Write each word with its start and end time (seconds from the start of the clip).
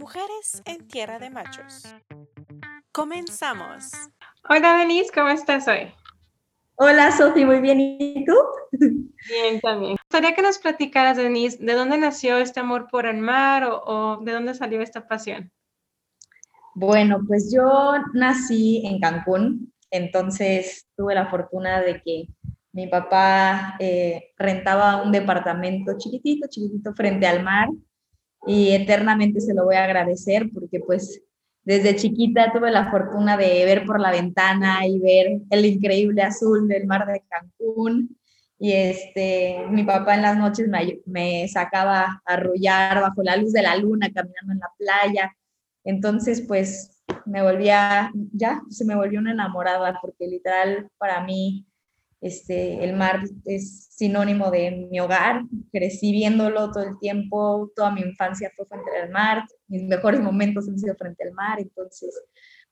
Mujeres 0.00 0.62
en 0.64 0.88
Tierra 0.88 1.18
de 1.18 1.28
Machos. 1.28 1.94
Comenzamos. 2.90 3.92
Hola 4.48 4.78
Denise, 4.78 5.10
¿cómo 5.14 5.28
estás 5.28 5.68
hoy? 5.68 5.92
Hola 6.76 7.12
Sofi, 7.12 7.44
muy 7.44 7.60
bien. 7.60 7.78
¿Y 7.78 8.24
tú? 8.24 8.32
Bien, 8.72 9.60
también. 9.60 9.92
Me 9.92 9.96
gustaría 10.02 10.34
que 10.34 10.40
nos 10.40 10.56
platicaras, 10.56 11.18
Denise, 11.18 11.62
¿de 11.62 11.74
dónde 11.74 11.98
nació 11.98 12.38
este 12.38 12.60
amor 12.60 12.88
por 12.90 13.04
el 13.04 13.18
mar 13.18 13.64
o, 13.64 13.82
o 13.84 14.24
de 14.24 14.32
dónde 14.32 14.54
salió 14.54 14.80
esta 14.80 15.06
pasión? 15.06 15.52
Bueno, 16.74 17.20
pues 17.28 17.52
yo 17.54 17.92
nací 18.14 18.82
en 18.86 19.00
Cancún, 19.00 19.70
entonces 19.90 20.88
tuve 20.96 21.14
la 21.14 21.28
fortuna 21.28 21.82
de 21.82 22.00
que 22.00 22.26
mi 22.72 22.86
papá 22.86 23.76
eh, 23.78 24.32
rentaba 24.38 25.02
un 25.02 25.12
departamento 25.12 25.98
chiquitito, 25.98 26.48
chiquitito 26.48 26.94
frente 26.94 27.26
al 27.26 27.42
mar 27.42 27.68
y 28.46 28.72
eternamente 28.72 29.40
se 29.40 29.54
lo 29.54 29.64
voy 29.64 29.76
a 29.76 29.84
agradecer 29.84 30.50
porque 30.52 30.80
pues 30.80 31.22
desde 31.62 31.96
chiquita 31.96 32.52
tuve 32.52 32.70
la 32.70 32.90
fortuna 32.90 33.36
de 33.36 33.64
ver 33.64 33.84
por 33.84 34.00
la 34.00 34.10
ventana 34.10 34.86
y 34.86 34.98
ver 34.98 35.40
el 35.50 35.66
increíble 35.66 36.22
azul 36.22 36.66
del 36.66 36.86
mar 36.86 37.06
de 37.06 37.22
Cancún. 37.28 38.16
Y 38.58 38.72
este, 38.72 39.64
mi 39.70 39.84
papá 39.84 40.16
en 40.16 40.22
las 40.22 40.36
noches 40.36 40.68
me, 41.06 41.48
sacaba 41.48 42.22
a 42.24 42.34
arrullar 42.34 43.00
bajo 43.00 43.22
la 43.22 43.36
luz 43.36 43.52
de 43.52 43.62
la 43.62 43.76
luna, 43.76 44.10
caminando 44.12 44.52
en 44.52 44.58
la 44.58 44.70
playa. 44.76 45.36
Entonces, 45.84 46.42
pues 46.42 47.02
me 47.24 47.42
volvía, 47.42 48.10
ya, 48.32 48.62
se 48.68 48.84
me 48.84 48.94
volvió 48.94 49.20
una 49.20 49.32
enamorada, 49.32 49.98
porque 50.02 50.26
literal 50.26 50.88
para 50.98 51.24
mí 51.24 51.66
este, 52.20 52.84
el 52.84 52.94
mar 52.96 53.22
es 53.44 53.86
sinónimo 53.90 54.50
de 54.50 54.88
mi 54.90 55.00
hogar, 55.00 55.42
crecí 55.72 56.12
viéndolo 56.12 56.70
todo 56.70 56.84
el 56.84 56.98
tiempo, 56.98 57.70
toda 57.74 57.90
mi 57.90 58.02
infancia 58.02 58.50
fue 58.56 58.66
frente 58.66 58.90
al 59.02 59.10
mar, 59.10 59.44
mis 59.68 59.84
mejores 59.84 60.20
momentos 60.20 60.68
han 60.68 60.78
sido 60.78 60.94
frente 60.96 61.24
al 61.24 61.32
mar, 61.32 61.60
entonces 61.60 62.14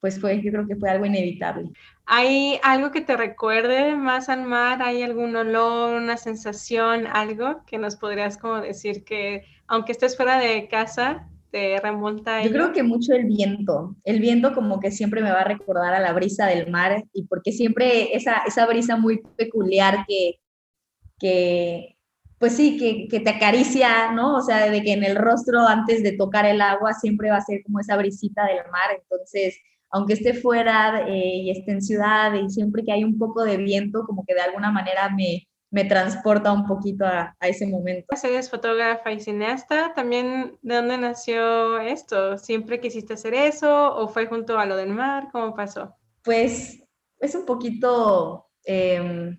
pues 0.01 0.21
fue, 0.21 0.41
yo 0.43 0.53
creo 0.53 0.67
que 0.67 0.77
fue 0.77 0.91
algo 0.91 1.07
inevitable. 1.07 1.71
¿Hay 2.07 2.61
algo 2.63 2.91
que 2.91 3.01
te 3.01 3.17
recuerde 3.17 3.97
más 3.97 4.29
al 4.29 4.43
mar? 4.43 4.81
¿Hay 4.81 5.03
algún 5.03 5.35
olor, 5.35 6.01
una 6.01 6.17
sensación, 6.17 7.07
algo 7.07 7.65
que 7.67 7.79
nos 7.79 7.97
podrías 7.97 8.39
como 8.39 8.61
decir 8.61 9.03
que 9.05 9.45
aunque 9.67 9.93
estés 9.93 10.17
fuera 10.17 10.39
de 10.39 10.69
casa, 10.69 11.29
te 11.51 11.81
remonta? 11.81 12.43
Yo 12.43 12.51
creo 12.51 12.73
que 12.73 12.83
mucho 12.83 13.13
el 13.13 13.27
viento. 13.27 13.97
El 14.05 14.21
viento 14.21 14.55
como 14.55 14.81
que 14.81 14.91
siempre 14.91 15.23
me 15.23 15.31
va 15.31 15.41
a 15.41 15.45
recordar 15.45 15.95
a 15.95 16.01
la 16.01 16.13
brisa 16.13 16.47
del 16.47 16.71
mar 16.71 17.05
y 17.13 17.25
porque 17.25 17.53
siempre 17.53 18.17
esa, 18.17 18.43
esa 18.47 18.67
brisa 18.67 18.97
muy 18.97 19.21
peculiar 19.37 20.05
que, 20.07 20.41
que 21.19 21.97
pues 22.39 22.55
sí, 22.55 22.77
que, 22.79 23.09
que, 23.09 23.21
te 23.21 23.31
acaricia, 23.31 24.13
¿no? 24.13 24.37
O 24.37 24.43
sea, 24.43 24.71
de 24.71 24.83
que 24.83 24.93
en 24.93 25.03
el 25.03 25.17
rostro 25.17 25.67
antes 25.67 26.03
de 26.03 26.13
tocar 26.13 26.47
el 26.47 26.61
agua 26.61 26.93
siempre 26.93 27.31
va 27.31 27.39
a 27.39 27.45
ser 27.45 27.63
como 27.65 27.81
esa 27.81 27.97
brisita 27.97 28.47
del 28.47 28.59
mar. 28.71 28.97
Entonces, 29.03 29.59
aunque 29.91 30.13
esté 30.13 30.35
fuera 30.35 31.05
eh, 31.09 31.37
y 31.39 31.51
esté 31.51 31.73
en 31.73 31.83
ciudad 31.83 32.33
y 32.35 32.49
siempre 32.51 32.85
que 32.85 32.93
hay 32.93 33.05
un 33.05 33.19
poco 33.19 33.43
de 33.45 33.57
viento, 33.57 34.05
como 34.07 34.25
que 34.25 34.35
de 34.35 34.43
alguna 34.43 34.71
manera 34.71 35.09
me, 35.11 35.48
me 35.71 35.85
transporta 35.85 36.53
un 36.53 36.67
poquito 36.67 37.05
a, 37.05 37.37
a 37.39 37.49
ese 37.49 37.67
momento. 37.67 38.07
Eres 38.23 38.51
fotógrafa 38.51 39.13
y 39.13 39.21
cineasta, 39.21 39.93
también 39.95 40.59
¿de 40.63 40.75
dónde 40.75 40.99
nació 40.99 41.79
esto? 41.79 42.39
¿Siempre 42.39 42.81
quisiste 42.81 43.15
hacer 43.15 43.35
eso 43.35 43.95
o 43.97 44.09
fue 44.09 44.27
junto 44.27 44.59
a 44.59 44.67
lo 44.67 44.77
del 44.77 44.91
mar? 44.91 45.29
¿Cómo 45.33 45.55
pasó? 45.55 45.95
Pues 46.23 46.83
es 47.21 47.35
un 47.35 47.45
poquito, 47.45 48.47
eh, 48.65 49.37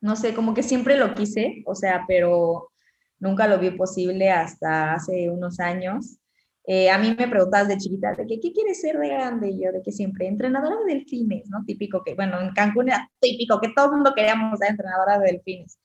no 0.00 0.16
sé, 0.16 0.34
como 0.34 0.54
que 0.54 0.62
siempre 0.62 0.96
lo 0.96 1.14
quise, 1.14 1.62
o 1.66 1.74
sea, 1.74 2.04
pero 2.06 2.70
nunca 3.18 3.46
lo 3.46 3.58
vi 3.58 3.70
posible 3.70 4.30
hasta 4.30 4.94
hace 4.94 5.30
unos 5.30 5.60
años. 5.60 6.18
Eh, 6.66 6.90
a 6.90 6.98
mí 6.98 7.14
me 7.16 7.28
preguntabas 7.28 7.68
de 7.68 7.78
chiquita, 7.78 8.12
de 8.14 8.26
que, 8.26 8.40
¿qué 8.40 8.52
quieres 8.52 8.80
ser 8.80 8.98
de 8.98 9.08
grande? 9.08 9.50
Y 9.50 9.62
yo, 9.62 9.70
de 9.72 9.82
que 9.82 9.92
siempre, 9.92 10.26
entrenadora 10.26 10.76
de 10.84 10.94
delfines, 10.94 11.48
¿no? 11.48 11.64
Típico 11.64 12.02
que, 12.04 12.14
bueno, 12.14 12.40
en 12.40 12.52
Cancún 12.52 12.88
era 12.88 13.08
típico 13.20 13.60
que 13.60 13.68
todo 13.74 13.86
el 13.86 13.92
mundo 13.92 14.12
queríamos 14.16 14.58
ser 14.58 14.70
entrenadora 14.70 15.18
de 15.20 15.26
delfines. 15.32 15.78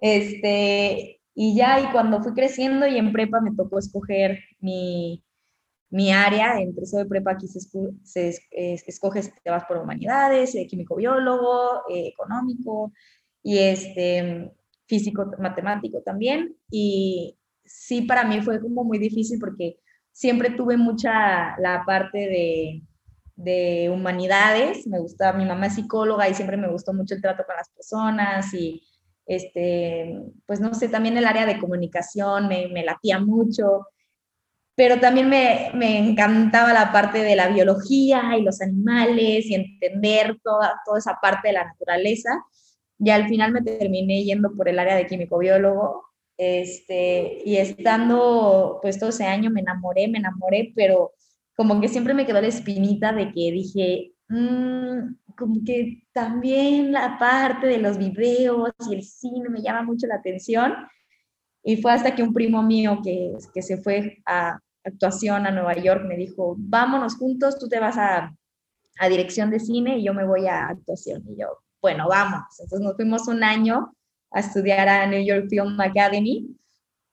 Este, 0.00 1.20
y 1.34 1.56
ya, 1.56 1.80
y 1.80 1.92
cuando 1.92 2.22
fui 2.22 2.32
creciendo 2.32 2.86
y 2.86 2.96
en 2.96 3.12
prepa 3.12 3.40
me 3.40 3.54
tocó 3.54 3.78
escoger 3.78 4.38
mi, 4.60 5.22
mi 5.90 6.12
área, 6.12 6.60
en 6.60 6.74
tercero 6.74 7.04
de 7.04 7.08
prepa 7.08 7.32
aquí 7.32 7.46
se, 7.48 7.60
se 8.02 8.28
es, 8.28 8.84
escoges, 8.86 9.32
te 9.42 9.50
vas 9.50 9.64
por 9.64 9.76
humanidades, 9.78 10.54
eh, 10.54 10.66
químico 10.66 10.96
biólogo, 10.96 11.82
eh, 11.90 12.08
económico 12.08 12.92
y 13.42 13.58
este, 13.58 14.52
físico 14.86 15.30
matemático 15.38 16.00
también. 16.02 16.56
Y 16.70 17.38
sí, 17.64 18.02
para 18.02 18.24
mí 18.24 18.40
fue 18.42 18.60
como 18.60 18.84
muy 18.84 18.98
difícil 18.98 19.38
porque 19.38 19.78
siempre 20.14 20.50
tuve 20.50 20.76
mucha 20.76 21.58
la 21.58 21.82
parte 21.84 22.18
de, 22.18 22.82
de 23.34 23.90
humanidades, 23.92 24.86
me 24.86 25.00
gusta, 25.00 25.32
mi 25.32 25.44
mamá 25.44 25.66
es 25.66 25.74
psicóloga 25.74 26.28
y 26.28 26.34
siempre 26.34 26.56
me 26.56 26.70
gustó 26.70 26.94
mucho 26.94 27.14
el 27.14 27.20
trato 27.20 27.44
con 27.44 27.56
las 27.56 27.68
personas 27.70 28.54
y 28.54 28.82
este, 29.26 30.20
pues 30.46 30.60
no 30.60 30.72
sé, 30.72 30.88
también 30.88 31.18
el 31.18 31.26
área 31.26 31.46
de 31.46 31.58
comunicación 31.58 32.46
me, 32.46 32.68
me 32.68 32.84
latía 32.84 33.18
mucho, 33.18 33.88
pero 34.76 35.00
también 35.00 35.28
me, 35.28 35.70
me, 35.74 35.98
encantaba 35.98 36.72
la 36.72 36.92
parte 36.92 37.18
de 37.18 37.34
la 37.34 37.48
biología 37.48 38.36
y 38.38 38.42
los 38.42 38.60
animales 38.60 39.46
y 39.46 39.54
entender 39.54 40.38
toda, 40.42 40.80
toda 40.84 40.98
esa 40.98 41.18
parte 41.20 41.48
de 41.48 41.54
la 41.54 41.64
naturaleza. 41.64 42.30
Y 42.98 43.10
al 43.10 43.28
final 43.28 43.52
me 43.52 43.62
terminé 43.62 44.24
yendo 44.24 44.52
por 44.56 44.68
el 44.68 44.78
área 44.78 44.96
de 44.96 45.06
químico 45.06 45.38
biólogo 45.38 46.04
este, 46.36 47.42
y 47.44 47.56
estando 47.56 48.78
pues 48.82 48.98
todo 48.98 49.10
ese 49.10 49.24
año 49.24 49.50
me 49.50 49.60
enamoré, 49.60 50.08
me 50.08 50.18
enamoré, 50.18 50.72
pero 50.74 51.12
como 51.56 51.80
que 51.80 51.88
siempre 51.88 52.14
me 52.14 52.26
quedó 52.26 52.40
la 52.40 52.48
espinita 52.48 53.12
de 53.12 53.32
que 53.32 53.52
dije, 53.52 54.12
mmm, 54.28 55.14
como 55.36 55.56
que 55.64 56.04
también 56.12 56.92
la 56.92 57.18
parte 57.18 57.66
de 57.66 57.78
los 57.78 57.98
videos 57.98 58.72
y 58.90 58.94
el 58.94 59.02
cine 59.02 59.48
me 59.48 59.62
llama 59.62 59.82
mucho 59.82 60.06
la 60.06 60.16
atención. 60.16 60.74
Y 61.62 61.80
fue 61.80 61.92
hasta 61.92 62.14
que 62.14 62.22
un 62.22 62.34
primo 62.34 62.62
mío 62.62 63.00
que, 63.02 63.32
que 63.52 63.62
se 63.62 63.78
fue 63.78 64.18
a 64.26 64.58
actuación 64.84 65.46
a 65.46 65.50
Nueva 65.50 65.74
York 65.74 66.04
me 66.06 66.16
dijo, 66.16 66.56
vámonos 66.58 67.16
juntos, 67.16 67.58
tú 67.58 67.68
te 67.68 67.80
vas 67.80 67.96
a, 67.96 68.36
a 68.98 69.08
dirección 69.08 69.50
de 69.50 69.60
cine 69.60 69.98
y 69.98 70.04
yo 70.04 70.12
me 70.12 70.26
voy 70.26 70.46
a 70.46 70.68
actuación. 70.68 71.24
Y 71.28 71.40
yo, 71.40 71.58
bueno, 71.80 72.06
vamos. 72.08 72.42
Entonces 72.58 72.80
nos 72.80 72.96
fuimos 72.96 73.28
un 73.28 73.42
año 73.42 73.93
a 74.34 74.40
estudiar 74.40 74.88
a 74.88 75.06
New 75.06 75.24
York 75.24 75.46
Film 75.48 75.80
Academy. 75.80 76.46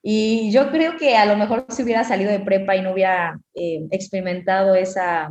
Y 0.04 0.52
yo 0.52 0.72
creo 0.72 0.98
que 0.98 1.16
a 1.16 1.26
lo 1.26 1.38
mejor 1.38 1.66
si 1.70 1.84
hubiera 1.84 2.04
salido 2.04 2.32
de 2.32 2.40
prepa 2.40 2.76
y 2.76 2.82
no 2.82 2.92
hubiera 2.92 3.40
eh, 3.54 3.88
experimentado 3.92 4.74
esa, 4.74 5.30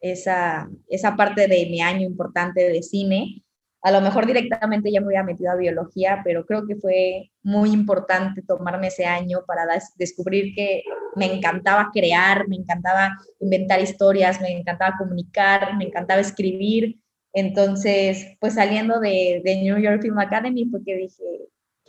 esa, 0.00 0.68
esa 0.88 1.16
parte 1.16 1.48
de 1.48 1.66
mi 1.66 1.80
año 1.80 2.06
importante 2.06 2.68
de 2.68 2.82
cine, 2.82 3.42
a 3.82 3.90
lo 3.90 4.00
mejor 4.00 4.26
directamente 4.26 4.90
ya 4.90 5.00
me 5.00 5.08
hubiera 5.08 5.24
metido 5.24 5.50
a 5.50 5.56
biología, 5.56 6.20
pero 6.24 6.44
creo 6.46 6.66
que 6.66 6.76
fue 6.76 7.30
muy 7.42 7.70
importante 7.70 8.42
tomarme 8.42 8.88
ese 8.88 9.06
año 9.06 9.44
para 9.46 9.62
descubrir 9.96 10.54
que 10.54 10.82
me 11.16 11.32
encantaba 11.32 11.90
crear, 11.92 12.48
me 12.48 12.56
encantaba 12.56 13.16
inventar 13.40 13.80
historias, 13.80 14.40
me 14.40 14.50
encantaba 14.50 14.96
comunicar, 14.98 15.76
me 15.76 15.84
encantaba 15.84 16.20
escribir 16.20 16.98
entonces, 17.32 18.36
pues 18.40 18.54
saliendo 18.54 19.00
de, 19.00 19.42
de, 19.44 19.56
New 19.56 19.78
York 19.78 20.02
Film 20.02 20.18
Academy 20.18 20.66
fue 20.70 20.82
que 20.84 20.96
dije, 20.96 21.24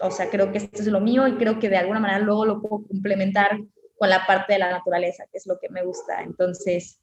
o 0.01 0.11
sea, 0.11 0.29
creo 0.29 0.51
que 0.51 0.59
esto 0.59 0.81
es 0.81 0.87
lo 0.87 0.99
mío 0.99 1.27
y 1.27 1.35
creo 1.35 1.59
que 1.59 1.69
de 1.69 1.77
alguna 1.77 1.99
manera 1.99 2.19
luego 2.19 2.45
lo 2.45 2.61
puedo 2.61 2.85
complementar 2.87 3.59
con 3.97 4.09
la 4.09 4.25
parte 4.25 4.53
de 4.53 4.59
la 4.59 4.71
naturaleza, 4.71 5.25
que 5.31 5.37
es 5.37 5.45
lo 5.45 5.59
que 5.59 5.69
me 5.69 5.83
gusta. 5.83 6.21
Entonces, 6.21 6.99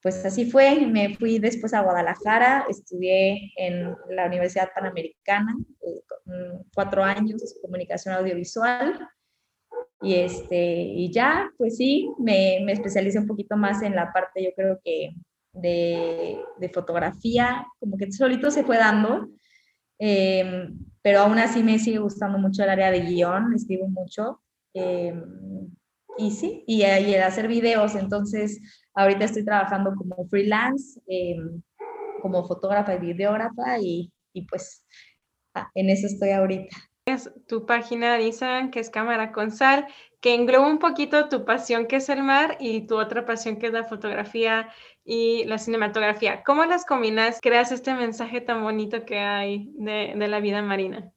pues 0.00 0.24
así 0.24 0.50
fue, 0.50 0.86
me 0.86 1.16
fui 1.16 1.38
después 1.38 1.74
a 1.74 1.82
Guadalajara, 1.82 2.66
estudié 2.68 3.52
en 3.56 3.96
la 4.10 4.26
Universidad 4.26 4.70
Panamericana, 4.74 5.56
eh, 5.82 6.02
cuatro 6.74 7.02
años, 7.02 7.58
comunicación 7.60 8.14
audiovisual, 8.14 9.08
y, 10.02 10.14
este, 10.14 10.82
y 10.82 11.10
ya, 11.10 11.50
pues 11.56 11.76
sí, 11.76 12.08
me, 12.18 12.60
me 12.64 12.72
especialicé 12.72 13.18
un 13.18 13.26
poquito 13.26 13.56
más 13.56 13.82
en 13.82 13.96
la 13.96 14.12
parte, 14.12 14.44
yo 14.44 14.50
creo 14.54 14.78
que 14.84 15.14
de, 15.56 16.38
de 16.58 16.68
fotografía, 16.68 17.66
como 17.80 17.96
que 17.96 18.12
solito 18.12 18.50
se 18.50 18.64
fue 18.64 18.76
dando, 18.76 19.28
eh, 19.98 20.68
pero 21.02 21.20
aún 21.20 21.38
así 21.38 21.62
me 21.62 21.78
sigue 21.78 21.98
gustando 21.98 22.38
mucho 22.38 22.62
el 22.62 22.70
área 22.70 22.90
de 22.90 23.00
guion, 23.00 23.54
escribo 23.54 23.88
mucho. 23.88 24.40
Eh, 24.74 25.14
y 26.18 26.30
sí, 26.30 26.64
y, 26.66 26.82
y, 26.82 27.14
el 27.14 27.22
hacer 27.22 27.48
videos, 27.48 27.94
entonces 27.94 28.60
ahorita 28.94 29.24
estoy 29.24 29.44
trabajando 29.44 29.94
como 29.94 30.26
freelance, 30.28 31.00
eh, 31.06 31.36
como 32.22 32.46
fotógrafa 32.46 32.94
y 32.94 32.98
videógrafa 32.98 33.78
y, 33.80 34.12
y 34.32 34.46
pues 34.46 34.84
ah, 35.54 35.70
en 35.74 35.90
eso 35.90 36.06
estoy 36.06 36.30
ahorita. 36.30 36.76
Tu 37.46 37.66
página 37.66 38.14
de 38.14 38.32
que 38.72 38.80
es 38.80 38.90
Cámara 38.90 39.30
con 39.30 39.52
Sal, 39.52 39.86
que 40.20 40.34
engloba 40.34 40.66
un 40.66 40.80
poquito 40.80 41.28
tu 41.28 41.44
pasión 41.44 41.86
que 41.86 41.96
es 41.96 42.08
el 42.08 42.24
mar 42.24 42.56
y 42.58 42.88
tu 42.88 42.98
otra 42.98 43.24
pasión 43.24 43.58
que 43.58 43.68
es 43.68 43.72
la 43.72 43.84
fotografía 43.84 44.68
y 45.04 45.44
la 45.44 45.58
cinematografía. 45.58 46.42
¿Cómo 46.42 46.64
las 46.64 46.84
combinas? 46.84 47.38
Creas 47.40 47.70
este 47.70 47.94
mensaje 47.94 48.40
tan 48.40 48.64
bonito 48.64 49.04
que 49.04 49.20
hay 49.20 49.70
de, 49.74 50.14
de 50.16 50.26
la 50.26 50.40
vida 50.40 50.62
marina. 50.62 51.12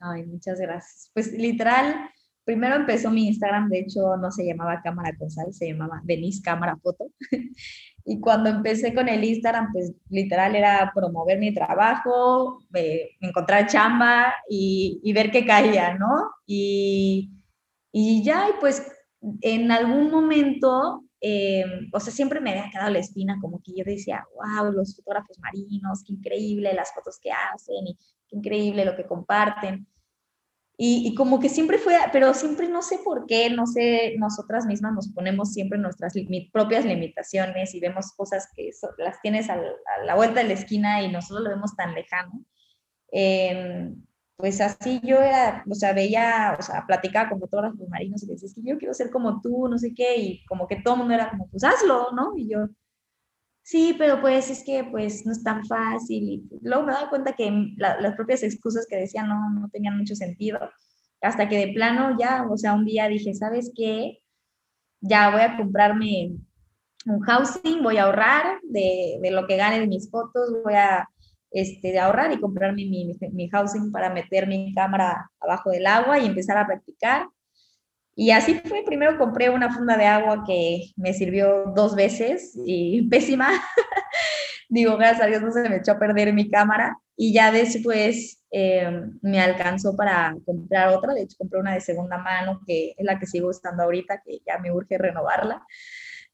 Ay, 0.00 0.24
muchas 0.24 0.58
gracias. 0.58 1.10
Pues 1.12 1.32
literal, 1.32 2.10
primero 2.46 2.76
empezó 2.76 3.10
mi 3.10 3.26
Instagram, 3.26 3.68
de 3.68 3.80
hecho 3.80 4.16
no 4.16 4.30
se 4.30 4.46
llamaba 4.46 4.80
Cámara 4.80 5.14
con 5.18 5.28
Sal, 5.28 5.52
se 5.52 5.66
llamaba 5.66 6.00
Denise 6.04 6.40
Cámara 6.40 6.76
Foto. 6.76 7.10
y 8.04 8.20
cuando 8.20 8.48
empecé 8.48 8.94
con 8.94 9.08
el 9.08 9.24
Instagram, 9.24 9.72
pues 9.72 9.92
literal 10.08 10.54
era 10.54 10.92
promover 10.94 11.38
mi 11.40 11.52
trabajo, 11.52 12.60
encontrar 13.20 13.66
chamba 13.66 14.32
y, 14.48 15.00
y, 15.02 15.12
ver 15.12 15.32
qué 15.32 15.44
caía, 15.44 15.94
¿no? 15.94 16.30
Y, 16.46 17.32
y 17.90 18.22
ya, 18.22 18.48
y 18.48 18.52
pues 18.60 18.86
en 19.40 19.72
algún 19.72 20.08
momento, 20.12 21.02
eh, 21.20 21.64
o 21.92 21.98
sea, 21.98 22.12
siempre 22.12 22.40
me 22.40 22.50
había 22.50 22.70
quedado 22.70 22.90
la 22.90 23.00
espina, 23.00 23.38
como 23.40 23.60
que 23.60 23.72
yo 23.76 23.82
decía, 23.84 24.24
wow, 24.36 24.70
los 24.70 24.94
fotógrafos 24.94 25.40
marinos, 25.40 26.04
qué 26.06 26.12
increíble 26.12 26.72
las 26.74 26.94
fotos 26.94 27.18
que 27.20 27.32
hacen 27.32 27.88
y 27.88 27.98
qué 28.28 28.36
increíble 28.36 28.84
lo 28.84 28.94
que 28.94 29.04
comparten. 29.04 29.88
Y, 30.78 31.14
como 31.14 31.40
que 31.40 31.48
siempre 31.48 31.78
fue, 31.78 31.96
pero 32.12 32.34
siempre 32.34 32.68
no 32.68 32.82
sé 32.82 32.98
por 33.02 33.24
qué, 33.26 33.48
no 33.48 33.66
sé, 33.66 34.14
nosotras 34.18 34.66
mismas 34.66 34.92
nos 34.92 35.08
ponemos 35.08 35.54
siempre 35.54 35.78
nuestras 35.78 36.12
propias 36.52 36.84
limitaciones 36.84 37.74
y 37.74 37.80
vemos 37.80 38.12
cosas 38.12 38.50
que 38.54 38.70
las 38.98 39.18
tienes 39.22 39.48
a 39.48 39.56
la, 40.04 40.14
vuelta 40.14 40.40
de 40.40 40.48
la 40.48 40.52
esquina 40.52 41.00
y 41.00 41.10
nosotros 41.10 41.44
lo 41.44 41.50
vemos 41.50 41.74
tan 41.76 41.94
lejano. 41.94 42.44
Em, 43.10 44.02
pues 44.36 44.60
así 44.60 45.00
yo 45.02 45.18
era, 45.22 45.64
o 45.66 45.74
sea, 45.74 45.94
veía, 45.94 46.56
o 46.58 46.62
sea, 46.62 46.84
platicaba 46.86 47.30
con 47.30 47.40
fotógrafos 47.40 47.88
marinos 47.88 48.22
y 48.22 48.26
decía, 48.26 48.46
es 48.46 48.54
que 48.54 48.62
yo 48.62 48.76
quiero 48.76 48.92
ser 48.92 49.10
como 49.10 49.40
tú, 49.40 49.68
no 49.68 49.78
sé 49.78 49.94
qué, 49.94 50.16
y 50.18 50.44
como 50.44 50.68
que 50.68 50.76
todo 50.76 50.94
el 50.94 50.98
mundo 51.00 51.14
era 51.14 51.30
como, 51.30 51.48
pues 51.48 51.64
hazlo, 51.64 52.08
¿no? 52.12 52.36
Y 52.36 52.50
yo, 52.50 52.68
sí, 53.66 53.96
pero 53.98 54.20
pues 54.20 54.48
es 54.48 54.62
que 54.64 54.84
pues 54.84 55.26
no 55.26 55.32
es 55.32 55.42
tan 55.42 55.64
fácil. 55.66 56.22
Y 56.22 56.48
luego 56.62 56.84
me 56.84 56.92
daba 56.92 57.10
cuenta 57.10 57.34
que 57.34 57.50
las 57.76 58.14
propias 58.14 58.42
excusas 58.44 58.86
que 58.88 58.96
decían 58.96 59.28
no, 59.28 59.50
no 59.50 59.68
tenían 59.70 59.98
mucho 59.98 60.14
sentido. 60.14 60.60
Hasta 61.20 61.48
que 61.48 61.66
de 61.66 61.72
plano 61.72 62.16
ya, 62.18 62.46
o 62.48 62.56
sea, 62.56 62.74
un 62.74 62.84
día 62.84 63.08
dije, 63.08 63.34
¿sabes 63.34 63.72
qué? 63.76 64.20
Ya 65.00 65.30
voy 65.30 65.40
a 65.40 65.56
comprarme 65.56 66.36
un 67.06 67.20
housing, 67.20 67.82
voy 67.82 67.98
a 67.98 68.04
ahorrar 68.04 68.60
de, 68.62 69.18
de 69.20 69.30
lo 69.32 69.46
que 69.46 69.56
gane 69.56 69.80
de 69.80 69.88
mis 69.88 70.10
fotos, 70.10 70.50
voy 70.64 70.74
a 70.74 71.08
este, 71.50 71.98
ahorrar 71.98 72.32
y 72.32 72.40
comprarme 72.40 72.84
mi, 72.84 73.06
mi, 73.06 73.16
mi 73.32 73.48
housing 73.48 73.90
para 73.90 74.10
meter 74.10 74.46
mi 74.46 74.72
cámara 74.74 75.30
abajo 75.40 75.70
del 75.70 75.86
agua 75.86 76.18
y 76.18 76.26
empezar 76.26 76.56
a 76.58 76.66
practicar. 76.66 77.28
Y 78.18 78.30
así 78.30 78.54
fue, 78.64 78.82
primero 78.82 79.18
compré 79.18 79.50
una 79.50 79.70
funda 79.70 79.94
de 79.98 80.06
agua 80.06 80.42
que 80.46 80.90
me 80.96 81.12
sirvió 81.12 81.66
dos 81.76 81.94
veces 81.94 82.58
y 82.64 83.06
pésima. 83.10 83.50
Digo, 84.70 84.96
gracias 84.96 85.22
a 85.22 85.26
Dios 85.26 85.42
no 85.42 85.52
se 85.52 85.68
me 85.68 85.76
echó 85.76 85.92
a 85.92 85.98
perder 85.98 86.32
mi 86.32 86.50
cámara. 86.50 86.98
Y 87.14 87.34
ya 87.34 87.52
después 87.52 88.42
eh, 88.50 89.02
me 89.20 89.40
alcanzó 89.40 89.94
para 89.94 90.34
comprar 90.46 90.88
otra. 90.94 91.12
De 91.12 91.22
hecho, 91.22 91.36
compré 91.38 91.60
una 91.60 91.74
de 91.74 91.80
segunda 91.82 92.16
mano, 92.16 92.60
que 92.66 92.94
es 92.96 93.04
la 93.04 93.18
que 93.18 93.26
sigo 93.26 93.50
usando 93.50 93.82
ahorita, 93.82 94.22
que 94.24 94.40
ya 94.46 94.58
me 94.58 94.72
urge 94.72 94.96
renovarla. 94.96 95.62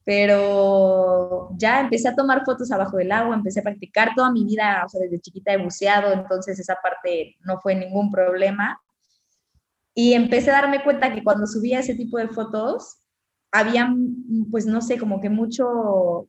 Pero 0.05 1.51
ya 1.57 1.81
empecé 1.81 2.09
a 2.09 2.15
tomar 2.17 2.45
fotos 2.45 2.71
abajo 2.71 2.97
del 2.97 3.11
agua, 3.11 3.35
empecé 3.35 3.61
a 3.61 3.65
practicar 3.65 4.11
toda 4.15 4.31
mi 4.31 4.45
vida, 4.45 4.83
o 4.85 4.89
sea, 4.89 5.01
desde 5.01 5.21
chiquita 5.21 5.53
he 5.53 5.59
buceado, 5.59 6.13
entonces 6.13 6.59
esa 6.59 6.77
parte 6.83 7.37
no 7.41 7.61
fue 7.61 7.75
ningún 7.75 8.11
problema. 8.11 8.81
Y 9.95 10.15
empecé 10.15 10.51
a 10.51 10.63
darme 10.63 10.83
cuenta 10.83 11.13
que 11.13 11.23
cuando 11.23 11.47
subía 11.47 11.81
ese 11.81 11.95
tipo 11.95 12.19
de 12.19 12.29
fotos, 12.29 12.99
había, 13.51 13.95
pues 14.51 14.67
no 14.67 14.81
sé, 14.81 14.99
como 14.99 15.21
que 15.21 15.29
mucho, 15.29 16.29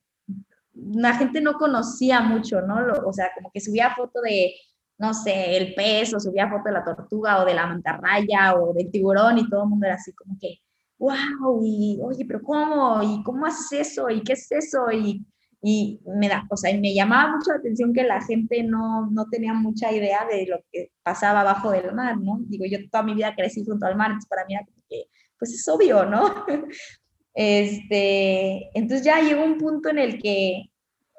la 0.74 1.13
gente 1.15 1.42
no 1.42 1.54
conocía 1.54 2.21
mucho, 2.21 2.62
¿no? 2.62 2.75
o 3.06 3.13
sea, 3.13 3.31
como 3.36 3.50
que 3.54 3.62
subía 3.62 3.95
foto 3.95 4.21
de, 4.21 4.54
no 4.98 5.13
sé, 5.13 5.57
el 5.57 5.74
pez, 5.75 6.13
o 6.13 6.19
subía 6.19 6.50
foto 6.50 6.63
de 6.65 6.74
la 6.74 6.83
tortuga, 6.83 7.42
o 7.42 7.45
de 7.45 7.54
la 7.54 7.68
mantarraya, 7.68 8.56
o 8.56 8.74
del 8.74 8.92
tiburón, 8.92 9.38
y 9.38 9.50
todo 9.50 9.63
el 9.63 9.69
mundo 9.69 9.86
era 9.86 9.95
así 9.95 10.13
como 10.13 10.38
que, 10.39 10.57
wow, 10.98 11.62
y 11.63 12.00
oye, 12.01 12.25
pero 12.25 12.42
¿cómo? 12.42 13.01
¿Y 13.01 13.24
cómo 13.24 13.45
haces 13.45 13.88
eso? 13.88 14.10
¿Y 14.10 14.21
qué 14.24 14.33
es 14.33 14.51
eso? 14.51 14.92
Y 14.92 15.25
y 15.65 16.01
me 16.06 16.27
da, 16.27 16.45
o 16.50 16.57
sea, 16.57 16.77
me 16.77 16.94
llamaba 16.94 17.38
mucho 17.38 17.51
la 17.51 17.57
atención 17.60 17.94
que 17.94 18.04
la 18.04 18.21
gente 18.21 18.63
no, 18.63 19.10
no 19.10 19.30
tenía 19.30 19.54
mucha 19.54 19.94
idea 19.94 20.27
de 20.30 20.45
lo 20.45 20.57
que 20.69 20.92
pasaba 21.04 21.39
abajo 21.39 21.71
del 21.71 21.94
mar, 21.94 22.18
¿no? 22.18 22.39
Digo, 22.48 22.65
yo 22.65 22.80
toda 22.89 23.01
mi 23.01 23.13
vida 23.13 23.33
crecí 23.33 23.63
junto 23.63 23.86
al 23.86 23.95
mar, 23.95 24.07
entonces 24.07 24.30
para 24.30 24.45
mí 24.45 24.56
era 24.56 24.65
que, 24.89 25.06
pues 25.39 25.54
es 25.54 25.68
obvio, 25.68 26.06
¿no? 26.06 26.45
Este, 27.36 28.69
entonces 28.77 29.04
ya 29.04 29.19
llegó 29.19 29.44
un 29.44 29.57
punto 29.57 29.89
en 29.89 29.98
el 29.98 30.21
que 30.21 30.65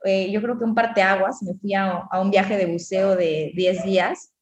eh, 0.04 0.30
yo 0.30 0.40
creo 0.40 0.56
que 0.56 0.64
un 0.64 0.76
parteaguas, 0.76 1.42
me 1.42 1.54
fui 1.54 1.74
a, 1.74 2.06
a, 2.08 2.20
un 2.20 2.30
viaje 2.30 2.56
de 2.56 2.66
buceo 2.66 3.16
de 3.16 3.50
10 3.56 3.82
días 3.82 4.32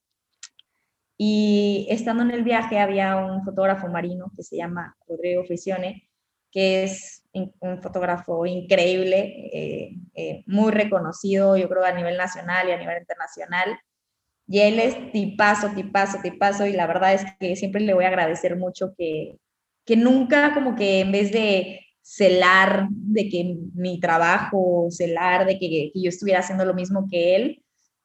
y 1.17 1.87
estando 1.89 2.25
en 2.25 2.31
el 2.31 2.45
viaje 2.45 2.79
había 2.79 3.17
un 3.17 3.43
fotógrafo 3.43 3.89
marino 3.89 4.31
que 4.37 4.43
se 4.43 4.59
llama 4.59 4.95
Rodrigo 5.09 5.45
Frisione, 5.45 6.11
que 6.51 6.83
es 6.83 7.22
un 7.33 7.83
fotógrafo 7.83 8.45
increíble, 8.47 9.51
eh, 9.53 9.97
eh, 10.15 10.45
muy 10.47 10.71
reconocido, 10.71 11.57
yo 11.57 11.69
creo, 11.69 11.85
a 11.85 11.93
nivel 11.93 12.17
nacional 12.17 12.69
y 12.69 12.73
a 12.73 12.79
nivel 12.79 12.99
internacional. 12.99 13.79
Y 14.47 14.61
él 14.61 14.79
es 14.79 15.13
tipazo, 15.13 15.71
tipazo, 15.71 16.19
tipazo, 16.23 16.67
y 16.67 16.73
la 16.73 16.87
verdad 16.87 17.15
es 17.15 17.25
que 17.41 17.57
siempre 17.57 17.81
le 17.81 17.95
voy 17.95 18.05
a 18.05 18.09
agradecer 18.09 18.57
mucho 18.57 18.95
que, 18.97 19.39
que 19.87 19.97
nunca 19.97 20.53
como 20.55 20.77
que 20.77 21.01
en 21.01 21.13
vez 21.13 21.33
de 21.33 21.81
celar 22.03 22.89
de 22.91 23.29
que 23.29 23.57
mi 23.75 24.01
trabajo, 24.01 24.89
celar 24.91 25.47
de 25.47 25.59
que, 25.59 25.91
que 25.95 26.03
yo 26.03 26.09
estuviera 26.09 26.41
haciendo 26.41 26.65
lo 26.65 26.75
mismo 26.75 27.07
que 27.11 27.37
él, 27.37 27.63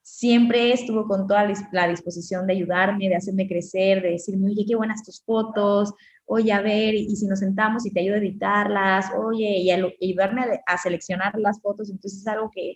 siempre 0.07 0.71
estuvo 0.71 1.05
con 1.05 1.27
toda 1.27 1.51
la 1.73 1.87
disposición 1.89 2.47
de 2.47 2.53
ayudarme, 2.53 3.09
de 3.09 3.17
hacerme 3.17 3.45
crecer, 3.45 4.01
de 4.01 4.11
decirme, 4.11 4.51
oye, 4.51 4.63
qué 4.65 4.75
buenas 4.75 5.03
tus 5.03 5.21
fotos, 5.21 5.93
oye, 6.27 6.51
a 6.51 6.61
ver, 6.61 6.93
y 6.95 7.15
si 7.15 7.25
nos 7.27 7.39
sentamos 7.39 7.85
y 7.85 7.91
te 7.91 8.01
ayudo 8.01 8.15
a 8.15 8.19
editarlas, 8.19 9.11
oye, 9.17 9.59
y 9.59 9.71
ayudarme 9.71 10.43
a, 10.65 10.77
seleccionar 10.77 11.33
las 11.39 11.61
fotos, 11.61 11.89
entonces 11.89 12.21
es 12.21 12.27
algo 12.27 12.51
que, 12.53 12.75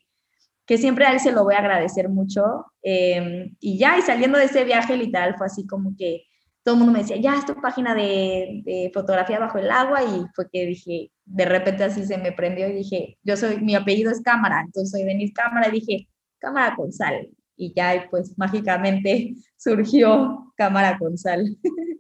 que 0.65 0.77
siempre 0.77 1.06
a 1.06 1.13
él 1.13 1.19
se 1.19 1.31
lo 1.33 1.44
voy 1.44 1.56
a 1.56 1.59
agradecer 1.59 2.09
mucho. 2.09 2.65
Em, 2.81 3.56
y 3.59 3.77
ya, 3.77 3.98
y 3.98 4.01
saliendo 4.03 4.38
de 4.39 4.45
ese 4.45 4.63
viaje 4.63 4.98
literal 4.98 5.36
fue 5.38 5.48
así 5.48 5.68
como 5.68 5.95
que 5.98 6.24
todo 6.63 6.75
el 6.75 6.80
mundo 6.80 6.94
me 6.94 7.00
decía, 7.00 7.18
ya, 7.18 7.36
es 7.36 7.45
tu 7.45 7.56
página 7.56 7.95
de, 7.95 8.92
fotografía 8.94 9.39
bajo 9.39 9.57
el 9.57 9.71
agua, 9.71 10.04
y 10.04 10.25
fue 10.36 10.50
que 10.51 10.65
dije, 10.65 11.12
de 11.25 11.45
repente 11.45 11.83
así 11.83 12.06
se 12.06 12.18
me 12.18 12.31
prendió 12.31 12.68
y 12.69 12.74
dije, 12.74 13.18
yo 13.24 13.36
soy, 13.38 13.59
mi 13.62 13.75
apellido 13.75 14.12
es 14.12 14.21
Cámara, 14.21 14.62
entonces 14.62 14.92
soy 14.92 15.04
Denise 15.04 15.33
Cámara, 15.33 15.68
y 15.69 15.71
dije, 15.71 16.07
Cámara 16.39 16.75
Sal, 16.92 17.30
y 17.57 17.74
ya, 17.75 18.07
pues 18.09 18.38
mágicamente 18.38 19.36
surgió 19.57 20.54
Cámara 20.56 20.97
Sal. 21.15 21.57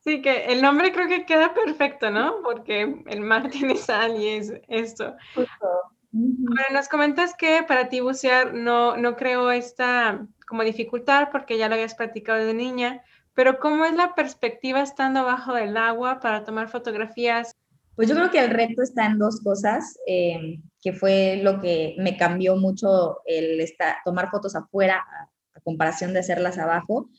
Sí, 0.00 0.22
que 0.22 0.46
el 0.46 0.62
nombre 0.62 0.92
creo 0.92 1.08
que 1.08 1.26
queda 1.26 1.52
perfecto, 1.52 2.10
¿no? 2.10 2.36
Porque 2.42 3.02
el 3.06 3.20
mar 3.20 3.48
tiene 3.50 3.76
sal 3.76 4.16
y 4.16 4.28
es 4.28 4.52
esto. 4.68 5.14
Bueno, 6.12 6.66
nos 6.72 6.88
comentas 6.88 7.34
que 7.36 7.62
para 7.66 7.88
ti 7.88 8.00
bucear 8.00 8.54
no, 8.54 8.96
no 8.96 9.16
creo 9.16 9.50
esta 9.50 10.26
como 10.48 10.64
dificultad 10.64 11.28
porque 11.30 11.58
ya 11.58 11.68
lo 11.68 11.74
habías 11.74 11.94
practicado 11.94 12.44
de 12.44 12.54
niña, 12.54 13.04
pero 13.34 13.60
¿cómo 13.60 13.84
es 13.84 13.94
la 13.94 14.14
perspectiva 14.14 14.80
estando 14.80 15.24
bajo 15.24 15.54
del 15.54 15.76
agua 15.76 16.18
para 16.18 16.44
tomar 16.44 16.68
fotografías? 16.68 17.54
Pues 17.94 18.08
yo 18.08 18.16
creo 18.16 18.30
que 18.30 18.40
el 18.40 18.50
reto 18.50 18.82
está 18.82 19.06
en 19.06 19.18
dos 19.18 19.40
cosas, 19.42 19.98
eh, 20.06 20.58
que 20.82 20.92
fue 20.92 21.38
lo 21.42 21.60
que 21.60 21.94
me 21.98 22.16
cambió 22.16 22.56
mucho 22.56 23.18
el 23.26 23.62
tomar 24.04 24.30
fotos 24.30 24.56
afuera 24.56 25.04
a 25.54 25.60
comparación 25.60 26.12
de 26.12 26.20
hacerlas 26.20 26.58
abajo 26.58 27.10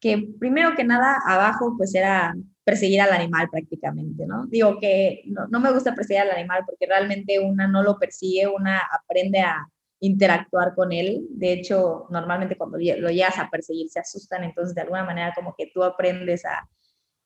que 0.00 0.28
primero 0.38 0.74
que 0.76 0.84
nada 0.84 1.18
abajo 1.26 1.74
pues 1.76 1.94
era 1.94 2.34
perseguir 2.64 3.00
al 3.00 3.12
animal 3.12 3.48
prácticamente, 3.50 4.26
¿no? 4.26 4.46
Digo 4.46 4.78
que 4.78 5.22
no, 5.26 5.60
me 5.60 5.72
gusta 5.72 5.94
perseguir 5.94 6.22
al 6.22 6.30
animal 6.30 6.64
porque 6.66 6.86
realmente 6.86 7.38
una 7.40 7.66
no 7.66 7.82
lo 7.82 7.98
persigue, 7.98 8.46
una 8.46 8.82
aprende 8.92 9.40
a 9.40 9.66
interactuar 10.00 10.74
con 10.74 10.92
él. 10.92 11.26
De 11.30 11.52
hecho, 11.52 12.06
normalmente 12.10 12.56
cuando 12.56 12.78
lo 12.78 13.10
llegas 13.10 13.38
a 13.38 13.48
perseguir 13.50 13.88
se 13.88 14.00
asustan, 14.00 14.44
entonces 14.44 14.74
de 14.74 14.82
alguna 14.82 15.04
manera 15.04 15.32
como 15.34 15.54
que 15.56 15.70
tú 15.72 15.82
aprendes 15.82 16.44
a 16.44 16.68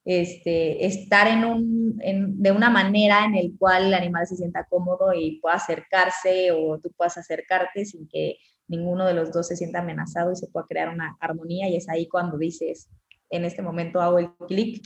este, 0.05 0.87
estar 0.87 1.29
en 1.29 1.45
un, 1.45 1.97
de 1.97 2.53
una 2.53 2.71
manera 2.71 3.25
en 3.25 3.35
el 3.35 3.57
cual 3.59 3.87
el 3.87 3.95
animal 3.95 4.27
se 4.27 4.37
sienta 4.37 4.67
cómodo 4.69 5.13
y 5.13 5.39
pueda 5.41 5.57
acercarse 5.57 6.51
o 6.53 6.79
tú 6.79 6.91
puedas 6.97 7.19
acercarte 7.19 7.85
sin 7.85 8.09
que 8.09 8.37
ninguno 8.73 9.07
de 9.07 9.15
los 9.15 9.31
dos 9.31 9.47
se 9.47 9.57
sienta 9.57 9.81
amenazado 9.81 10.33
y 10.33 10.37
se 10.37 10.49
pueda 10.49 10.67
crear 10.67 10.89
una 10.89 11.17
armonía 11.21 11.69
y 11.69 11.77
es 11.77 11.89
ahí 11.89 12.09
cuando 12.09 12.39
dices, 12.39 12.89
en 13.31 13.45
este 13.45 13.63
momento 13.63 14.01
hago 14.01 14.19
el 14.19 14.33
clic. 14.49 14.83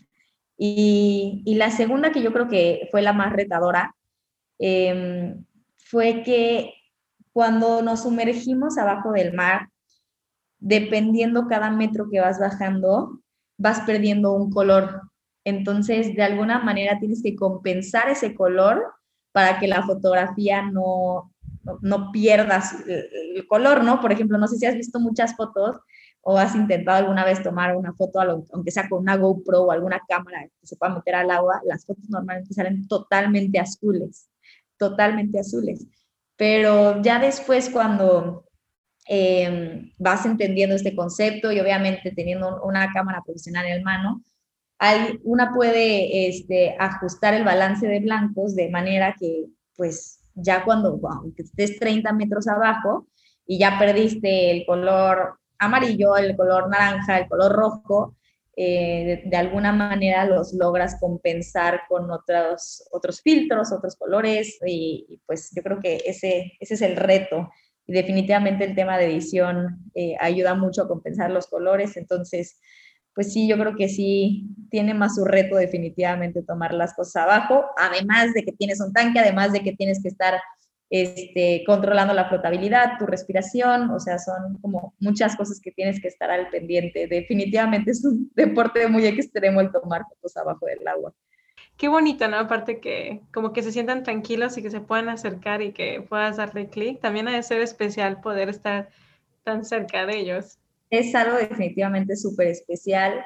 Y, 0.58 1.42
y, 1.44 1.54
la 1.54 1.70
segunda 1.70 2.12
que 2.12 2.22
yo 2.22 2.32
creo 2.32 2.48
que 2.48 2.88
fue 2.90 3.02
la 3.02 3.12
más 3.12 3.32
retadora 3.32 3.94
em, 4.58 5.44
fue 5.76 6.22
que 6.22 6.72
cuando 7.32 7.82
nos 7.82 8.02
sumergimos 8.04 8.78
abajo 8.78 9.12
del 9.12 9.34
mar, 9.34 9.68
dependiendo 10.58 11.46
cada 11.46 11.70
metro 11.70 12.08
que 12.10 12.20
vas 12.20 12.40
bajando, 12.40 13.20
vas 13.58 13.80
perdiendo 13.82 14.32
un 14.32 14.50
color. 14.50 15.02
Entonces, 15.44 16.14
de 16.16 16.22
alguna 16.22 16.58
manera 16.58 16.98
tienes 16.98 17.22
que 17.22 17.36
compensar 17.36 18.08
ese 18.08 18.34
color 18.34 18.82
para 19.32 19.58
que 19.58 19.68
la 19.68 19.82
fotografía 19.82 20.62
no, 20.62 21.30
no, 21.82 22.12
pierdas 22.12 22.75
el 22.87 23.46
color, 23.46 23.85
¿no? 23.85 24.00
Por 24.00 24.12
ejemplo, 24.12 24.38
no 24.38 24.46
sé 24.49 24.56
si 24.56 24.66
has 24.66 24.75
visto 24.75 25.00
muchas 25.00 25.37
fotos 25.37 25.76
o 26.28 26.37
has 26.38 26.56
intentado 26.56 26.99
alguna 26.99 27.25
vez 27.25 27.40
tomar 27.40 27.76
una 27.76 27.92
foto, 27.94 28.20
aunque 28.52 28.73
sea 28.73 28.88
con 28.88 29.00
una 29.00 29.16
GoPro 29.16 29.62
o 29.62 29.70
alguna 29.70 30.00
cámara 30.08 30.42
que 30.61 30.66
se 30.66 30.76
pueda 30.76 30.94
meter 30.94 31.14
al 31.14 31.30
agua, 31.30 31.61
las 31.64 31.87
fotos 31.87 32.08
normalmente 32.08 32.52
salen 32.52 32.88
totalmente 32.88 33.61
azules, 33.61 34.28
totalmente 34.76 35.38
azules. 35.38 35.87
Pero 36.37 37.00
ya 37.00 37.20
después 37.20 37.70
cuando 37.70 38.44
em, 39.06 39.92
vas 39.99 40.26
entendiendo 40.26 40.75
este 40.75 40.96
concepto 40.96 41.52
y 41.52 41.61
obviamente 41.61 42.11
teniendo 42.11 42.61
una 42.62 42.92
cámara 42.92 43.23
profesional 43.25 43.66
en 43.66 43.85
mano, 43.85 44.23
hay, 44.78 45.20
una 45.23 45.54
puede 45.54 46.28
este, 46.28 46.75
ajustar 46.78 47.35
el 47.35 47.44
balance 47.44 47.87
de 47.87 48.00
blancos 48.00 48.56
de 48.56 48.68
manera 48.68 49.14
que 49.18 49.46
pues 49.76 50.15
ya 50.36 50.64
cuando, 50.64 51.00
estés 51.36 51.78
30 51.78 52.12
metros 52.12 52.46
abajo 52.46 53.08
y 53.46 53.58
ya 53.58 53.78
perdiste 53.78 54.50
el 54.50 54.66
color 54.66 55.38
amarillo, 55.58 56.16
el 56.16 56.36
color 56.36 56.68
naranja, 56.68 57.18
el 57.18 57.28
color 57.28 57.52
rojo, 57.52 58.14
eh, 58.58 59.22
de, 59.26 59.36
alguna 59.36 59.72
manera 59.72 60.24
los 60.24 60.54
logras 60.54 60.98
compensar 60.98 61.82
con 61.88 62.10
otros, 62.10 62.88
otros 62.90 63.20
filtros, 63.20 63.72
otros 63.72 63.96
colores, 63.96 64.58
y, 64.66 65.20
pues 65.26 65.50
yo 65.54 65.62
creo 65.62 65.80
que 65.80 66.02
ese, 66.06 66.52
ese 66.60 66.74
es 66.74 66.82
el 66.82 66.96
reto. 66.96 67.50
Y 67.86 67.92
definitivamente 67.92 68.64
el 68.64 68.74
tema 68.74 68.98
de 68.98 69.06
edición 69.06 69.90
eh, 69.94 70.16
ayuda 70.20 70.54
mucho 70.54 70.82
a 70.82 70.88
compensar 70.88 71.30
los 71.30 71.46
colores, 71.46 71.96
entonces, 71.96 72.58
pues 73.16 73.32
sí, 73.32 73.49
yo 73.49 73.56
creo 73.58 73.75
que 73.75 73.88
sí 73.88 74.46
tiene 74.70 74.92
más 74.92 75.14
su 75.16 75.25
reto 75.25 75.56
definitivamente 75.56 76.42
tomar 76.42 76.75
las 76.75 76.92
cosas 76.92 77.25
abajo, 77.25 77.64
además 77.78 78.35
de 78.35 78.44
que 78.44 78.52
tienes 78.52 78.78
un 78.80 78.92
tanque, 78.92 79.18
además 79.18 79.54
de 79.54 79.61
que 79.62 79.73
tienes 79.73 80.02
que 80.02 80.08
estar 80.08 80.35
este, 80.90 81.64
controlando 81.66 82.12
la 82.12 82.28
flotabilidad, 82.28 82.99
tu 82.99 83.06
respiración, 83.06 83.90
o 83.90 83.99
sea, 83.99 84.18
son 84.18 84.58
como 84.61 84.92
muchas 85.00 85.35
cosas 85.35 85.61
que 85.61 85.73
tienes 85.73 85.99
que 85.99 86.08
estar 86.08 86.30
al 86.30 86.50
pendiente. 86.50 87.06
Definitivamente 87.06 87.90
es 87.90 88.04
un 88.04 88.30
deporte 88.35 88.87
muy 88.87 89.06
extremo 89.06 89.62
el 89.62 89.73
tomar 89.73 90.02
fotos 90.08 90.37
abajo 90.37 90.66
del 90.66 90.87
agua. 90.87 91.14
Qué 91.78 91.88
bonito, 91.88 92.28
¿no? 92.28 92.37
Aparte 92.37 92.80
que 92.80 93.23
como 93.32 93.54
que 93.54 93.62
se 93.62 93.73
sientan 93.73 94.02
tranquilos 94.02 94.58
y 94.58 94.62
que 94.62 94.70
se 94.70 94.80
puedan 94.80 95.08
acercar 95.08 95.62
y 95.62 95.73
que 95.73 96.02
puedas 96.06 96.37
darle 96.37 96.68
clic, 96.68 97.00
también 97.00 97.28
ha 97.28 97.32
de 97.32 97.42
ser 97.42 97.62
especial 97.62 98.20
poder 98.20 98.50
estar 98.50 98.90
tan 99.42 99.64
cerca 99.64 100.04
de 100.04 100.18
ellos. 100.18 100.58
Es 100.90 101.14
algo 101.14 101.36
definitivamente 101.36 102.16
súper 102.16 102.48
especial 102.48 103.24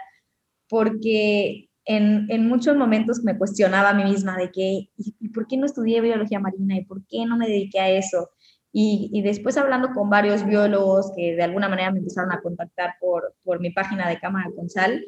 porque 0.68 1.68
en, 1.84 2.46
muchos 2.46 2.76
momentos 2.76 3.22
me 3.24 3.36
cuestionaba 3.36 3.90
a 3.90 3.94
mí 3.94 4.04
misma 4.04 4.36
de 4.36 4.50
que, 4.50 4.90
¿y, 4.96 5.28
por 5.34 5.46
qué 5.46 5.56
no 5.56 5.66
estudié 5.66 6.00
biología 6.00 6.38
marina? 6.38 6.76
¿Y 6.76 6.84
por 6.84 7.04
qué 7.06 7.26
no 7.26 7.36
me 7.36 7.48
dediqué 7.48 7.80
a 7.80 7.90
eso? 7.90 8.30
Y, 8.72 9.20
después 9.22 9.56
hablando 9.56 9.90
con 9.92 10.08
varios 10.08 10.46
biólogos 10.46 11.12
que 11.16 11.34
de 11.34 11.42
alguna 11.42 11.68
manera 11.68 11.90
me 11.90 11.98
empezaron 11.98 12.32
a 12.32 12.40
contactar 12.40 12.94
por, 13.00 13.34
por 13.42 13.60
mi 13.60 13.70
página 13.70 14.08
de 14.08 14.20
Cámara 14.20 14.50
con 14.54 14.70
Sal, 14.70 15.04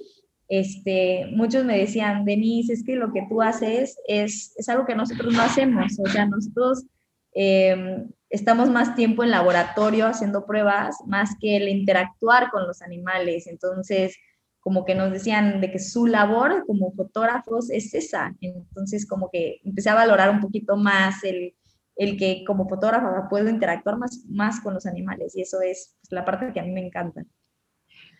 este, 0.49 1.26
muchos 1.32 1.64
me 1.64 1.78
decían, 1.78 2.25
Denise, 2.25 2.73
es 2.73 2.85
que 2.85 2.97
lo 2.97 3.12
que 3.12 3.25
tú 3.28 3.40
haces 3.40 3.97
es, 4.06 4.52
es 4.56 4.68
algo 4.68 4.85
que 4.85 4.94
nosotros 4.94 5.32
no 5.32 5.40
hacemos, 5.40 5.99
o 5.99 6.09
sea, 6.11 6.26
nosotros 6.26 6.85
em, 7.32 8.11
estamos 8.33 8.71
más 8.71 8.97
tiempo 8.97 9.23
en 9.23 9.31
laboratorio 9.31 10.07
haciendo 10.07 10.47
pruebas, 10.47 10.97
más 11.07 11.37
que 11.39 11.57
el 11.59 11.69
interactuar 11.69 12.51
con 12.51 12.67
los 12.67 12.81
animales, 12.83 13.47
entonces 13.47 14.17
como 14.59 14.85
que 14.85 14.95
nos 14.95 15.12
decían 15.12 15.61
de 15.61 15.71
que 15.71 15.79
su 15.79 16.07
labor 16.07 16.65
como 16.67 16.93
fotógrafos 16.93 17.69
es 17.71 17.93
esa. 17.95 18.33
Entonces, 18.41 19.09
como 19.09 19.29
que 19.29 19.61
empecé 19.65 19.91
a 19.91 19.97
valorar 19.97 20.31
un 20.31 20.41
poquito 20.41 20.77
más 20.77 21.25
el, 21.25 21.55
el 21.97 22.17
que 22.17 22.45
como 22.47 22.69
fotógrafa 22.69 23.29
puedo 23.29 23.51
interactuar 23.51 23.99
más, 23.99 24.25
más 24.29 24.61
con 24.61 24.73
los 24.75 24.87
animales 24.87 25.37
y 25.37 25.43
eso 25.43 25.61
es 25.61 25.97
pues, 26.01 26.12
la 26.12 26.25
parte 26.25 26.53
que 26.55 26.61
a 26.61 26.62
mí 26.62 26.71
me 26.71 26.87
encanta. 26.87 27.25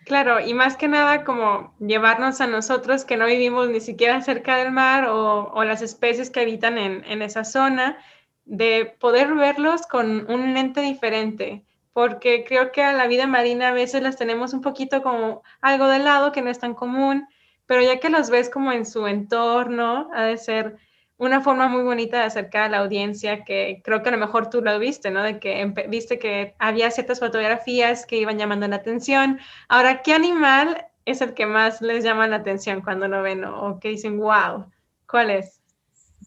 Claro, 0.05 0.41
y 0.41 0.53
más 0.53 0.77
que 0.77 0.89
nada 0.89 1.23
como 1.23 1.77
llevarnos 1.79 2.41
a 2.41 2.49
nosotros 2.49 3.05
que 3.05 3.17
no 3.17 3.27
vivimos 3.27 3.71
ni 3.71 3.81
siquiera 3.81 4.21
cerca 4.21 4.57
del 4.57 4.73
mar 4.73 5.05
o, 5.05 5.53
o 5.53 5.63
las 5.63 5.81
especies 5.81 6.29
que 6.29 6.41
habitan 6.41 6.77
en, 6.77 7.05
en 7.05 7.23
esa 7.23 7.45
zona, 7.45 7.99
de 8.45 8.97
poder 8.99 9.35
verlos 9.35 9.87
con 9.87 10.31
un 10.31 10.55
lente 10.55 10.81
diferente 10.81 11.65
porque 11.93 12.45
creo 12.45 12.73
que 12.73 12.83
a 12.83 12.93
la 12.93 13.07
vida 13.07 13.27
marina 13.27 13.69
a 13.69 13.73
veces 13.73 14.03
las 14.03 14.17
tenemos 14.17 14.53
un 14.53 14.63
poquito 14.63 15.03
como 15.03 15.43
algo 15.61 15.89
de 15.89 15.99
lado 15.99 16.33
que 16.33 16.43
no 16.43 16.51
es 16.51 16.59
tan 16.59 16.75
común, 16.75 17.29
pero 17.67 17.83
ya 17.83 18.01
que 18.01 18.11
los 18.11 18.31
ves 18.31 18.51
como 18.51 18.73
en 18.73 18.87
su 18.87 19.07
entorno, 19.07 20.09
ha 20.15 20.25
de 20.25 20.39
ser 20.39 20.77
una 21.19 21.41
forma 21.41 21.69
muy 21.69 21.83
bonita 21.83 22.19
de 22.19 22.25
acercar 22.25 22.65
a 22.65 22.69
la 22.69 22.79
audiencia, 22.79 23.45
que 23.45 23.81
creo 23.85 24.03
que 24.03 24.09
a 24.09 24.13
lo 24.13 24.19
mejor 24.19 24.51
tú 24.51 24.61
lo 24.63 24.79
viste, 24.79 25.11
¿no? 25.11 25.23
De 25.23 25.39
que 25.39 25.65
viste 25.89 26.19
que 26.19 26.55
había 26.59 26.91
ciertas 26.91 27.21
fotografías 27.21 28.07
que 28.07 28.17
iban 28.17 28.39
llamando 28.39 28.67
la 28.67 28.77
atención. 28.77 29.39
Ahora, 29.69 30.03
¿qué 30.03 30.15
animal 30.15 30.89
es 31.05 31.21
el 31.21 31.35
que 31.35 31.47
más 31.47 31.81
les 31.81 32.03
llama 32.03 32.27
la 32.27 32.37
atención 32.37 32.81
cuando 32.81 33.07
lo 33.07 33.23
ven 33.23 33.45
o 33.45 33.79
que 33.79 33.91
dicen, 33.91 34.19
wow, 34.19 34.67
¿cuál 35.07 35.31
es? 35.31 35.62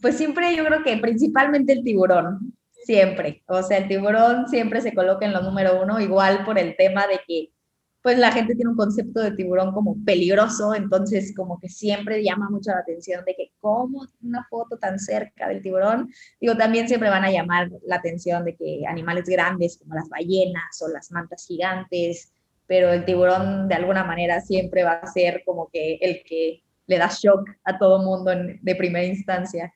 Pues 0.01 0.17
siempre 0.17 0.55
yo 0.55 0.65
creo 0.65 0.83
que 0.83 0.97
principalmente 0.97 1.73
el 1.73 1.83
tiburón 1.83 2.53
siempre. 2.85 3.43
O 3.47 3.63
sea, 3.63 3.77
el 3.79 3.87
tiburón 3.87 4.47
siempre 4.47 4.81
se 4.81 4.93
coloca 4.93 5.25
en 5.25 5.33
lo 5.33 5.41
número 5.41 5.81
uno, 5.81 5.99
igual 5.99 6.45
por 6.45 6.59
el 6.59 6.75
tema 6.75 7.07
de 7.07 7.19
que 7.27 7.49
pues 8.05 8.19
la 8.19 8.31
gente 8.31 8.53
tiene 8.53 8.69
un 8.69 8.77
concepto 8.77 9.19
de 9.19 9.31
tiburón 9.31 9.73
como 9.73 9.95
peligroso, 10.05 10.75
entonces 10.75 11.33
como 11.35 11.59
que 11.59 11.69
siempre 11.69 12.23
llama 12.23 12.51
mucho 12.51 12.69
la 12.69 12.81
atención 12.81 13.25
de 13.25 13.33
que 13.33 13.51
como 13.59 14.05
una 14.21 14.45
foto 14.47 14.77
tan 14.77 14.99
cerca 14.99 15.47
del 15.47 15.63
tiburón, 15.63 16.11
digo, 16.39 16.55
también 16.55 16.87
siempre 16.87 17.09
van 17.09 17.23
a 17.23 17.31
llamar 17.31 17.71
la 17.83 17.95
atención 17.95 18.45
de 18.45 18.55
que 18.55 18.83
animales 18.87 19.25
grandes 19.25 19.79
como 19.79 19.95
las 19.95 20.07
ballenas 20.07 20.79
o 20.83 20.87
las 20.87 21.11
mantas 21.11 21.47
gigantes, 21.47 22.31
pero 22.67 22.93
el 22.93 23.05
tiburón 23.05 23.67
de 23.67 23.73
alguna 23.73 24.03
manera 24.03 24.39
siempre 24.39 24.83
va 24.83 24.93
a 24.93 25.11
ser 25.11 25.41
como 25.43 25.67
que 25.73 25.95
el 25.95 26.21
que 26.23 26.61
le 26.85 26.99
da 26.99 27.09
shock 27.11 27.49
a 27.63 27.79
todo 27.79 28.03
mundo 28.03 28.31
de 28.61 28.75
primera 28.75 29.05
instancia. 29.05 29.73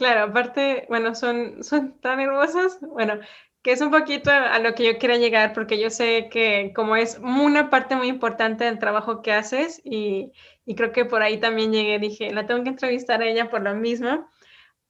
Claro, 0.00 0.30
aparte, 0.30 0.86
bueno, 0.88 1.14
son, 1.14 1.62
son 1.62 2.00
tan 2.00 2.20
hermosas, 2.20 2.80
bueno, 2.80 3.20
que 3.60 3.72
es 3.72 3.82
un 3.82 3.90
poquito 3.90 4.30
a 4.30 4.58
lo 4.58 4.74
que 4.74 4.86
yo 4.86 4.98
quiero 4.98 5.14
llegar, 5.16 5.52
porque 5.52 5.78
yo 5.78 5.90
sé 5.90 6.30
que 6.30 6.72
como 6.74 6.96
es 6.96 7.18
una 7.18 7.68
parte 7.68 7.96
muy 7.96 8.08
importante 8.08 8.64
del 8.64 8.78
trabajo 8.78 9.20
que 9.20 9.34
haces 9.34 9.82
y, 9.84 10.32
y 10.64 10.74
creo 10.74 10.92
que 10.92 11.04
por 11.04 11.20
ahí 11.20 11.38
también 11.38 11.70
llegué, 11.70 11.98
dije, 11.98 12.32
la 12.32 12.46
tengo 12.46 12.62
que 12.62 12.70
entrevistar 12.70 13.20
a 13.20 13.26
ella 13.26 13.50
por 13.50 13.60
lo 13.60 13.74
mismo. 13.74 14.26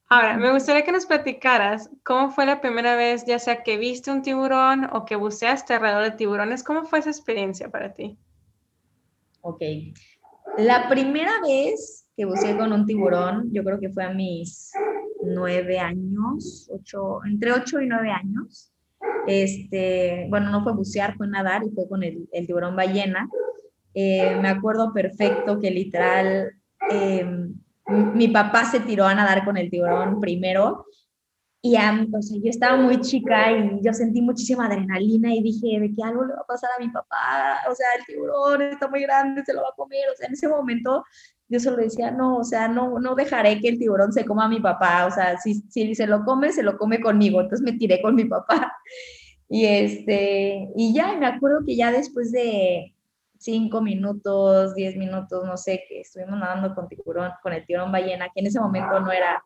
Ahora, 0.09 0.37
me 0.37 0.53
gustaría 0.53 0.85
que 0.85 0.93
nos 0.93 1.07
platicaras 1.07 1.91
cómo 2.05 2.31
fue 2.31 2.47
la 2.47 2.61
primera 2.61 2.95
vez, 2.95 3.25
ya 3.27 3.41
sea 3.41 3.65
que 3.65 3.79
viste 3.79 4.13
un 4.13 4.23
tiburón 4.23 4.91
o 4.93 5.05
que 5.05 5.17
buceaste 5.17 5.75
alrededor 5.75 6.05
de 6.05 6.13
tiburones, 6.13 6.63
¿cómo 6.63 6.85
fue 6.85 7.01
esa 7.01 7.11
experiencia 7.11 7.69
para 7.69 7.95
ti? 7.95 8.17
Ok. 9.41 9.61
La 10.59 10.89
primera 10.89 11.33
vez 11.43 12.07
que 12.17 12.25
buceé 12.27 12.57
con 12.57 12.73
un 12.73 12.87
tiburón, 12.87 13.51
yo 13.53 13.65
creo 13.65 13.81
que 13.81 13.89
fue 13.89 14.05
a 14.05 14.11
mis 14.11 14.73
nueve 15.23 15.79
años, 15.79 16.69
ocho, 16.73 17.21
entre 17.25 17.53
ocho 17.53 17.81
y 17.81 17.87
nueve 17.87 18.11
años. 18.11 18.73
Este, 19.27 20.27
bueno, 20.29 20.51
no 20.51 20.63
fue 20.63 20.75
bucear, 20.75 21.17
fue 21.17 21.27
nadar 21.29 21.63
y 21.65 21.71
fue 21.71 21.89
con 21.89 22.03
el, 22.03 22.29
tiburón 22.47 22.77
ballena. 22.77 23.29
Eh, 23.95 24.37
me 24.41 24.49
acuerdo 24.49 24.93
perfecto 24.93 25.59
que 25.59 25.71
literal 25.71 26.53
em, 26.91 27.55
mi 28.15 28.29
papá 28.29 28.65
se 28.65 28.81
tiró 28.81 29.07
a 29.07 29.15
nadar 29.15 29.45
con 29.45 29.57
el 29.57 29.71
tiburón 29.71 30.21
primero 30.21 30.87
y 31.63 31.77
o 31.77 32.23
sea, 32.23 32.39
yo 32.43 32.49
estaba 32.49 32.77
muy 32.77 33.01
chica 33.01 33.53
y 33.53 33.81
yo 33.83 33.93
sentí 33.93 34.23
muchísima 34.23 34.65
adrenalina 34.65 35.35
y 35.35 35.43
dije 35.43 35.79
de 35.79 35.93
que 35.95 36.03
algo 36.03 36.25
le 36.25 36.33
va 36.33 36.41
a 36.41 36.47
pasar 36.47 36.71
a 36.75 36.83
mi 36.83 36.89
papá, 36.89 37.61
o 37.71 37.75
sea, 37.75 37.87
el 37.99 38.07
tiburón 38.07 38.63
está 38.63 38.89
muy 38.89 39.03
grande, 39.03 39.45
se 39.45 39.53
lo 39.53 39.61
va 39.61 39.69
a 39.69 39.77
comer, 39.77 40.09
o 40.11 40.17
sea, 40.17 40.27
en 40.27 40.33
ese 40.33 40.49
momento 40.49 41.05
yo 41.51 41.59
solo 41.59 41.79
decía, 41.79 42.13
no, 42.13 42.39
o 42.39 42.45
sea, 42.45 42.69
no, 42.69 43.01
no 43.01 43.17
dejaré 43.17 43.61
que 43.61 43.69
el 43.69 43.79
tiburón 43.79 44.13
se 44.13 44.25
coma 44.25 44.45
a 44.45 44.49
mi 44.49 44.61
papá, 44.61 45.07
o 45.07 45.11
sea, 45.11 45.37
si, 45.39 45.55
si 45.69 45.95
se 45.97 46.07
lo 46.07 46.25
come, 46.25 46.53
se 46.53 46.63
lo 46.63 46.79
come 46.79 47.01
conmigo, 47.01 47.41
entonces 47.41 47.65
me 47.65 47.77
tiré 47.77 48.01
con 48.01 48.15
mi 48.15 48.25
papá. 48.25 48.73
Y, 49.53 49.67
este, 49.67 50.69
y 50.77 50.95
ya, 50.95 51.17
me 51.17 51.27
acuerdo 51.27 51.65
que 51.67 51.75
ya 51.75 51.91
después 51.91 52.31
de 52.31 52.95
cinco 53.37 53.83
minutos, 53.83 54.77
diez 54.77 54.97
minutos, 54.97 55.45
no 55.45 55.57
sé, 55.57 55.83
que 55.89 56.03
estuvimos 56.03 56.39
nadando 56.39 56.73
con 56.73 56.87
tiburón, 56.87 57.33
con 57.43 57.53
el 57.53 57.67
tiburón 57.67 57.91
ballena, 57.91 58.29
que 58.33 58.43
en 58.43 58.47
ese 58.47 58.61
momento 58.61 59.01
no 59.01 59.11
era 59.11 59.43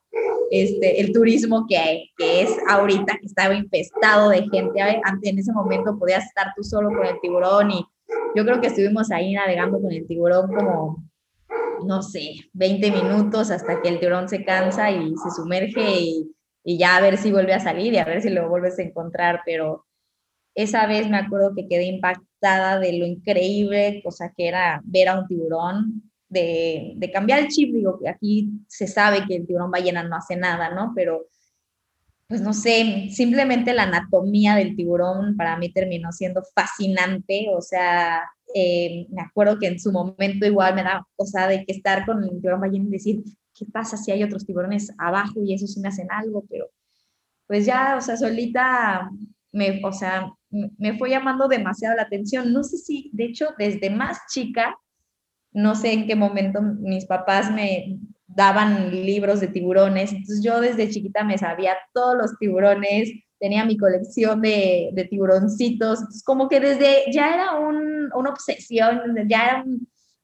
este, 0.51 1.01
el 1.01 1.11
turismo 1.11 1.65
que, 1.67 2.11
que 2.19 2.43
es 2.43 2.51
ahorita, 2.69 3.17
que 3.19 3.27
estaba 3.27 3.55
infestado 3.55 4.29
de 4.29 4.47
gente. 4.51 4.83
Antes, 4.83 5.31
en 5.31 5.39
ese 5.39 5.53
momento 5.53 5.99
podías 5.99 6.27
estar 6.27 6.49
tú 6.55 6.63
solo 6.63 6.89
con 6.89 7.07
el 7.07 7.19
tiburón 7.23 7.71
y 7.71 7.87
yo 8.35 8.45
creo 8.45 8.61
que 8.61 8.67
estuvimos 8.67 9.11
ahí 9.11 9.33
navegando 9.33 9.81
con 9.81 9.91
el 9.91 10.07
tiburón 10.07 10.53
como 10.55 11.03
no 11.85 12.03
sé, 12.03 12.37
20 12.53 12.91
minutos 12.91 13.51
hasta 13.51 13.81
que 13.83 13.89
el 13.89 14.01
tiburón 14.01 14.29
se 14.29 14.45
cansa 14.45 14.91
y 14.91 15.15
se 15.17 15.31
sumerge 15.31 16.01
y, 16.01 16.31
ya 16.65 16.97
a 16.97 17.01
ver 17.01 17.19
si 17.19 17.31
vuelve 17.31 17.53
a 17.53 17.61
salir 17.61 17.93
y 17.93 17.99
a 17.99 18.05
ver 18.05 18.23
si 18.23 18.31
lo 18.31 18.49
vuelves 18.49 18.79
a 18.79 18.83
encontrar, 18.83 19.43
pero 19.45 19.87
esa 20.55 20.87
vez 20.87 21.09
me 21.11 21.19
acuerdo 21.19 21.55
que 21.55 21.69
quedé 21.69 21.85
impactada 21.85 22.79
de 22.79 22.95
lo 22.95 23.07
increíble, 23.07 24.01
cosa 24.03 24.33
que 24.35 24.49
era 24.49 24.81
ver 24.85 25.09
a 25.09 25.19
un 25.19 25.27
tiburón, 25.27 26.11
de, 26.29 26.95
de 26.97 27.13
cambiar 27.13 27.41
el 27.41 27.49
chip, 27.49 27.73
digo, 27.75 27.99
que 27.99 28.09
aquí 28.09 28.51
se 28.67 28.87
sabe 28.87 29.27
que 29.27 29.37
el 29.37 29.47
tiburón 29.47 29.71
ballena 29.71 30.03
no 30.03 30.17
hace 30.17 30.37
nada, 30.37 30.71
¿no? 30.71 30.93
Pero 30.95 31.29
pues 32.27 32.41
no 32.41 32.55
sé, 32.55 33.09
simplemente 33.11 33.75
la 33.75 33.85
anatomía 33.85 34.57
del 34.57 34.75
tiburón 34.75 35.37
para 35.37 35.57
mí 35.59 35.71
terminó 35.73 36.11
siendo 36.11 36.43
fascinante, 36.55 37.49
o 37.55 37.61
sea, 37.61 38.23
eh, 38.55 39.07
me 39.11 39.23
acuerdo 39.23 39.59
que 39.59 39.67
en 39.67 39.81
su 39.81 39.91
momento 39.91 40.47
igual 40.47 40.77
me 40.77 40.85
da 40.85 41.05
cosa 41.17 41.49
de 41.49 41.65
que 41.65 41.73
estar 41.73 42.07
con 42.07 42.23
el 42.23 42.31
tiburón 42.41 42.61
ballena 42.61 42.87
y 42.87 42.93
decir, 42.93 43.25
¿qué 43.53 43.67
pasa 43.67 43.97
si 43.97 44.13
hay 44.13 44.23
otros 44.23 44.47
tiburones 44.47 44.93
abajo 44.97 45.43
y 45.43 45.55
eso 45.55 45.67
sí 45.67 45.81
me 45.81 45.89
hacen 45.89 46.07
algo? 46.11 46.45
Pero 46.49 46.71
pues 47.49 47.67
ya, 47.67 47.97
o 47.99 48.01
sea, 48.01 48.17
solita 48.17 49.11
me, 49.53 49.81
o 49.85 49.93
sea, 49.93 50.33
me 50.51 50.97
fue 50.97 51.11
llamando 51.11 51.49
demasiado 51.49 51.97
la 51.97 52.03
atención. 52.03 52.53
No 52.53 52.63
sé 52.63 52.79
si, 52.79 53.11
de 53.13 53.25
hecho, 53.25 53.49
desde 53.59 53.91
más 53.91 54.19
chica, 54.33 54.77
no 55.53 55.75
sé 55.75 55.93
en 55.93 56.07
qué 56.07 56.15
momento 56.15 56.63
mis 56.63 57.07
papás 57.07 57.51
me 57.51 57.99
daban 58.27 58.91
libros 58.91 59.41
de 59.41 59.49
tiburones, 59.49 60.13
entonces 60.13 60.43
yo 60.43 60.61
desde 60.61 60.91
chiquita 60.91 61.23
me 61.25 61.39
sabía 61.39 61.77
todos 61.93 62.17
los 62.17 62.39
tiburones, 62.39 63.11
tenía 63.39 63.65
mi 63.65 63.77
colección 63.77 64.41
de, 64.41 64.91
de 64.93 65.05
tiburoncitos, 65.05 66.01
entonces 66.01 66.25
como 66.25 66.49
que 66.49 66.61
desde 66.61 67.11
ya 67.13 67.35
era 67.35 67.59
un, 67.59 68.11
una 68.15 68.31
obsesión, 68.31 69.01
ya 69.29 69.45
era 69.45 69.65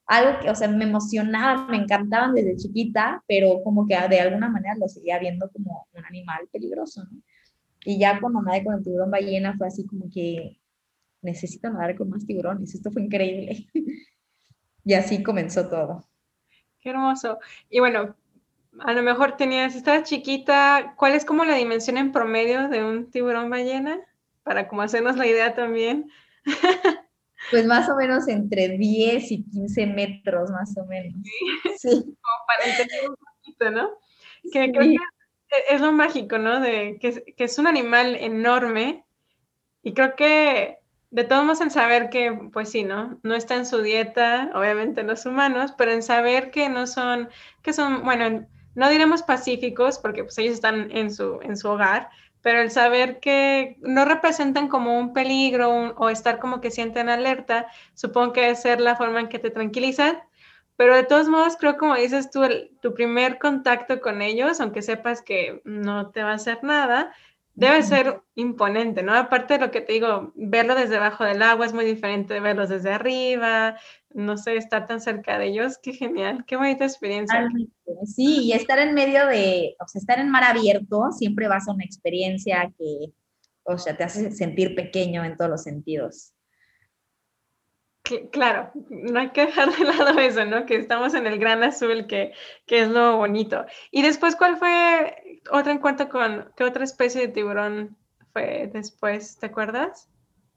algo 0.07 0.41
que, 0.41 0.51
o 0.51 0.55
sea, 0.55 0.69
me 0.69 0.85
emocionaba, 0.85 1.69
me 1.69 1.77
encantaban 1.77 2.35
desde 2.35 2.57
chiquita, 2.57 3.23
pero 3.29 3.63
como 3.63 3.87
que 3.87 3.97
de 4.09 4.21
alguna 4.21 4.49
manera 4.49 4.75
lo 4.77 4.89
seguía 4.89 5.19
viendo 5.19 5.49
como 5.51 5.87
un 5.93 6.05
animal 6.05 6.49
peligroso, 6.53 7.05
¿no? 7.05 7.21
Y 7.85 7.99
ya 7.99 8.21
cuando 8.21 8.43
nadé 8.43 8.65
con 8.65 8.75
el 8.75 8.83
tiburón 8.83 9.11
ballena 9.11 9.57
fue 9.57 9.67
así 9.67 9.87
como 9.87 10.11
que 10.11 10.61
necesito 11.23 11.71
nadar 11.71 11.97
con 11.97 12.11
más 12.11 12.27
tiburones, 12.27 12.75
esto 12.75 12.91
fue 12.91 13.03
increíble. 13.03 13.67
y 14.85 14.95
así 14.95 15.23
comenzó 15.23 15.69
todo. 15.69 16.05
Qué 16.81 16.91
hermoso. 16.91 17.39
Y 17.69 17.81
bueno, 17.81 18.17
a 18.79 18.93
lo 18.93 19.03
mejor 19.03 19.37
tenías, 19.37 19.75
estabas 19.75 20.09
chiquita, 20.09 20.95
¿cuál 20.97 21.15
es 21.15 21.25
como 21.25 21.45
la 21.45 21.57
dimensión 21.57 21.97
en 21.97 22.13
promedio 22.13 22.69
de 22.69 22.85
un 22.85 23.11
tiburón 23.11 23.51
ballena? 23.51 23.99
Para 24.43 24.69
como 24.69 24.83
hacernos 24.83 25.17
la 25.17 25.27
idea 25.27 25.55
también. 25.55 26.11
Pues 27.51 27.67
más 27.67 27.89
o 27.89 27.97
menos 27.97 28.29
entre 28.29 28.69
10 28.69 29.33
y 29.33 29.45
15 29.45 29.87
metros, 29.87 30.51
más 30.51 30.77
o 30.77 30.85
menos. 30.85 31.15
Sí. 31.79 31.89
Como 31.89 32.47
para 32.47 32.71
entender 32.71 33.09
un 33.09 33.17
poquito, 33.17 33.71
¿no? 33.71 33.91
Que 34.53 34.71
creo 34.71 34.91
que 35.49 35.75
es 35.75 35.81
lo 35.81 35.91
mágico, 35.91 36.37
¿no? 36.37 36.61
De 36.61 36.99
que, 37.01 37.35
que 37.35 37.45
es 37.45 37.59
un 37.59 37.67
animal 37.67 38.15
enorme 38.15 39.07
y 39.83 39.95
creo 39.95 40.15
que 40.15 40.79
de 41.11 41.25
todos 41.25 41.45
modos 41.45 41.61
en 41.61 41.71
saber 41.71 42.09
que, 42.09 42.33
pues 42.53 42.71
sí, 42.71 42.85
¿no? 42.85 43.19
No 43.23 43.35
está 43.35 43.57
en 43.57 43.67
su 43.67 43.83
dieta, 43.83 44.51
obviamente 44.55 45.03
los 45.03 45.27
humanos, 45.27 45.73
pero 45.77 45.91
en 45.93 46.03
saber 46.03 46.51
que 46.51 46.69
no 46.69 46.87
son, 46.87 47.31
que 47.63 47.73
son, 47.73 48.05
bueno, 48.05 48.47
no 48.75 48.89
diremos 48.89 49.23
pacíficos, 49.23 49.99
porque 49.99 50.25
pues 50.25 50.39
ellos 50.39 50.55
están 50.55 50.91
en 50.91 51.13
su, 51.13 51.41
en 51.43 51.57
su 51.57 51.69
hogar, 51.69 52.09
pero 52.43 52.61
el 52.61 52.71
saber 52.71 53.21
que 53.21 53.77
no 53.81 54.05
representan 54.05 54.69
como 54.69 54.99
un 54.99 55.13
peligro 55.13 55.95
o 55.97 56.09
estar 56.09 56.39
como 56.39 56.61
que 56.61 56.71
sienten 56.71 57.09
alerta, 57.09 57.67
supongo 57.95 58.33
que 58.33 58.43
debe 58.43 58.57
ser 58.57 58.81
la 58.81 58.97
forma 58.97 59.21
en 59.21 59.29
que 59.29 59.39
te 59.39 59.51
tranquilizan, 59.51 60.19
pero 60.77 60.97
de 60.97 61.05
todos 61.05 61.29
modos 61.29 61.57
creo 61.59 61.77
como 61.77 61.95
dices 61.95 62.31
tú, 62.31 62.43
tu 62.81 62.95
primer 62.95 63.39
contacto 63.39 64.01
con 64.01 64.23
ellos, 64.23 64.61
aunque 64.61 64.81
sepas 64.81 65.21
que 65.21 65.61
no 65.65 66.11
te 66.11 66.23
va 66.23 66.31
a 66.31 66.37
hacer 66.37 66.65
nada, 66.65 67.13
debe 67.61 67.83
ser 67.83 68.23
imponente, 68.37 69.03
¿no? 69.03 69.15
Aparte 69.15 69.55
de 69.55 69.61
lo 69.61 69.71
que 69.71 69.83
te 69.83 69.93
digo, 69.93 70.33
verlo 70.35 70.75
desde 70.75 70.97
abajo 70.97 71.25
del 71.25 71.43
agua 71.43 71.67
es 71.67 71.75
muy 71.75 71.85
diferente 71.85 72.33
de 72.33 72.41
verlos 72.41 72.71
desde 72.71 72.91
arriba, 72.91 73.77
no 74.15 74.39
sé, 74.39 74.57
estar 74.57 74.87
tan 74.87 75.03
cerca 75.03 75.39
de 75.39 75.49
ellos, 75.49 75.79
qué 75.83 75.93
genial, 75.93 76.45
qué 76.47 76.57
bonita 76.57 76.87
experiencia. 76.87 77.47
Sí, 78.07 78.45
y 78.45 78.53
estar 78.53 78.79
en 78.79 78.95
medio 78.95 79.27
de, 79.27 79.77
o 79.79 79.87
sea, 79.87 80.01
estar 80.01 80.19
en 80.19 80.31
mar 80.31 80.45
abierto 80.45 81.13
siempre 81.13 81.49
va 81.49 81.57
a 81.57 81.61
ser 81.61 81.75
una 81.75 81.85
experiencia 81.85 82.73
que, 82.79 83.13
o 83.65 83.77
sea, 83.77 83.95
te 83.95 84.05
hace 84.05 84.31
sentir 84.31 84.75
pequeño 84.75 85.23
en 85.23 85.37
todos 85.37 85.51
los 85.51 85.63
sentidos. 85.63 86.33
Claro, 88.31 88.71
no 88.89 89.21
hay 89.21 89.31
que 89.31 89.47
dejar 89.47 89.77
de 89.77 89.85
lado 89.85 90.19
eso, 90.21 90.45
¿no? 90.45 90.67
Que 90.67 90.77
estamos 90.77 91.15
en 91.15 91.27
el 91.27 91.39
gran 91.39 91.63
azul, 91.63 92.07
que, 92.07 92.33
que 92.67 92.83
es 92.83 92.89
lo 92.89 93.17
bonito. 93.17 93.65
Y 93.91 94.03
después, 94.03 94.37
¿cuál 94.37 94.57
fue 94.57 95.41
otro 95.51 95.73
encuentro 95.73 96.09
con, 96.09 96.53
qué 96.57 96.65
otra 96.65 96.85
especie 96.85 97.23
de 97.23 97.29
tiburón 97.29 97.97
fue 98.33 98.71
después? 98.73 99.39
¿Te 99.39 99.47
acuerdas? 99.47 100.09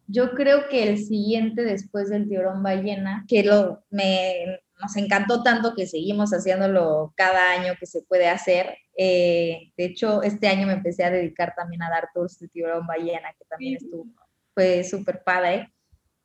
Yo 0.07 0.31
creo 0.31 0.67
que 0.69 0.83
el 0.83 0.97
siguiente 0.97 1.63
después 1.63 2.09
del 2.09 2.27
tiburón 2.27 2.61
ballena, 2.61 3.25
que 3.27 3.43
lo, 3.43 3.83
me, 3.89 4.59
nos 4.81 4.95
encantó 4.97 5.43
tanto 5.43 5.73
que 5.75 5.87
seguimos 5.87 6.31
haciéndolo 6.31 7.13
cada 7.15 7.51
año 7.51 7.73
que 7.79 7.85
se 7.85 8.01
puede 8.01 8.27
hacer. 8.27 8.77
Eh, 8.97 9.71
de 9.77 9.85
hecho, 9.85 10.21
este 10.23 10.47
año 10.47 10.67
me 10.67 10.73
empecé 10.73 11.03
a 11.03 11.09
dedicar 11.09 11.53
también 11.55 11.83
a 11.83 11.89
dar 11.89 12.09
tours 12.13 12.37
de 12.39 12.49
tiburón 12.49 12.85
ballena, 12.85 13.33
que 13.37 13.45
también 13.45 13.77
estuvo, 13.77 14.05
fue 14.53 14.83
súper 14.83 15.23
padre 15.23 15.72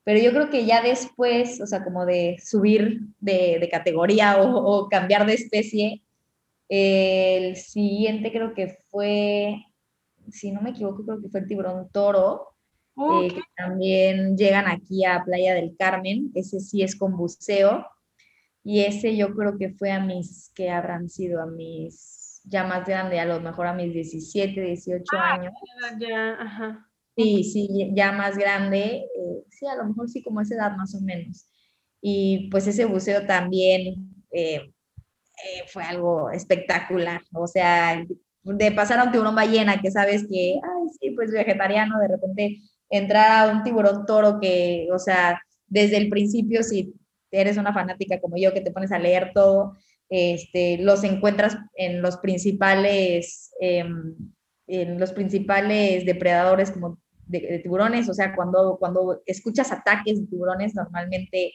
pero 0.09 0.21
yo 0.23 0.31
creo 0.31 0.49
que 0.49 0.65
ya 0.65 0.81
después, 0.81 1.61
o 1.61 1.67
sea, 1.67 1.83
como 1.83 2.03
de 2.03 2.41
subir 2.43 3.01
de, 3.19 3.69
categoría 3.71 4.41
o, 4.41 4.89
cambiar 4.89 5.27
de 5.27 5.35
especie, 5.35 6.01
el 6.67 7.55
siguiente 7.55 8.31
creo 8.31 8.55
que 8.55 8.79
fue, 8.89 9.63
si 10.31 10.51
no 10.51 10.61
me 10.61 10.71
equivoco, 10.71 11.05
creo 11.05 11.21
que 11.21 11.29
fue 11.29 11.41
el 11.41 11.47
tiburón 11.47 11.91
toro, 11.91 12.55
eh, 12.97 13.35
que 13.35 13.41
también 13.55 14.35
llegan 14.35 14.67
aquí 14.67 15.05
a 15.05 15.23
Playa 15.23 15.53
del 15.53 15.77
Carmen, 15.77 16.31
ese 16.33 16.59
sí 16.59 16.81
es 16.81 16.95
con 16.95 17.15
buceo, 17.15 17.85
y 18.63 18.79
ese 18.85 19.15
yo 19.15 19.35
creo 19.35 19.59
que 19.59 19.69
fue 19.69 19.91
a 19.91 19.99
mis, 19.99 20.51
que 20.55 20.71
habrán 20.71 21.07
sido 21.07 21.39
a 21.39 21.45
mis, 21.45 22.41
ya 22.45 22.63
más 22.63 22.83
grande, 22.87 23.19
a 23.19 23.25
lo 23.25 23.39
mejor 23.41 23.67
a 23.67 23.73
mis 23.73 23.93
17, 23.93 24.59
18 24.59 25.03
ah, 25.13 25.33
años. 25.33 25.53
Ya, 25.99 26.31
ajá. 26.31 26.88
Sí, 27.19 27.43
sí, 27.43 27.91
ya 27.93 28.13
más 28.13 28.37
grande, 28.37 29.05
eh, 29.13 29.43
sí, 29.49 29.65
a 29.67 29.75
lo 29.75 29.83
mejor 29.87 30.09
sí 30.09 30.23
como 30.23 30.39
esa 30.39 30.55
edad 30.55 30.77
más 30.77 30.95
o 30.95 31.01
menos. 31.01 31.49
Y 32.01 32.49
pues 32.49 32.65
ese 32.65 32.85
buceo 32.85 33.25
también 33.25 34.13
eh, 34.31 34.71
eh, 35.43 35.63
fue 35.67 35.83
algo 35.83 36.31
espectacular, 36.31 37.21
o 37.33 37.45
sea, 37.45 38.05
de 38.43 38.71
pasar 38.71 38.99
a 38.99 39.03
un 39.03 39.11
tiburón 39.11 39.35
ballena, 39.35 39.81
que 39.81 39.91
sabes 39.91 40.27
que, 40.29 40.53
ay, 40.63 40.89
sí, 40.97 41.11
pues 41.11 41.31
vegetariano, 41.31 41.99
de 41.99 42.07
repente 42.07 42.61
entrar 42.89 43.49
a 43.49 43.51
un 43.51 43.63
tiburón 43.63 44.05
toro 44.05 44.39
que, 44.39 44.87
o 44.93 44.97
sea, 44.97 45.41
desde 45.67 45.97
el 45.97 46.07
principio, 46.09 46.63
si 46.63 46.93
eres 47.31 47.57
una 47.57 47.73
fanática 47.73 48.21
como 48.21 48.37
yo, 48.37 48.53
que 48.53 48.61
te 48.61 48.71
pones 48.71 48.93
a 48.93 48.99
leer 48.99 49.31
todo, 49.33 49.75
este, 50.07 50.77
los 50.77 51.03
encuentras 51.03 51.57
en 51.75 52.01
los 52.01 52.15
principales, 52.17 53.51
em, 53.59 54.15
en 54.67 54.99
los 54.99 55.11
principales 55.11 56.05
depredadores 56.05 56.71
como 56.71 56.97
de, 57.29 57.59
tiburones, 57.59 58.09
o 58.09 58.13
sea, 58.13 58.35
cuando, 58.35 58.77
cuando 58.79 59.21
escuchas 59.25 59.71
ataques 59.71 60.19
de 60.19 60.27
tiburones, 60.27 60.75
normalmente 60.75 61.53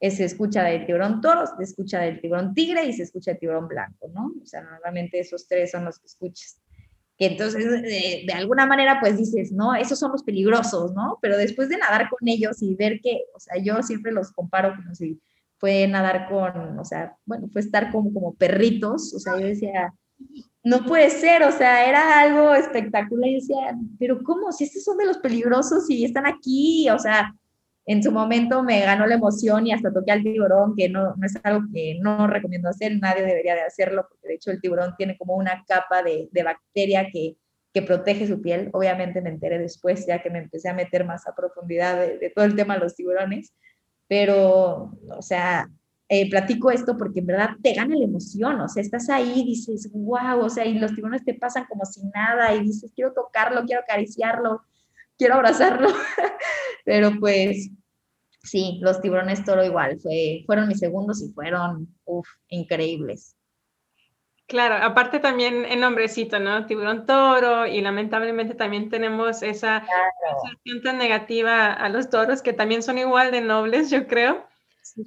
se 0.00 0.24
escucha 0.24 0.64
del 0.64 0.86
tiburón 0.86 1.20
toro, 1.20 1.44
se 1.46 1.62
escucha 1.62 2.00
del 2.00 2.20
tiburón 2.20 2.54
tigre 2.54 2.84
y 2.84 2.92
se 2.92 3.04
escucha 3.04 3.34
tiburón 3.34 3.68
blanco, 3.68 4.08
¿no? 4.12 4.32
O 4.42 4.46
sea, 4.46 4.62
normalmente 4.62 5.20
esos 5.20 5.46
tres 5.46 5.70
son 5.70 5.84
los 5.84 5.98
que 5.98 6.06
escuchas. 6.06 6.60
Que 7.18 7.26
entonces, 7.26 7.64
de, 7.70 8.24
de, 8.26 8.32
alguna 8.32 8.66
manera, 8.66 8.98
pues 9.00 9.16
dices, 9.18 9.52
no, 9.52 9.74
esos 9.74 9.98
son 9.98 10.12
los 10.12 10.24
peligrosos, 10.24 10.92
¿no? 10.94 11.18
Pero 11.20 11.36
después 11.36 11.68
de 11.68 11.76
nadar 11.76 12.08
con 12.08 12.26
ellos 12.26 12.62
y 12.62 12.74
ver 12.74 13.00
que, 13.00 13.20
o 13.34 13.38
sea, 13.38 13.62
yo 13.62 13.82
siempre 13.82 14.12
los 14.12 14.32
comparo 14.32 14.74
como 14.74 14.94
si 14.94 15.20
fue 15.58 15.86
nadar 15.86 16.28
con, 16.28 16.78
o 16.78 16.84
sea, 16.84 17.16
bueno, 17.24 17.48
fue 17.52 17.60
estar 17.60 17.92
como, 17.92 18.12
como 18.12 18.34
perritos, 18.34 19.14
o 19.14 19.20
sea, 19.20 19.38
yo 19.38 19.46
decía, 19.46 19.94
no 20.64 20.84
puede 20.84 21.10
ser, 21.10 21.42
o 21.42 21.50
sea, 21.50 21.88
era 21.88 22.20
algo 22.20 22.54
espectacular. 22.54 23.28
Y 23.28 23.34
decía, 23.34 23.76
pero 23.98 24.22
¿cómo? 24.22 24.52
Si 24.52 24.64
estos 24.64 24.84
son 24.84 24.96
de 24.98 25.06
los 25.06 25.18
peligrosos 25.18 25.88
y 25.90 26.04
están 26.04 26.26
aquí, 26.26 26.88
o 26.90 26.98
sea, 26.98 27.34
en 27.84 28.02
su 28.02 28.12
momento 28.12 28.62
me 28.62 28.80
ganó 28.80 29.06
la 29.06 29.16
emoción 29.16 29.66
y 29.66 29.72
hasta 29.72 29.92
toqué 29.92 30.12
al 30.12 30.22
tiburón, 30.22 30.74
que 30.76 30.88
no, 30.88 31.14
no 31.16 31.26
es 31.26 31.36
algo 31.42 31.66
que 31.72 31.98
no 32.00 32.28
recomiendo 32.28 32.68
hacer, 32.68 32.96
nadie 33.00 33.22
debería 33.22 33.54
de 33.54 33.62
hacerlo, 33.62 34.06
porque 34.08 34.28
de 34.28 34.34
hecho 34.34 34.50
el 34.52 34.60
tiburón 34.60 34.94
tiene 34.96 35.16
como 35.18 35.34
una 35.34 35.64
capa 35.66 36.02
de, 36.02 36.28
de 36.30 36.42
bacteria 36.44 37.08
que, 37.12 37.36
que, 37.74 37.82
protege 37.82 38.28
su 38.28 38.40
piel. 38.40 38.70
Obviamente 38.72 39.20
me 39.20 39.30
enteré 39.30 39.58
después, 39.58 40.06
ya 40.06 40.22
que 40.22 40.30
me 40.30 40.38
empecé 40.38 40.68
a 40.68 40.74
meter 40.74 41.04
más 41.04 41.26
a 41.26 41.34
profundidad 41.34 41.98
de, 41.98 42.18
de 42.18 42.30
todo 42.30 42.44
el 42.44 42.54
tema 42.54 42.74
de 42.74 42.80
los 42.80 42.94
tiburones, 42.94 43.52
pero, 44.06 44.92
o 45.10 45.22
sea, 45.22 45.68
eh, 46.08 46.28
platico 46.28 46.70
esto 46.70 46.96
porque 46.96 47.20
en 47.20 47.26
verdad 47.26 47.50
te 47.62 47.72
gana 47.74 47.96
la 47.96 48.04
emoción, 48.04 48.60
o 48.60 48.68
sea, 48.68 48.82
estás 48.82 49.08
ahí, 49.08 49.44
dices, 49.44 49.90
wow, 49.92 50.40
o 50.40 50.50
sea, 50.50 50.66
y 50.66 50.78
los 50.78 50.94
tiburones 50.94 51.24
te 51.24 51.34
pasan 51.34 51.64
como 51.66 51.84
si 51.84 52.02
nada, 52.14 52.54
y 52.54 52.64
dices, 52.64 52.92
quiero 52.94 53.12
tocarlo, 53.12 53.64
quiero 53.64 53.82
acariciarlo, 53.82 54.62
quiero 55.16 55.34
abrazarlo, 55.34 55.88
pero 56.84 57.12
pues 57.18 57.70
sí, 58.42 58.78
los 58.82 59.00
tiburones 59.00 59.44
toro 59.44 59.64
igual, 59.64 59.98
fue, 60.00 60.42
fueron 60.46 60.68
mis 60.68 60.80
segundos 60.80 61.22
y 61.22 61.32
fueron, 61.32 61.88
uff, 62.04 62.28
increíbles. 62.48 63.36
Claro, 64.48 64.74
aparte 64.84 65.18
también 65.18 65.64
el 65.64 65.80
nombrecito, 65.80 66.38
¿no? 66.38 66.66
Tiburón 66.66 67.06
toro 67.06 67.66
y 67.66 67.80
lamentablemente 67.80 68.54
también 68.54 68.90
tenemos 68.90 69.42
esa 69.42 69.82
sensación 70.42 70.82
tan 70.82 70.98
negativa 70.98 71.72
a 71.72 71.88
los 71.88 72.10
toros 72.10 72.42
que 72.42 72.52
también 72.52 72.82
son 72.82 72.98
igual 72.98 73.30
de 73.30 73.40
nobles, 73.40 73.88
yo 73.88 74.06
creo. 74.06 74.46
Sí. 74.82 75.06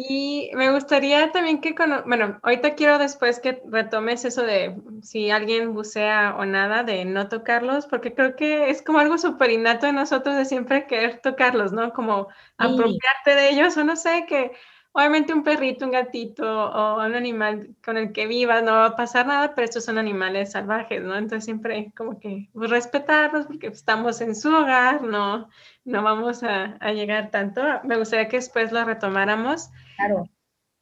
Y 0.00 0.52
me 0.54 0.70
gustaría 0.70 1.32
también 1.32 1.60
que, 1.60 1.74
bueno, 2.06 2.38
ahorita 2.44 2.76
quiero 2.76 2.98
después 2.98 3.40
que 3.40 3.60
retomes 3.66 4.24
eso 4.24 4.44
de 4.44 4.76
si 5.02 5.30
alguien 5.32 5.74
bucea 5.74 6.36
o 6.38 6.44
nada, 6.44 6.84
de 6.84 7.04
no 7.04 7.28
tocarlos, 7.28 7.86
porque 7.86 8.14
creo 8.14 8.36
que 8.36 8.70
es 8.70 8.80
como 8.80 9.00
algo 9.00 9.18
súper 9.18 9.50
innato 9.50 9.86
de 9.86 9.92
nosotros 9.92 10.36
de 10.36 10.44
siempre 10.44 10.86
querer 10.86 11.20
tocarlos, 11.20 11.72
¿no? 11.72 11.92
Como 11.92 12.28
apropiarte 12.58 13.34
de 13.34 13.50
ellos, 13.50 13.76
o 13.76 13.82
no 13.82 13.96
sé, 13.96 14.24
que 14.28 14.52
obviamente 14.98 15.32
un 15.32 15.44
perrito, 15.44 15.84
un 15.84 15.92
gatito 15.92 16.44
o 16.44 17.06
un 17.06 17.14
animal 17.14 17.76
con 17.84 17.96
el 17.96 18.12
que 18.12 18.26
vivas 18.26 18.64
no 18.64 18.72
va 18.72 18.86
a 18.86 18.96
pasar 18.96 19.28
nada, 19.28 19.54
pero 19.54 19.64
estos 19.64 19.84
son 19.84 19.96
animales 19.96 20.50
salvajes, 20.50 21.00
¿no? 21.00 21.14
Entonces 21.14 21.44
siempre 21.44 21.92
como 21.96 22.18
que 22.18 22.48
pues, 22.52 22.68
respetarlos 22.68 23.46
porque 23.46 23.68
estamos 23.68 24.20
en 24.20 24.34
su 24.34 24.48
hogar, 24.52 25.02
no, 25.02 25.48
no 25.84 26.02
vamos 26.02 26.42
a, 26.42 26.76
a 26.80 26.92
llegar 26.92 27.30
tanto. 27.30 27.62
Me 27.84 27.96
gustaría 27.96 28.26
que 28.26 28.38
después 28.38 28.72
lo 28.72 28.84
retomáramos. 28.84 29.70
Claro. 29.96 30.28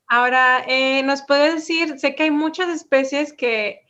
Ahora, 0.08 0.64
eh, 0.66 1.02
¿nos 1.02 1.22
puedes 1.22 1.56
decir, 1.56 1.98
sé 1.98 2.14
que 2.14 2.22
hay 2.22 2.30
muchas 2.30 2.70
especies 2.70 3.34
que 3.34 3.85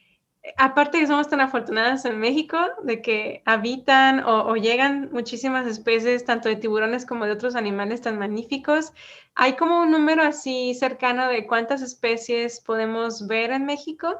aparte 0.56 1.00
que 1.00 1.06
somos 1.06 1.28
tan 1.28 1.40
afortunadas 1.40 2.04
en 2.04 2.18
México 2.18 2.56
de 2.82 3.02
que 3.02 3.42
habitan 3.44 4.22
o, 4.24 4.54
llegan 4.56 5.10
muchísimas 5.12 5.66
especies, 5.66 6.24
tanto 6.24 6.48
de 6.48 6.56
tiburones 6.56 7.06
como 7.06 7.26
de 7.26 7.32
otros 7.32 7.56
animales 7.56 8.00
tan 8.00 8.18
magníficos, 8.18 8.92
¿hay 9.34 9.54
como 9.54 9.80
un 9.80 9.90
número 9.90 10.22
así 10.22 10.74
cercano 10.74 11.28
de 11.28 11.46
cuántas 11.46 11.82
especies 11.82 12.60
podemos 12.60 13.26
ver 13.26 13.50
en 13.50 13.64
México? 13.64 14.14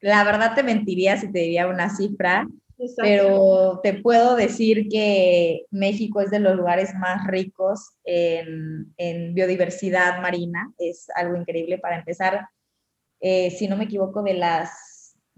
La 0.00 0.22
verdad 0.24 0.54
te 0.54 0.62
mentiría 0.62 1.16
si 1.16 1.32
te 1.32 1.40
diría 1.40 1.66
una 1.66 1.94
cifra, 1.94 2.46
pero 2.96 3.80
te 3.82 3.94
puedo 3.94 4.36
decir 4.36 4.88
que 4.88 5.66
México 5.70 6.20
es 6.20 6.30
de 6.30 6.38
los 6.38 6.54
lugares 6.54 6.94
más 6.94 7.26
ricos 7.26 7.90
en, 8.04 8.94
biodiversidad 9.34 10.20
marina, 10.20 10.72
es 10.78 11.08
algo 11.16 11.36
increíble 11.36 11.78
para 11.78 11.96
empezar. 11.96 12.48
Eh, 13.20 13.50
si 13.50 13.66
no 13.66 13.76
me 13.76 13.84
equivoco, 13.84 14.22
de 14.22 14.34
las 14.34 14.87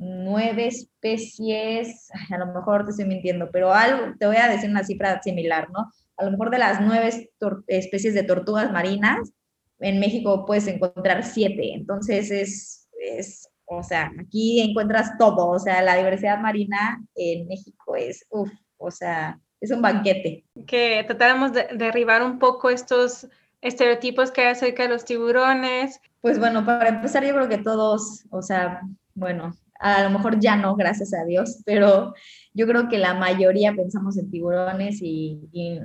nueve 0.01 0.67
especies, 0.67 2.09
a 2.31 2.39
lo 2.39 2.47
mejor 2.47 2.85
te 2.85 2.91
estoy 2.91 3.05
mintiendo, 3.05 3.51
pero 3.53 3.73
algo, 3.73 4.15
te 4.19 4.27
voy 4.27 4.37
a 4.37 4.49
decir 4.49 4.71
una 4.71 4.83
cifra 4.83 5.23
similar, 5.23 5.69
¿no? 5.71 5.93
A 6.17 6.25
lo 6.25 6.31
mejor 6.31 6.51
de 6.51 6.59
las 6.59 6.81
nueve 6.81 7.31
especies 7.67 8.15
de 8.15 8.23
tortugas 8.23 8.73
marinas, 8.73 9.33
en 9.79 10.01
México 10.01 10.45
puedes 10.47 10.67
encontrar 10.67 11.23
siete, 11.23 11.75
entonces 11.75 12.31
es, 12.31 12.89
es, 12.99 13.49
o 13.67 13.83
sea, 13.83 14.11
aquí 14.19 14.61
encuentras 14.61 15.17
todo, 15.19 15.49
o 15.49 15.59
sea, 15.59 15.83
la 15.83 15.97
diversidad 15.97 16.39
marina 16.39 17.03
en 17.15 17.47
México 17.47 17.95
es, 17.95 18.27
uff, 18.31 18.51
o 18.79 18.91
sea, 18.91 19.39
es 19.61 19.71
un 19.71 19.83
banquete. 19.83 20.45
Que 20.67 21.05
tratáramos 21.07 21.53
de 21.53 21.69
derribar 21.75 22.23
un 22.23 22.39
poco 22.39 22.71
estos 22.71 23.29
estereotipos 23.61 24.31
que 24.31 24.41
hay 24.41 24.49
acerca 24.49 24.85
de 24.85 24.89
los 24.89 25.05
tiburones. 25.05 26.01
Pues 26.23 26.39
bueno, 26.39 26.65
para 26.65 26.89
empezar, 26.89 27.25
yo 27.25 27.35
creo 27.35 27.49
que 27.49 27.59
todos, 27.59 28.25
o 28.31 28.41
sea, 28.41 28.81
bueno, 29.15 29.53
a 29.81 30.03
lo 30.05 30.11
mejor 30.11 30.39
ya 30.39 30.57
no, 30.57 30.77
gracias 30.77 31.15
a 31.15 31.25
Dios, 31.25 31.63
pero 31.65 32.15
yo 32.53 32.67
creo 32.67 32.89
que 32.89 32.99
la 32.99 33.15
mayoría 33.15 33.75
pensamos 33.75 34.19
en 34.19 34.31
tiburones 34.31 34.99
y, 35.01 35.81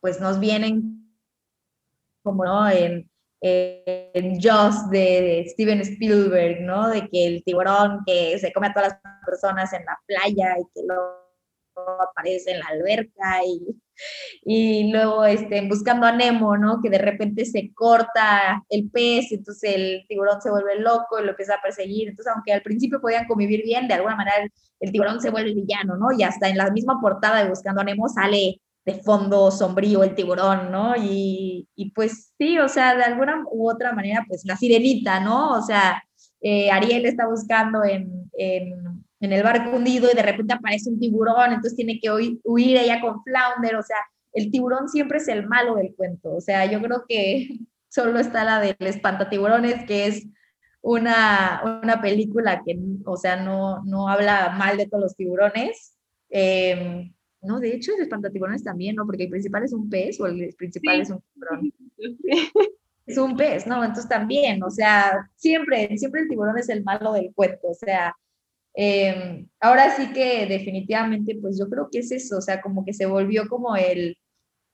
pues 0.00 0.20
nos 0.20 0.38
vienen 0.38 1.10
como 2.22 2.44
¿no? 2.44 2.68
en, 2.70 3.10
en 3.40 4.38
de 4.90 5.46
Steven 5.48 5.80
Spielberg, 5.80 6.60
¿no? 6.62 6.88
De 6.88 7.08
que 7.08 7.26
el 7.26 7.44
tiburón 7.44 8.00
que 8.06 8.38
se 8.38 8.52
come 8.52 8.68
a 8.68 8.74
todas 8.74 8.98
las 9.02 9.24
personas 9.26 9.72
en 9.72 9.84
la 9.84 9.98
playa 10.06 10.56
y 10.58 10.64
que 10.74 10.86
lo 10.86 11.20
aparece 12.02 12.52
en 12.52 12.60
la 12.60 12.66
alberca 12.66 13.44
y, 13.44 13.74
y 14.44 14.90
luego 14.90 15.24
este, 15.24 15.66
buscando 15.68 16.06
a 16.06 16.12
Nemo, 16.12 16.56
¿no? 16.56 16.80
Que 16.82 16.90
de 16.90 16.98
repente 16.98 17.44
se 17.44 17.72
corta 17.74 18.64
el 18.68 18.90
pez, 18.90 19.32
entonces 19.32 19.74
el 19.74 20.04
tiburón 20.08 20.40
se 20.40 20.50
vuelve 20.50 20.80
loco 20.80 21.20
y 21.20 21.24
lo 21.24 21.30
empieza 21.30 21.54
a 21.54 21.62
perseguir. 21.62 22.08
Entonces, 22.08 22.32
aunque 22.34 22.52
al 22.52 22.62
principio 22.62 23.00
podían 23.00 23.26
convivir 23.26 23.62
bien, 23.62 23.88
de 23.88 23.94
alguna 23.94 24.16
manera 24.16 24.36
el, 24.80 24.92
tiburón 24.92 25.20
se 25.20 25.30
vuelve 25.30 25.54
villano, 25.54 25.96
¿no? 25.96 26.12
Y 26.16 26.22
hasta 26.22 26.48
en 26.48 26.56
la 26.56 26.70
misma 26.70 27.00
portada 27.00 27.42
de 27.42 27.48
Buscando 27.48 27.80
a 27.80 27.84
Nemo 27.84 28.08
sale 28.08 28.60
de 28.84 28.94
fondo 28.94 29.50
sombrío 29.50 30.02
el 30.02 30.14
tiburón, 30.14 30.72
¿no? 30.72 30.94
Y, 30.96 31.68
y 31.76 31.90
pues 31.90 32.32
sí, 32.38 32.58
o 32.58 32.68
sea, 32.68 32.94
de 32.96 33.04
alguna 33.04 33.44
u 33.50 33.70
otra 33.70 33.92
manera, 33.92 34.24
pues 34.26 34.42
la 34.46 34.56
sirenita, 34.56 35.20
¿no? 35.20 35.52
O 35.52 35.62
sea, 35.62 36.02
eh, 36.40 36.70
Ariel 36.70 37.04
está 37.04 37.26
buscando 37.28 37.84
en, 37.84 38.30
en 38.32 39.04
en 39.20 39.32
el 39.32 39.42
barco 39.42 39.76
hundido 39.76 40.10
y 40.10 40.16
de 40.16 40.22
repente 40.22 40.54
aparece 40.54 40.90
un 40.90 40.98
tiburón, 40.98 41.48
entonces 41.52 41.76
tiene 41.76 42.00
que 42.00 42.10
huir, 42.10 42.76
ella 42.76 43.00
con 43.00 43.22
Flounder, 43.22 43.76
o 43.76 43.82
sea, 43.82 43.96
el 44.32 44.50
tiburón 44.50 44.88
siempre 44.88 45.18
es 45.18 45.28
el 45.28 45.46
malo 45.46 45.74
del 45.74 45.94
cuento, 45.94 46.34
o 46.34 46.40
sea, 46.40 46.64
yo 46.64 46.80
creo 46.80 47.04
que 47.06 47.48
solo 47.88 48.18
está 48.18 48.44
la 48.44 48.60
del 48.60 48.76
espantatiburones, 48.78 49.84
que 49.86 50.06
es 50.06 50.26
una, 50.82 51.80
una 51.84 52.00
película 52.00 52.62
que, 52.64 52.78
o 53.04 53.16
sea, 53.16 53.36
no, 53.36 53.82
no 53.84 54.08
habla 54.08 54.50
mal 54.50 54.78
de 54.78 54.86
todos 54.86 55.02
los 55.02 55.16
tiburones. 55.16 55.96
Em, 56.30 57.12
no, 57.42 57.60
de 57.60 57.74
hecho, 57.74 57.92
el 57.94 58.02
espantatiburones 58.02 58.64
también, 58.64 58.96
¿no? 58.96 59.04
Porque 59.04 59.24
el 59.24 59.30
principal 59.30 59.64
es 59.64 59.72
un 59.72 59.90
pez 59.90 60.20
o 60.20 60.26
el 60.26 60.54
principal 60.56 61.00
es 61.00 61.10
un 61.10 61.22
tiburón. 61.34 61.72
Es 63.06 63.18
un 63.18 63.36
pez, 63.36 63.66
¿no? 63.66 63.82
Entonces 63.82 64.08
también, 64.08 64.62
o 64.62 64.70
sea, 64.70 65.28
siempre, 65.34 65.98
siempre 65.98 66.20
el 66.20 66.28
tiburón 66.28 66.56
es 66.58 66.68
el 66.68 66.84
malo 66.84 67.12
del 67.14 67.32
cuento, 67.34 67.68
o 67.68 67.74
sea, 67.74 68.14
Em, 68.74 69.48
ahora 69.60 69.96
sí 69.96 70.12
que 70.12 70.46
definitivamente, 70.46 71.36
pues 71.40 71.58
yo 71.58 71.68
creo 71.68 71.88
que 71.90 71.98
es 72.00 72.12
eso, 72.12 72.38
o 72.38 72.40
sea, 72.40 72.60
como 72.60 72.84
que 72.84 72.94
se 72.94 73.06
volvió 73.06 73.48
como 73.48 73.76
el, 73.76 74.16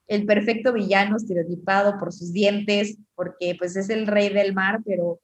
el 0.07 0.27
perfecto 0.27 0.73
villano 0.73 1.17
estereotipado 1.17 1.99
por 1.99 2.13
sus 2.13 2.33
dientes, 2.33 2.99
porque 3.15 3.57
pues 3.59 3.77
es 3.77 3.89
el 3.91 4.07
rey 4.07 4.29
del 4.29 4.55
mar, 4.55 4.81
pero, 4.85 5.21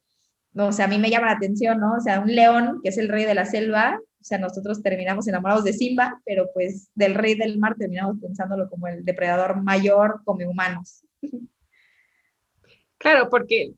no, 0.52 0.68
o 0.68 0.72
sea, 0.72 0.86
a 0.86 0.88
mí 0.88 0.98
me 0.98 1.10
llama 1.10 1.26
la 1.26 1.32
atención, 1.32 1.80
¿no? 1.80 1.94
O 1.94 2.00
sea, 2.00 2.20
un 2.20 2.34
león, 2.34 2.80
que 2.82 2.90
es 2.90 2.98
el 2.98 3.08
rey 3.08 3.24
de 3.24 3.34
la 3.34 3.44
selva, 3.44 4.00
o 4.22 4.24
sea, 4.24 4.38
nosotros 4.38 4.82
terminamos 4.82 5.26
enamorados 5.26 5.64
de 5.64 5.72
Simba, 5.72 6.20
pero 6.24 6.48
pues 6.54 6.90
del 6.94 7.14
rey 7.14 7.34
del 7.34 7.58
mar 7.58 7.74
terminamos 7.76 8.20
pensándolo 8.20 8.70
como 8.70 8.86
el 8.86 9.04
depredador 9.04 9.60
mayor 9.62 10.22
come 10.24 10.46
humanos. 10.46 11.04
Claro, 12.98 13.28
porque 13.28 13.72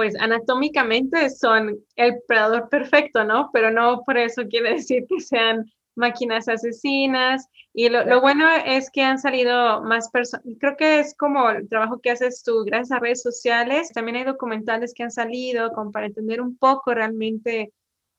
pues 0.00 0.18
anatómicamente 0.18 1.28
son 1.28 1.78
el 1.94 2.22
predador 2.26 2.70
perfecto, 2.70 3.22
¿no? 3.22 3.50
Pero 3.52 3.70
no 3.70 4.00
por 4.06 4.16
eso 4.16 4.44
quiere 4.48 4.70
decir 4.76 5.04
que 5.06 5.20
sean 5.20 5.70
máquinas 5.94 6.48
asesinas. 6.48 7.46
Y 7.74 7.90
lo, 7.90 8.22
bueno 8.22 8.48
es 8.64 8.90
que 8.90 9.02
han 9.02 9.18
salido 9.18 9.82
más 9.82 10.08
personas, 10.08 10.46
creo 10.58 10.78
que 10.78 11.00
es 11.00 11.14
como 11.14 11.50
el 11.50 11.68
trabajo 11.68 12.00
que 12.00 12.12
haces 12.12 12.42
tú 12.42 12.64
gracias 12.64 12.92
a 12.92 12.98
redes 12.98 13.20
sociales. 13.20 13.90
También 13.92 14.16
hay 14.16 14.24
documentales 14.24 14.94
que 14.94 15.02
han 15.02 15.10
salido 15.10 15.70
como 15.72 15.92
para 15.92 16.06
entender 16.06 16.40
un 16.40 16.56
poco 16.56 16.94
realmente 16.94 17.70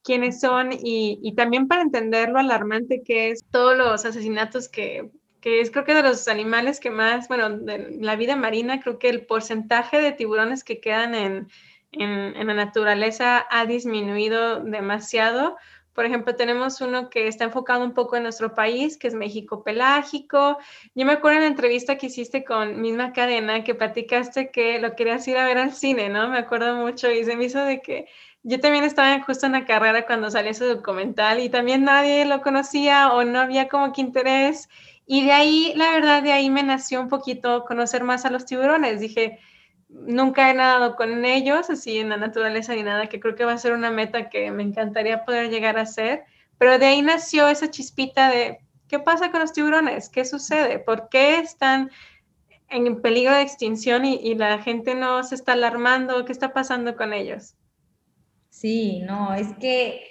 quiénes 0.04 0.39
son 0.39 0.74
y, 0.74 1.17
y 1.24 1.34
también 1.34 1.67
para 1.67 1.82
entender 1.82 2.30
lo 2.30 2.38
alarmante 2.38 3.02
que 3.02 3.32
es 3.32 3.44
todos 3.50 3.76
los 3.76 4.06
asesinatos 4.06 4.70
que 4.70 5.10
que 5.41 5.60
es 5.60 5.72
creo 5.72 5.84
que 5.84 5.96
de 5.96 6.04
los 6.04 6.28
animales 6.28 6.80
que 6.80 6.91
más, 6.91 7.28
bueno, 7.28 7.50
de 7.50 7.98
la 8.00 8.15
vida 8.15 8.36
marina, 8.36 8.80
creo 8.80 9.00
que 9.00 9.10
el 9.10 9.26
porcentaje 9.26 10.00
de 10.00 10.12
tiburones 10.12 10.63
que 10.63 10.80
quedan 10.80 11.15
en, 11.15 11.48
en, 11.92 12.48
la 12.48 12.54
naturaleza 12.54 13.46
ha 13.50 13.66
disminuido 13.66 14.62
demasiado. 14.62 15.58
Por 15.94 16.06
ejemplo, 16.06 16.36
tenemos 16.36 16.80
uno 16.80 17.10
que 17.10 17.28
está 17.28 17.44
enfocado 17.44 17.84
un 17.84 17.94
poco 17.94 18.16
en 18.16 18.24
nuestro 18.24 18.54
país, 18.56 18.98
que 18.98 19.08
es 19.08 19.14
México 19.14 19.64
Pelágico. 19.64 20.58
Yo 20.96 21.06
me 21.06 21.14
acuerdo 21.14 21.38
en 21.38 21.44
la 21.44 21.50
entrevista 21.50 21.98
que 21.98 22.08
hiciste 22.08 22.46
con 22.46 22.82
misma 22.82 23.12
cadena 23.12 23.64
que 23.64 23.76
platicaste 23.76 24.52
que 24.52 24.80
lo 24.80 24.96
querías 24.96 25.28
ir 25.28 25.38
a 25.38 25.46
ver 25.46 25.58
al 25.58 25.74
cine, 25.74 26.08
¿no? 26.08 26.30
Me 26.30 26.38
acuerdo 26.38 26.76
mucho 26.78 27.12
y 27.12 27.26
se 27.26 27.36
me 27.36 27.46
hizo 27.46 27.60
de 27.66 27.82
que 27.82 28.08
yo 28.44 28.60
también 28.60 28.86
estaba 28.86 29.22
justo 29.24 29.46
en 29.46 29.52
la 29.52 29.66
carrera 29.66 30.06
cuando 30.06 30.32
salió 30.32 30.52
ese 30.52 30.66
documental 30.66 31.40
y 31.40 31.50
también 31.50 31.84
nadie 31.84 32.26
lo 32.26 32.42
conocía 32.42 33.12
o 33.14 33.24
no 33.24 33.40
había 33.40 33.68
como 33.68 33.92
que 33.94 34.02
interés. 34.02 34.70
Y 35.06 35.26
de 35.26 35.34
ahí, 35.34 35.74
la 35.76 35.92
verdad, 35.92 36.24
de 36.24 36.32
ahí 36.32 36.50
me 36.50 36.64
nació 36.64 37.02
un 37.02 37.10
poquito 37.10 37.66
conocer 37.66 38.04
más 38.04 38.26
a 38.26 38.32
los 38.32 38.46
tiburones. 38.46 39.00
Dije, 39.02 39.40
nunca 39.92 40.50
he 40.50 40.54
nadado 40.54 40.96
con 40.96 41.26
ellos, 41.26 41.70
así 41.70 42.00
en 42.00 42.10
la 42.10 42.18
naturaleza 42.18 42.74
ni 42.76 42.84
nada, 42.84 43.08
que 43.08 43.20
creo 43.20 43.36
que 43.36 43.46
va 43.46 43.54
a 43.54 43.58
ser 43.58 43.74
una 43.74 43.92
meta 43.92 44.30
que 44.30 44.52
me 44.52 44.64
encantaría 44.64 45.26
poder 45.26 45.50
llegar 45.50 45.78
a 45.78 45.82
hacer. 45.82 46.24
Pero 46.58 46.80
de 46.80 46.86
ahí 46.86 47.02
nació 47.02 47.48
esa 47.48 47.70
chispita 47.70 48.30
de, 48.30 48.60
¿qué 48.88 49.00
pasa 49.00 49.32
con 49.32 49.42
los 49.42 49.54
tiburones? 49.54 50.10
¿Qué 50.10 50.26
sucede? 50.26 50.80
¿Por 50.80 51.10
qué 51.10 51.40
están 51.40 51.92
en 52.70 53.02
peligro 53.02 53.34
de 53.34 53.42
extinción 53.42 54.06
y, 54.06 54.16
y 54.16 54.36
la 54.36 54.60
gente 54.60 54.96
no 54.96 55.24
se 55.24 55.36
está 55.36 55.54
alarmando? 55.54 56.26
¿Qué 56.26 56.32
está 56.32 56.54
pasando 56.54 56.96
con 56.96 57.14
ellos? 57.14 57.56
Sí, 58.50 59.00
no, 59.00 59.34
es 59.34 59.48
que 59.60 60.04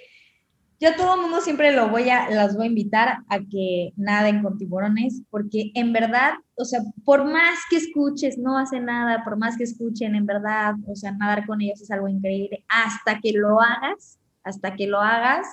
yo 0.81 0.95
todo 0.95 1.13
el 1.13 1.21
mundo 1.21 1.41
siempre 1.41 1.71
lo 1.73 1.89
voy 1.89 2.09
a, 2.09 2.27
las 2.31 2.57
voy 2.57 2.65
a 2.65 2.69
invitar 2.69 3.19
a 3.29 3.39
que 3.39 3.93
naden 3.97 4.41
con 4.41 4.57
tiburones, 4.57 5.21
porque 5.29 5.71
en 5.75 5.93
verdad, 5.93 6.33
o 6.55 6.65
sea, 6.65 6.79
por 7.05 7.23
más 7.23 7.59
que 7.69 7.75
escuches, 7.75 8.39
no 8.39 8.57
hace 8.57 8.79
nada, 8.79 9.23
por 9.23 9.37
más 9.37 9.57
que 9.57 9.63
escuchen, 9.63 10.15
en 10.15 10.25
verdad, 10.25 10.73
o 10.87 10.95
sea, 10.95 11.11
nadar 11.11 11.45
con 11.45 11.61
ellos 11.61 11.79
es 11.79 11.91
algo 11.91 12.07
increíble. 12.07 12.65
Hasta 12.67 13.19
que 13.19 13.31
lo 13.31 13.61
hagas, 13.61 14.19
hasta 14.43 14.75
que 14.75 14.87
lo 14.87 14.99
hagas, 14.99 15.45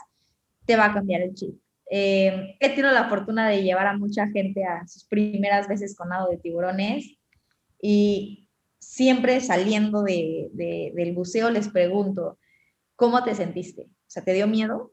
te 0.65 0.77
va 0.77 0.87
a 0.87 0.95
cambiar 0.95 1.21
el 1.21 1.35
chip. 1.35 1.61
Eh, 1.91 2.57
he 2.59 2.69
tenido 2.71 2.91
la 2.91 3.11
fortuna 3.11 3.47
de 3.51 3.63
llevar 3.63 3.87
a 3.87 3.99
mucha 3.99 4.29
gente 4.29 4.65
a 4.65 4.87
sus 4.87 5.05
primeras 5.05 5.69
veces 5.69 5.95
con 5.95 6.09
nado 6.09 6.31
de 6.31 6.39
tiburones 6.39 7.19
y 7.83 8.49
siempre 8.79 9.43
saliendo 9.43 10.03
de, 10.03 10.49
del 10.53 11.13
buceo 11.13 11.51
les 11.51 11.69
pregunto, 11.69 12.39
¿cómo 12.97 13.23
te 13.25 13.35
sentiste? 13.35 13.83
O 13.83 14.11
sea, 14.11 14.25
¿te 14.25 14.33
dio 14.33 14.47
miedo? 14.47 14.93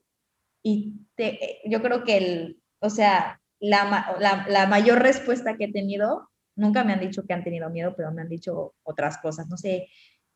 Y 0.68 0.94
te, 1.14 1.60
yo 1.66 1.80
creo 1.84 2.04
que 2.04 2.18
el, 2.18 2.60
o 2.80 2.90
sea, 2.90 3.40
la, 3.60 4.16
la, 4.20 4.48
la, 4.50 4.66
mayor 4.66 5.00
respuesta 5.00 5.58
que 5.58 5.66
he 5.66 5.72
tenido, 5.72 6.28
nunca 6.56 6.84
me 6.84 6.92
han 6.92 7.00
dicho 7.00 7.24
que 7.24 7.36
han 7.36 7.44
tenido 7.44 7.70
miedo, 7.70 7.94
pero 7.96 8.12
me 8.12 8.24
han 8.24 8.30
dicho 8.30 8.74
otras 8.82 9.20
cosas, 9.20 9.48
no 9.48 9.58
sé, 9.58 9.88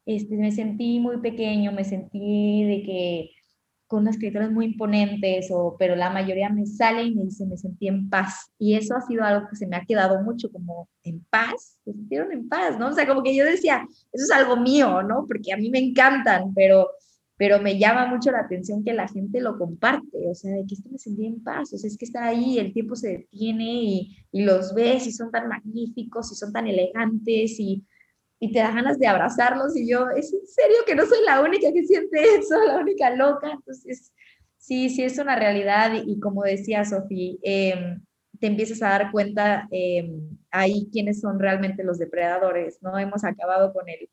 este, 0.05 0.37
me 0.37 0.51
sentí 0.51 0.99
muy 0.99 1.17
pequeño, 1.17 1.71
me 1.71 1.83
sentí 1.83 2.63
de 2.63 2.83
que 2.83 3.31
con 3.87 4.01
unas 4.01 4.17
escritoras 4.17 4.51
muy 4.51 4.65
imponentes, 4.65 5.49
o, 5.49 5.75
pero 5.79 5.95
la 5.95 6.11
mayoría 6.11 6.49
me 6.49 6.67
sale 6.67 7.05
y 7.05 7.15
me 7.15 7.23
dice, 7.23 7.47
me 7.47 7.57
sentí 7.57 7.87
en 7.87 8.07
paz. 8.07 8.51
Y 8.59 8.75
eso 8.75 8.95
ha 8.95 9.01
sido 9.01 9.23
algo 9.23 9.47
que 9.49 9.55
se 9.55 9.65
me 9.65 9.77
ha 9.77 9.83
quedado 9.83 10.21
mucho, 10.21 10.51
como 10.51 10.87
en 11.01 11.25
paz, 11.31 11.79
se 11.83 11.93
sintieron 11.93 12.31
en 12.31 12.47
paz, 12.47 12.77
¿no? 12.77 12.89
O 12.89 12.93
sea, 12.93 13.07
como 13.07 13.23
que 13.23 13.35
yo 13.35 13.43
decía, 13.45 13.83
eso 14.11 14.25
es 14.25 14.31
algo 14.31 14.57
mío, 14.57 15.01
¿no? 15.01 15.25
Porque 15.27 15.51
a 15.53 15.57
mí 15.57 15.71
me 15.71 15.79
encantan, 15.79 16.53
pero, 16.53 16.87
pero 17.39 17.61
me 17.61 17.79
llama 17.79 18.05
mucho 18.05 18.31
la 18.31 18.41
atención 18.41 18.83
que 18.83 18.91
la 18.91 19.07
gente 19.07 19.39
lo 19.39 19.57
comparte, 19.57 20.27
o 20.27 20.35
sea, 20.35 20.51
de 20.51 20.65
que 20.67 20.75
esto 20.75 20.89
me 20.89 20.97
sentí 20.97 21.25
en 21.25 21.41
paz, 21.41 21.73
o 21.73 21.77
sea, 21.77 21.87
es 21.87 21.97
que 21.97 22.03
está 22.03 22.25
ahí, 22.25 22.59
el 22.59 22.73
tiempo 22.73 22.97
se 22.97 23.07
detiene 23.09 23.63
y, 23.63 24.17
los 24.33 24.75
ves 24.75 25.07
y 25.07 25.13
son 25.13 25.31
tan 25.31 25.47
magníficos 25.47 26.31
y 26.33 26.35
son 26.35 26.51
tan 26.51 26.67
elegantes 26.67 27.59
y 27.59 27.83
y 28.41 28.51
te 28.53 28.59
da 28.59 28.71
ganas 28.71 28.97
de 28.97 29.07
abrazarlos 29.07 29.75
y 29.75 29.89
yo, 29.89 30.09
es 30.11 30.31
en 30.33 30.47
serio 30.47 30.77
que 30.87 30.95
no 30.95 31.05
soy 31.05 31.19
la 31.25 31.41
única 31.41 31.71
que 31.73 31.83
siente 31.83 32.21
eso, 32.39 32.55
la 32.65 32.77
única 32.77 33.09
loca. 33.09 33.51
Entonces, 33.51 34.13
sí, 34.57 34.89
sí 34.89 35.03
es 35.03 35.17
una 35.17 35.35
realidad 35.35 35.91
y 36.05 36.19
como 36.21 36.43
decía 36.43 36.85
Sofía, 36.85 37.35
em, 37.43 38.01
te 38.39 38.47
empiezas 38.47 38.81
a 38.81 38.89
dar 38.89 39.11
cuenta 39.11 39.67
em, 39.71 40.37
ahí 40.51 40.87
quiénes 40.91 41.19
son 41.19 41.37
realmente 41.37 41.83
los 41.83 41.99
depredadores, 41.99 42.81
¿no? 42.81 42.97
Hemos 42.97 43.25
acabado 43.25 43.73
con 43.73 43.89
el 43.89 44.09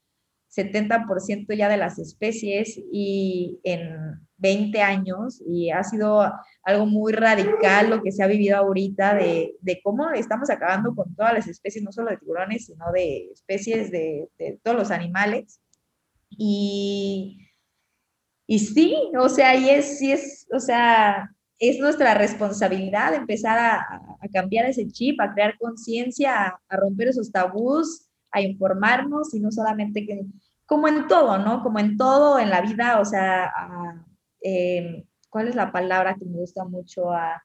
70% 0.56 1.54
ya 1.54 1.68
de 1.68 1.76
las 1.76 1.98
especies 1.98 2.80
y 2.90 3.60
en 3.62 4.20
20 4.38 4.80
años 4.80 5.42
y 5.46 5.70
ha 5.70 5.82
sido 5.84 6.32
algo 6.62 6.86
muy 6.86 7.12
radical 7.12 7.90
lo 7.90 8.02
que 8.02 8.12
se 8.12 8.22
ha 8.22 8.26
vivido 8.26 8.56
ahorita 8.56 9.14
de, 9.14 9.54
de, 9.60 9.80
cómo 9.82 10.10
estamos 10.10 10.50
acabando 10.50 10.94
con 10.94 11.14
todas 11.14 11.34
las 11.34 11.46
especies, 11.46 11.84
no 11.84 11.92
solo 11.92 12.10
de 12.10 12.18
tiburones, 12.18 12.66
sino 12.66 12.90
de 12.92 13.30
especies 13.32 13.90
de, 13.90 14.28
de 14.38 14.58
todos 14.62 14.76
los 14.76 14.90
animales. 14.90 15.60
Y, 16.30 17.38
y 18.46 18.58
sí, 18.58 18.96
o 19.18 19.28
sea, 19.28 19.56
y 19.56 19.70
es, 19.70 19.98
sí 19.98 20.12
es, 20.12 20.46
o 20.52 20.60
sea, 20.60 21.30
es 21.58 21.78
nuestra 21.78 22.14
responsabilidad 22.14 23.14
empezar 23.14 23.58
a, 23.58 23.80
a 24.20 24.28
cambiar 24.32 24.66
ese 24.66 24.88
chip, 24.88 25.20
a 25.20 25.32
crear 25.32 25.56
conciencia, 25.58 26.46
a, 26.46 26.60
a 26.68 26.76
romper 26.76 27.08
esos 27.08 27.32
tabús, 27.32 28.06
a 28.30 28.42
informarnos 28.42 29.32
y 29.34 29.40
no 29.40 29.50
solamente 29.50 30.04
que, 30.06 30.26
como 30.66 30.88
en 30.88 31.06
todo, 31.08 31.38
¿no? 31.38 31.62
Como 31.62 31.78
en 31.78 31.96
todo 31.96 32.38
en 32.38 32.50
la 32.50 32.60
vida, 32.60 33.00
o 33.00 33.04
sea, 33.04 33.52
eh, 34.42 35.04
¿cuál 35.30 35.48
es 35.48 35.54
la 35.54 35.72
palabra 35.72 36.16
que 36.18 36.24
me 36.24 36.38
gusta 36.38 36.64
mucho? 36.64 37.12
A, 37.12 37.42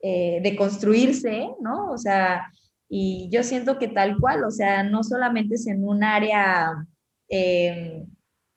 eh, 0.00 0.40
de 0.42 0.56
construirse, 0.56 1.48
¿no? 1.60 1.90
O 1.90 1.98
sea, 1.98 2.52
y 2.88 3.28
yo 3.32 3.42
siento 3.42 3.78
que 3.78 3.88
tal 3.88 4.18
cual, 4.20 4.44
o 4.44 4.50
sea, 4.50 4.82
no 4.82 5.02
solamente 5.02 5.54
es 5.54 5.66
en 5.66 5.82
un 5.82 6.04
área 6.04 6.86
eh, 7.30 8.04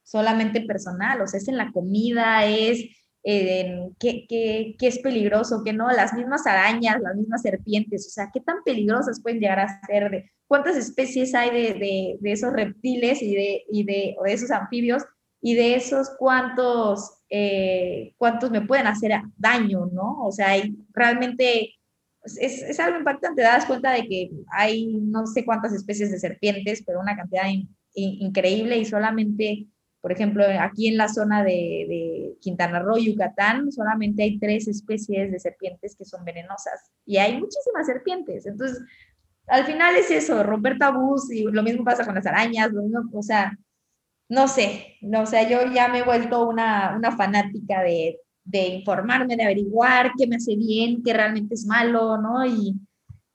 solamente 0.03 0.61
personal, 0.61 1.21
o 1.21 1.27
sea, 1.27 1.39
es 1.39 1.47
en 1.47 1.57
la 1.57 1.71
comida, 1.71 2.45
es 2.45 2.83
en 3.23 3.95
qué, 3.99 4.25
qué, 4.27 4.75
es 4.87 4.99
peligroso, 4.99 5.61
qué 5.63 5.73
no, 5.73 5.89
las 5.91 6.13
mismas 6.13 6.47
arañas, 6.47 7.01
las 7.01 7.15
mismas 7.15 7.41
serpientes, 7.41 8.07
o 8.07 8.09
sea, 8.09 8.29
qué 8.33 8.39
tan 8.39 8.63
peligrosas 8.63 9.21
pueden 9.21 9.39
llegar 9.39 9.59
a 9.59 9.81
ser, 9.85 10.09
de 10.09 10.31
cuántas 10.47 10.77
especies 10.77 11.35
hay 11.35 11.51
de, 11.51 11.73
de, 11.73 12.17
de 12.19 12.31
esos 12.31 12.53
reptiles 12.53 13.21
y, 13.21 13.35
de, 13.35 13.63
y 13.69 13.83
de, 13.83 14.15
o 14.19 14.23
de 14.23 14.33
esos 14.33 14.51
anfibios 14.51 15.03
y 15.41 15.55
de 15.55 15.75
esos 15.75 16.09
cuántos, 16.17 17.19
eh, 17.29 18.13
me 18.51 18.61
pueden 18.61 18.87
hacer 18.87 19.11
daño, 19.37 19.89
¿no? 19.91 20.25
O 20.25 20.31
sea, 20.31 20.49
hay, 20.49 20.75
realmente 20.93 21.75
pues, 22.21 22.37
es, 22.39 22.61
es, 22.61 22.79
algo 22.79 22.99
impactante, 22.99 23.41
te 23.41 23.47
das 23.47 23.65
cuenta 23.65 23.91
de 23.91 24.07
que 24.07 24.31
hay 24.51 24.87
no 24.87 25.25
sé 25.27 25.45
cuántas 25.45 25.73
especies 25.73 26.11
de 26.11 26.19
serpientes, 26.19 26.83
pero 26.85 26.99
una 26.99 27.15
cantidad 27.15 27.45
increíble 27.93 28.77
y 28.77 28.85
solamente, 28.85 29.67
por 30.01 30.11
ejemplo, 30.11 30.45
aquí 30.59 30.87
en 30.87 30.97
la 30.97 31.09
zona 31.09 31.43
de, 31.43 31.51
de 31.51 32.37
Quintana 32.39 32.79
Roo, 32.79 32.97
Yucatán, 32.97 33.71
solamente 33.71 34.23
hay 34.23 34.39
tres 34.39 34.67
especies 34.67 35.31
de 35.31 35.39
serpientes 35.39 35.95
que 35.95 36.05
son 36.05 36.23
venenosas 36.23 36.91
y 37.05 37.17
hay 37.17 37.37
muchísimas 37.37 37.85
serpientes. 37.85 38.45
Entonces, 38.45 38.81
al 39.47 39.65
final 39.65 39.95
es 39.95 40.09
eso, 40.11 40.43
romper 40.43 40.77
tabús 40.77 41.31
y 41.31 41.43
lo 41.43 41.63
mismo 41.63 41.83
pasa 41.83 42.05
con 42.05 42.15
las 42.15 42.25
arañas, 42.25 42.71
lo 42.71 42.83
mismo, 42.83 43.01
o 43.13 43.23
sea, 43.23 43.57
no 44.29 44.47
sé, 44.47 44.97
no, 45.01 45.23
o 45.23 45.25
sea, 45.25 45.49
yo 45.49 45.71
ya 45.73 45.87
me 45.87 45.99
he 45.99 46.03
vuelto 46.03 46.47
una, 46.47 46.95
una 46.95 47.11
fanática 47.11 47.81
de, 47.81 48.19
de, 48.43 48.67
informarme, 48.67 49.35
de 49.35 49.43
averiguar 49.43 50.11
qué 50.17 50.27
me 50.27 50.35
hace 50.35 50.55
bien, 50.55 51.01
qué 51.03 51.13
realmente 51.13 51.55
es 51.55 51.65
malo, 51.65 52.17
¿no? 52.17 52.45
Y, 52.45 52.79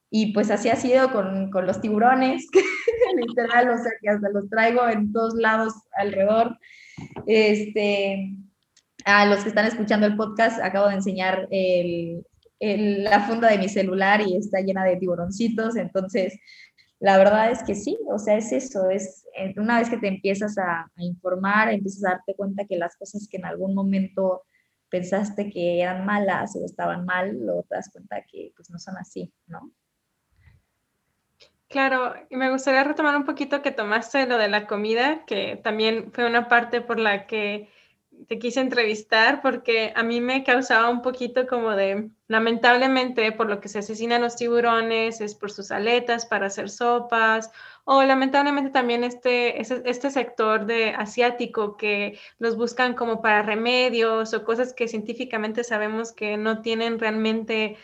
y 0.08 0.32
pues 0.32 0.52
así 0.52 0.68
ha 0.68 0.76
sido 0.76 1.12
con, 1.12 1.50
con 1.50 1.66
los 1.66 1.80
tiburones, 1.80 2.46
literal, 3.16 3.70
o 3.70 3.76
sea, 3.76 3.92
que 4.00 4.08
hasta 4.08 4.28
los 4.30 4.48
traigo 4.48 4.88
en 4.88 5.12
todos 5.12 5.34
lados 5.34 5.74
alrededor. 5.96 6.58
Este, 7.26 8.36
a 9.04 9.26
los 9.26 9.40
que 9.40 9.48
están 9.48 9.66
escuchando 9.66 10.06
el 10.06 10.16
podcast, 10.16 10.60
acabo 10.60 10.88
de 10.88 10.94
enseñar 10.94 11.48
la 12.60 13.20
funda 13.20 13.50
de 13.50 13.58
mi 13.58 13.68
celular 13.68 14.20
y 14.20 14.36
está 14.36 14.60
llena 14.60 14.84
de 14.84 14.96
tiburoncitos, 14.96 15.76
entonces 15.76 16.38
la 17.00 17.18
verdad 17.18 17.50
es 17.50 17.62
que 17.62 17.74
sí, 17.74 17.98
o 18.08 18.18
sea, 18.18 18.36
es 18.36 18.50
eso, 18.52 18.88
es 18.88 19.26
eh, 19.36 19.52
una 19.58 19.78
vez 19.78 19.90
que 19.90 19.98
te 19.98 20.08
empiezas 20.08 20.56
a, 20.56 20.90
informar, 20.96 21.70
empiezas 21.70 22.04
a 22.04 22.10
darte 22.12 22.34
cuenta 22.34 22.64
que 22.64 22.78
las 22.78 22.96
cosas 22.96 23.28
que 23.28 23.36
en 23.36 23.44
algún 23.44 23.74
momento 23.74 24.44
pensaste 24.88 25.50
que 25.50 25.82
eran 25.82 26.06
malas 26.06 26.56
o 26.56 26.64
estaban 26.64 27.04
mal, 27.04 27.36
luego 27.38 27.64
te 27.68 27.74
das 27.74 27.90
cuenta 27.92 28.24
que 28.30 28.52
pues 28.56 28.70
no 28.70 28.78
son 28.78 28.96
así, 28.96 29.30
¿no? 29.46 29.70
Claro, 31.74 32.14
y 32.30 32.36
me 32.36 32.52
gustaría 32.52 32.84
retomar 32.84 33.16
un 33.16 33.24
poquito 33.24 33.60
que 33.60 33.72
tomaste 33.72 34.26
lo 34.28 34.38
de 34.38 34.46
la 34.46 34.68
comida, 34.68 35.24
que 35.26 35.56
también 35.56 36.12
fue 36.12 36.24
una 36.24 36.46
parte 36.46 36.80
por 36.80 37.00
la 37.00 37.26
que 37.26 37.68
te 38.28 38.38
quise 38.38 38.60
entrevistar 38.60 39.42
porque 39.42 39.92
a 39.96 40.04
mí 40.04 40.20
me 40.20 40.44
causaba 40.44 40.88
un 40.88 41.02
poquito 41.02 41.48
como 41.48 41.72
de, 41.72 42.10
lamentablemente, 42.28 43.32
por 43.32 43.48
lo 43.50 43.60
que 43.60 43.68
se 43.68 43.80
asesinan 43.80 44.22
los 44.22 44.36
tiburones, 44.36 45.20
es 45.20 45.34
por 45.34 45.50
sus 45.50 45.72
aletas 45.72 46.26
para 46.26 46.46
hacer 46.46 46.70
sopas, 46.70 47.50
o 47.82 48.04
lamentablemente 48.04 48.70
también 48.70 49.02
este, 49.02 49.60
este 49.60 50.12
sector 50.12 50.66
de 50.66 50.90
asiático 50.90 51.76
que 51.76 52.20
los 52.38 52.56
buscan 52.56 52.94
como 52.94 53.20
para 53.20 53.42
remedios 53.42 54.32
o 54.32 54.44
cosas 54.44 54.74
que 54.74 54.86
científicamente 54.86 55.64
sabemos 55.64 56.12
que 56.12 56.36
no 56.36 56.62
tienen 56.62 57.00
realmente, 57.00 57.76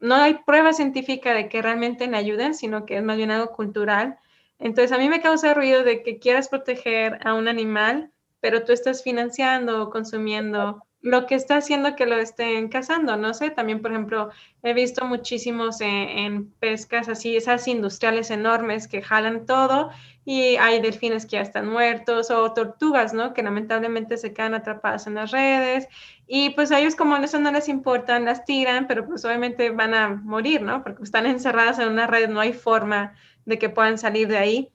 no 0.00 0.16
hay 0.16 0.38
prueba 0.46 0.72
científica 0.72 1.34
de 1.34 1.48
que 1.48 1.62
realmente 1.62 2.06
le 2.06 2.16
ayuden, 2.16 2.54
sino 2.54 2.86
que 2.86 2.96
es 2.96 3.02
más 3.02 3.16
bien 3.16 3.30
algo 3.30 3.52
cultural. 3.52 4.18
Entonces 4.58 4.92
a 4.92 4.98
mí 4.98 5.08
me 5.08 5.20
causa 5.20 5.54
ruido 5.54 5.84
de 5.84 6.02
que 6.02 6.18
quieras 6.18 6.48
proteger 6.48 7.18
a 7.26 7.34
un 7.34 7.48
animal 7.48 8.10
pero 8.40 8.64
tú 8.64 8.72
estás 8.72 9.02
financiando 9.02 9.82
o 9.82 9.90
consumiendo 9.90 10.82
lo 11.02 11.26
que 11.26 11.34
está 11.34 11.56
haciendo 11.56 11.96
que 11.96 12.04
lo 12.04 12.16
estén 12.16 12.68
cazando, 12.68 13.16
no 13.16 13.32
sé, 13.32 13.50
también 13.50 13.80
por 13.80 13.90
ejemplo 13.90 14.30
he 14.62 14.74
visto 14.74 15.06
muchísimos 15.06 15.80
en, 15.80 16.50
pescas 16.60 17.08
así, 17.08 17.36
esas 17.36 17.66
industriales 17.68 18.30
enormes 18.30 18.86
que 18.86 19.00
jalan 19.00 19.46
todo 19.46 19.90
y 20.26 20.56
hay 20.56 20.80
delfines 20.82 21.24
que 21.24 21.36
ya 21.36 21.40
están 21.40 21.68
muertos 21.68 22.30
o 22.30 22.52
tortugas, 22.52 23.14
¿no? 23.14 23.32
Que 23.32 23.42
lamentablemente 23.42 24.18
se 24.18 24.34
quedan 24.34 24.52
atrapadas 24.52 25.06
en 25.06 25.14
las 25.14 25.30
redes 25.30 25.88
y 26.26 26.50
pues 26.50 26.70
a 26.70 26.78
ellos 26.78 26.96
como 26.96 27.16
eso 27.16 27.38
no 27.38 27.50
les 27.50 27.68
importa, 27.68 28.20
las 28.20 28.44
tiran, 28.44 28.86
pero 28.86 29.06
pues 29.06 29.24
obviamente 29.24 29.70
van 29.70 29.94
a 29.94 30.08
morir, 30.10 30.60
¿no? 30.60 30.82
Porque 30.82 31.02
están 31.02 31.24
encerradas 31.24 31.78
en 31.78 31.88
una 31.88 32.06
red, 32.06 32.28
no 32.28 32.40
hay 32.40 32.52
forma 32.52 33.14
de 33.46 33.58
que 33.58 33.70
puedan 33.70 33.96
salir 33.96 34.28
de 34.28 34.36
ahí. 34.36 34.72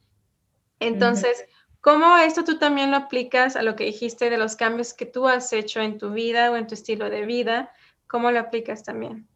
Entonces... 0.80 1.46
¿Cómo 1.86 2.18
esto 2.18 2.44
tú 2.44 2.58
también 2.58 2.90
lo 2.90 2.98
aplicas 2.98 3.56
a 3.56 3.62
lo 3.62 3.76
que 3.76 3.84
dijiste 3.84 4.32
de 4.32 4.40
los 4.40 4.56
cambios 4.56 4.96
que 4.96 5.06
tú 5.06 5.28
has 5.28 5.54
hecho 5.54 5.82
en 5.82 6.00
tu 6.00 6.14
vida 6.14 6.50
o 6.50 6.56
en 6.56 6.66
tu 6.66 6.74
estilo 6.74 7.12
de 7.12 7.28
vida? 7.28 7.70
¿Cómo 8.08 8.32
lo 8.32 8.40
aplicas 8.40 8.84
también? 8.84 9.28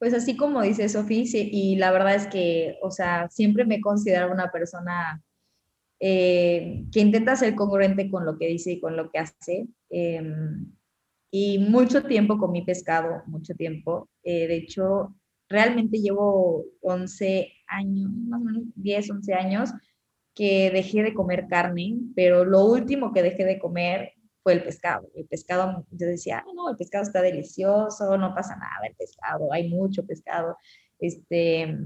Pues 0.00 0.12
así 0.12 0.36
como 0.36 0.60
dice 0.62 0.88
Sofía, 0.88 1.22
y 1.32 1.76
la 1.76 1.92
verdad 1.92 2.16
es 2.16 2.26
que, 2.26 2.76
o 2.82 2.90
sea, 2.90 3.28
siempre 3.30 3.64
me 3.64 3.80
considero 3.80 4.32
una 4.32 4.50
persona 4.50 5.22
eh, 6.00 6.82
que 6.90 6.98
intenta 6.98 7.36
ser 7.36 7.54
congruente 7.54 8.10
con 8.10 8.26
lo 8.26 8.36
que 8.38 8.48
dice 8.48 8.72
y 8.72 8.80
con 8.80 8.96
lo 8.96 9.08
que 9.12 9.20
hace. 9.20 9.68
Em, 9.88 10.72
y 11.30 11.60
mucho 11.60 12.02
tiempo 12.02 12.38
con 12.38 12.50
mi 12.50 12.62
pescado, 12.62 13.22
mucho 13.26 13.54
tiempo. 13.54 14.08
Eh, 14.24 14.48
de 14.48 14.56
hecho, 14.56 15.14
realmente 15.48 15.98
llevo 15.98 16.64
11 16.80 17.52
años, 17.68 18.10
más 18.10 18.40
o 18.40 18.44
menos 18.44 18.64
10, 18.74 19.10
11 19.12 19.32
años 19.32 19.70
que 20.36 20.70
dejé 20.70 21.02
de 21.02 21.14
comer 21.14 21.48
carne, 21.48 21.96
pero 22.14 22.44
lo 22.44 22.66
último 22.66 23.12
que 23.12 23.22
dejé 23.22 23.44
de 23.46 23.58
comer 23.58 24.12
fue 24.42 24.52
el 24.52 24.62
pescado. 24.62 25.08
El 25.14 25.24
pescado, 25.26 25.86
yo 25.90 26.06
decía, 26.06 26.44
no, 26.54 26.68
el 26.70 26.76
pescado 26.76 27.02
está 27.02 27.22
delicioso, 27.22 28.16
no 28.18 28.34
pasa 28.34 28.54
nada, 28.54 28.86
el 28.86 28.94
pescado, 28.94 29.50
hay 29.50 29.70
mucho 29.70 30.06
pescado. 30.06 30.58
Este, 31.00 31.78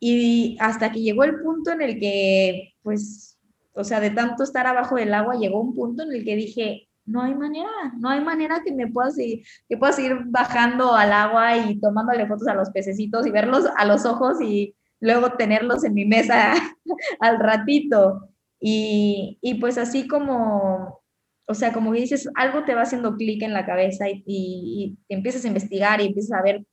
y 0.00 0.56
hasta 0.60 0.90
que 0.90 1.00
llegó 1.00 1.22
el 1.22 1.40
punto 1.40 1.70
en 1.70 1.80
el 1.80 2.00
que, 2.00 2.74
pues, 2.82 3.38
o 3.72 3.84
sea, 3.84 4.00
de 4.00 4.10
tanto 4.10 4.42
estar 4.42 4.66
abajo 4.66 4.96
del 4.96 5.14
agua, 5.14 5.36
llegó 5.36 5.60
un 5.60 5.76
punto 5.76 6.02
en 6.02 6.12
el 6.12 6.24
que 6.24 6.34
dije, 6.34 6.88
no 7.06 7.22
hay 7.22 7.36
manera, 7.36 7.70
no 7.98 8.10
hay 8.10 8.20
manera 8.20 8.62
que 8.64 8.72
me 8.72 8.88
pueda 8.88 9.10
seguir, 9.12 9.44
que 9.68 9.76
pueda 9.76 9.92
seguir 9.92 10.18
bajando 10.26 10.92
al 10.92 11.12
agua 11.12 11.56
y 11.56 11.78
tomándole 11.80 12.26
fotos 12.26 12.48
a 12.48 12.54
los 12.54 12.70
pececitos 12.70 13.26
y 13.26 13.30
verlos 13.30 13.64
a 13.76 13.84
los 13.84 14.04
ojos 14.04 14.40
y 14.42 14.74
luego 15.00 15.32
tenerlos 15.32 15.84
en 15.84 15.94
mi 15.94 16.04
mesa 16.04 16.54
al 17.20 17.38
ratito. 17.38 18.28
Y, 18.60 19.38
y, 19.40 19.54
pues 19.54 19.78
así 19.78 20.08
como, 20.08 21.00
o 21.46 21.54
sea, 21.54 21.72
como 21.72 21.92
dices, 21.92 22.28
algo 22.34 22.64
te 22.64 22.74
va 22.74 22.82
haciendo 22.82 23.16
clic 23.16 23.42
en 23.42 23.52
la 23.52 23.64
cabeza 23.64 24.08
y, 24.08 24.22
y, 24.26 24.98
empiezas 25.08 25.44
a 25.44 25.48
investigar 25.48 26.00
y 26.00 26.06
empiezas 26.06 26.38
a 26.38 26.42
ver 26.42 26.64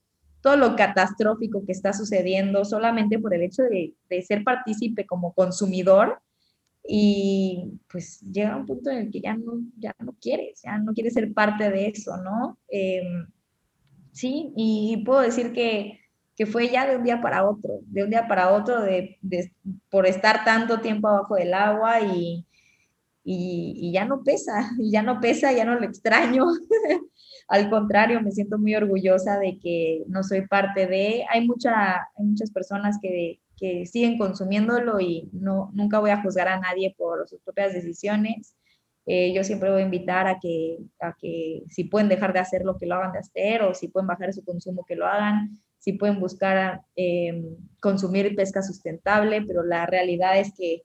todo 0.42 0.58
lo 0.58 0.76
catastrófico 0.76 1.64
que 1.66 1.72
está 1.72 1.94
sucediendo 1.94 2.66
solamente 2.66 3.20
por 3.20 3.34
el 3.34 3.44
hecho 3.44 3.64
de, 3.64 3.94
de 4.10 4.22
ser 4.22 4.44
partícipe 4.44 5.06
como 5.06 5.34
consumidor 5.34 6.20
y 6.88 7.80
pues 7.90 8.22
llega 8.22 8.56
un 8.56 8.66
punto 8.66 8.90
en 8.90 8.98
el 8.98 9.12
que 9.12 9.22
ya 9.22 9.36
no, 9.36 9.60
ya 9.78 9.96
no 10.00 10.16
quieres, 10.22 10.62
ya 10.64 10.78
no 10.78 10.94
quieres 10.94 11.14
ser 11.14 11.34
parte 11.34 11.70
de 11.72 11.88
eso, 11.88 12.18
¿no? 12.18 12.60
Em, 12.68 13.28
sí, 14.12 14.54
y 14.56 15.04
puedo 15.06 15.22
decir 15.22 15.54
que, 15.54 16.00
que, 16.36 16.46
fue 16.46 16.70
ya 16.70 16.88
de 16.88 16.98
un 16.98 17.04
día 17.04 17.22
para 17.22 17.48
otro, 17.48 17.80
de 17.84 18.04
un 18.04 18.10
día 18.10 18.28
para 18.28 18.54
otro, 18.54 18.82
de, 18.82 19.18
por 19.90 20.06
estar 20.06 20.46
tanto 20.46 20.82
tiempo 20.82 21.08
abajo 21.08 21.36
del 21.36 21.54
agua 21.54 22.02
y, 22.02 22.46
y, 23.24 23.92
ya 23.94 24.06
no 24.06 24.24
pesa, 24.24 24.70
ya 24.80 25.02
no 25.02 25.20
pesa, 25.20 25.52
ya 25.52 25.66
no 25.66 25.76
lo 25.76 25.86
extraño. 25.86 26.46
Al 27.48 27.70
contrario, 27.70 28.22
me 28.22 28.32
siento 28.32 28.58
muy 28.58 28.76
orgullosa 28.76 29.38
de 29.38 29.60
que 29.60 30.04
no 30.08 30.24
soy 30.24 30.48
parte 30.48 30.88
de, 30.88 31.26
hay, 31.30 31.48
mucha, 31.48 32.08
muchas 32.18 32.52
personas 32.52 32.98
que 33.02 33.40
que 33.58 33.86
siguen 33.86 34.18
consumiéndolo 34.18 35.00
y 35.00 35.30
no, 35.34 35.72
nunca 35.74 36.00
voy 36.00 36.12
a 36.12 36.22
juzgar 36.22 36.48
a 36.48 36.60
nadie 36.60 36.94
por 36.98 37.28
sus 37.28 37.42
propias 37.42 37.74
decisiones. 37.74 38.56
Eh, 39.06 39.34
yo 39.34 39.44
siempre 39.44 39.72
voy 39.72 39.82
a 39.82 39.86
invitar 39.86 40.28
a 40.28 40.40
que, 40.40 40.80
a 41.00 41.16
que 41.20 41.64
si 41.70 41.84
pueden 41.84 42.10
dejar 42.10 42.34
de 42.34 42.40
hacer 42.40 42.64
lo 42.64 42.78
que 42.78 42.88
lo 42.88 42.96
hagan 42.96 43.14
de 43.14 43.20
hacer 43.20 43.62
o 43.62 43.74
si 43.74 43.88
pueden 43.88 44.08
bajar 44.08 44.34
su 44.34 44.44
consumo 44.44 44.84
que 44.88 44.96
lo 44.96 45.06
hagan, 45.06 45.60
si 45.86 45.94
pueden 45.94 46.20
buscar 46.20 46.82
em, 46.96 47.58
consumir 47.80 48.36
pesca 48.36 48.64
sustentable, 48.64 49.44
pero 49.44 49.62
la 49.64 49.86
realidad 49.86 50.40
es 50.40 50.52
que 50.58 50.82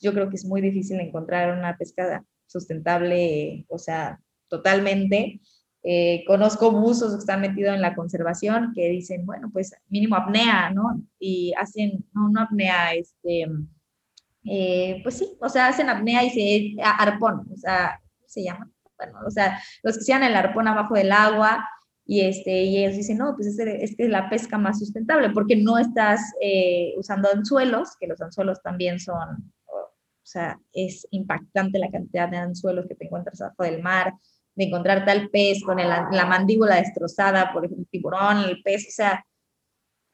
yo 0.00 0.12
creo 0.12 0.30
que 0.30 0.36
es 0.36 0.44
muy 0.44 0.60
difícil 0.60 1.00
encontrar 1.00 1.58
una 1.58 1.76
pesca 1.76 2.24
sustentable, 2.46 3.66
o 3.68 3.78
sea, 3.78 4.20
totalmente. 4.46 5.40
Eh, 5.82 6.22
conozco 6.28 6.70
buzos 6.70 7.14
que 7.14 7.18
están 7.18 7.40
metidos 7.40 7.74
en 7.74 7.80
la 7.80 7.96
conservación 7.96 8.70
que 8.76 8.90
dicen, 8.90 9.26
bueno, 9.26 9.50
pues 9.52 9.74
mínimo 9.88 10.14
apnea, 10.14 10.70
¿no? 10.70 11.02
Y 11.18 11.52
hacen, 11.58 12.04
no, 12.14 12.28
no 12.28 12.42
apnea, 12.42 12.94
este, 12.94 13.46
eh, 14.44 15.00
pues 15.02 15.18
sí, 15.18 15.36
o 15.40 15.48
sea, 15.48 15.66
hacen 15.66 15.88
apnea 15.88 16.22
y 16.22 16.30
se, 16.30 16.80
arpón, 16.80 17.44
o 17.52 17.56
sea, 17.56 18.00
¿cómo 18.20 18.28
se 18.28 18.44
llama? 18.44 18.70
Bueno, 18.96 19.18
o 19.26 19.30
sea, 19.32 19.60
los 19.82 19.98
que 19.98 20.04
sean 20.04 20.22
el 20.22 20.36
arpón 20.36 20.68
abajo 20.68 20.94
del 20.94 21.10
agua 21.10 21.68
y, 22.06 22.20
este, 22.20 22.64
y 22.64 22.78
ellos 22.78 22.96
dicen, 22.96 23.18
no, 23.18 23.34
pues 23.34 23.58
es, 23.58 23.94
es 23.98 24.08
la 24.08 24.28
pesca 24.28 24.58
más 24.58 24.78
sustentable 24.78 25.30
porque 25.30 25.56
no 25.56 25.78
estás 25.78 26.20
eh, 26.40 26.94
usando 26.98 27.28
anzuelos, 27.32 27.96
que 27.98 28.06
los 28.06 28.20
anzuelos 28.20 28.60
también 28.62 29.00
son, 29.00 29.52
o 29.66 29.90
sea, 30.22 30.60
es 30.72 31.06
impactante 31.10 31.78
la 31.78 31.90
cantidad 31.90 32.28
de 32.28 32.36
anzuelos 32.36 32.86
que 32.86 32.94
te 32.94 33.06
encuentras 33.06 33.40
abajo 33.40 33.62
del 33.62 33.82
mar, 33.82 34.12
de 34.54 34.64
encontrar 34.64 35.04
tal 35.04 35.30
pez 35.30 35.62
con 35.64 35.78
la 35.78 36.26
mandíbula 36.26 36.76
destrozada 36.76 37.52
por 37.52 37.64
el 37.64 37.86
tiburón, 37.90 38.44
el 38.44 38.62
pez, 38.62 38.86
o 38.88 38.92
sea, 38.92 39.24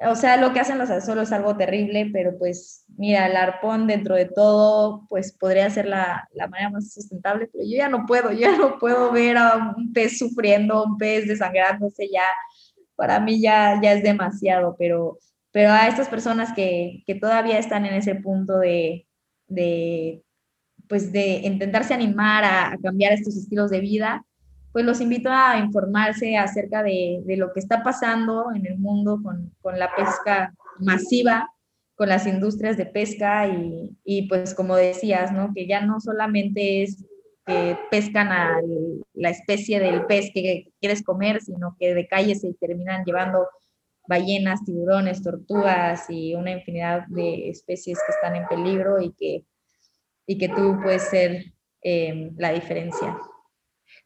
o 0.08 0.14
sea, 0.14 0.36
lo 0.38 0.52
que 0.52 0.60
hacen 0.60 0.78
los 0.78 0.90
anzuelos 0.90 1.28
es 1.28 1.32
algo 1.32 1.56
terrible, 1.56 2.08
pero 2.12 2.38
pues 2.38 2.84
mira, 2.96 3.26
el 3.26 3.36
arpón 3.36 3.86
dentro 3.86 4.14
de 4.14 4.26
todo, 4.26 5.06
pues 5.08 5.32
podría 5.32 5.68
ser 5.68 5.86
la, 5.86 6.28
la, 6.32 6.48
manera 6.48 6.70
más 6.70 6.92
sustentable, 6.92 7.48
pero 7.52 7.64
yo 7.64 7.76
ya 7.76 7.88
no 7.88 8.06
puedo, 8.06 8.32
yo 8.32 8.38
ya 8.38 8.56
no 8.56 8.78
puedo 8.78 9.12
ver 9.12 9.36
a 9.36 9.74
un 9.76 9.92
pez 9.92 10.18
sufriendo, 10.18 10.84
un 10.84 10.96
pez 10.96 11.28
desangrándose, 11.28 12.08
ya, 12.10 12.22
para 12.96 13.20
mí 13.20 13.40
ya, 13.42 13.78
ya 13.82 13.92
es 13.92 14.02
demasiado, 14.02 14.74
pero, 14.78 15.18
pero 15.50 15.70
a 15.70 15.88
estas 15.88 16.08
personas 16.08 16.52
que, 16.54 17.02
que 17.06 17.14
todavía 17.14 17.58
están 17.58 17.84
en 17.84 17.94
ese 17.94 18.14
punto 18.14 18.58
de, 18.58 19.06
de 19.48 20.22
pues 20.88 21.12
de 21.12 21.42
intentarse 21.44 21.94
animar 21.94 22.44
a 22.44 22.76
cambiar 22.82 23.12
estos 23.12 23.36
estilos 23.36 23.70
de 23.70 23.80
vida, 23.80 24.24
pues 24.72 24.84
los 24.84 25.00
invito 25.00 25.30
a 25.30 25.58
informarse 25.58 26.36
acerca 26.36 26.82
de, 26.82 27.22
de 27.24 27.36
lo 27.36 27.52
que 27.52 27.60
está 27.60 27.82
pasando 27.82 28.52
en 28.54 28.66
el 28.66 28.78
mundo 28.78 29.20
con, 29.22 29.52
con, 29.60 29.78
la 29.78 29.94
pesca 29.94 30.54
masiva, 30.78 31.50
con 31.96 32.08
las 32.08 32.26
industrias 32.26 32.76
de 32.76 32.86
pesca 32.86 33.48
y, 33.48 33.96
y, 34.04 34.28
pues 34.28 34.54
como 34.54 34.76
decías, 34.76 35.32
¿no? 35.32 35.52
Que 35.54 35.66
ya 35.66 35.80
no 35.80 36.00
solamente 36.00 36.82
es 36.82 37.04
que 37.46 37.76
pescan 37.90 38.28
a 38.28 38.60
la 39.14 39.30
especie 39.30 39.80
del 39.80 40.06
pez 40.06 40.30
que 40.32 40.72
quieres 40.80 41.02
comer, 41.02 41.40
sino 41.40 41.76
que 41.78 41.94
de 41.94 42.06
calle 42.06 42.34
se 42.36 42.54
terminan 42.54 43.04
llevando 43.04 43.48
ballenas, 44.06 44.64
tiburones, 44.64 45.22
tortugas 45.22 46.08
y 46.08 46.34
una 46.34 46.52
infinidad 46.52 47.06
de 47.08 47.48
especies 47.48 47.98
que 48.04 48.12
están 48.12 48.36
en 48.36 48.46
peligro 48.46 49.00
y 49.00 49.12
que, 49.12 49.44
y 50.26 50.38
que 50.38 50.48
tú 50.48 50.78
puedes 50.82 51.02
ser 51.02 51.44
eh, 51.82 52.30
la 52.36 52.52
diferencia. 52.52 53.16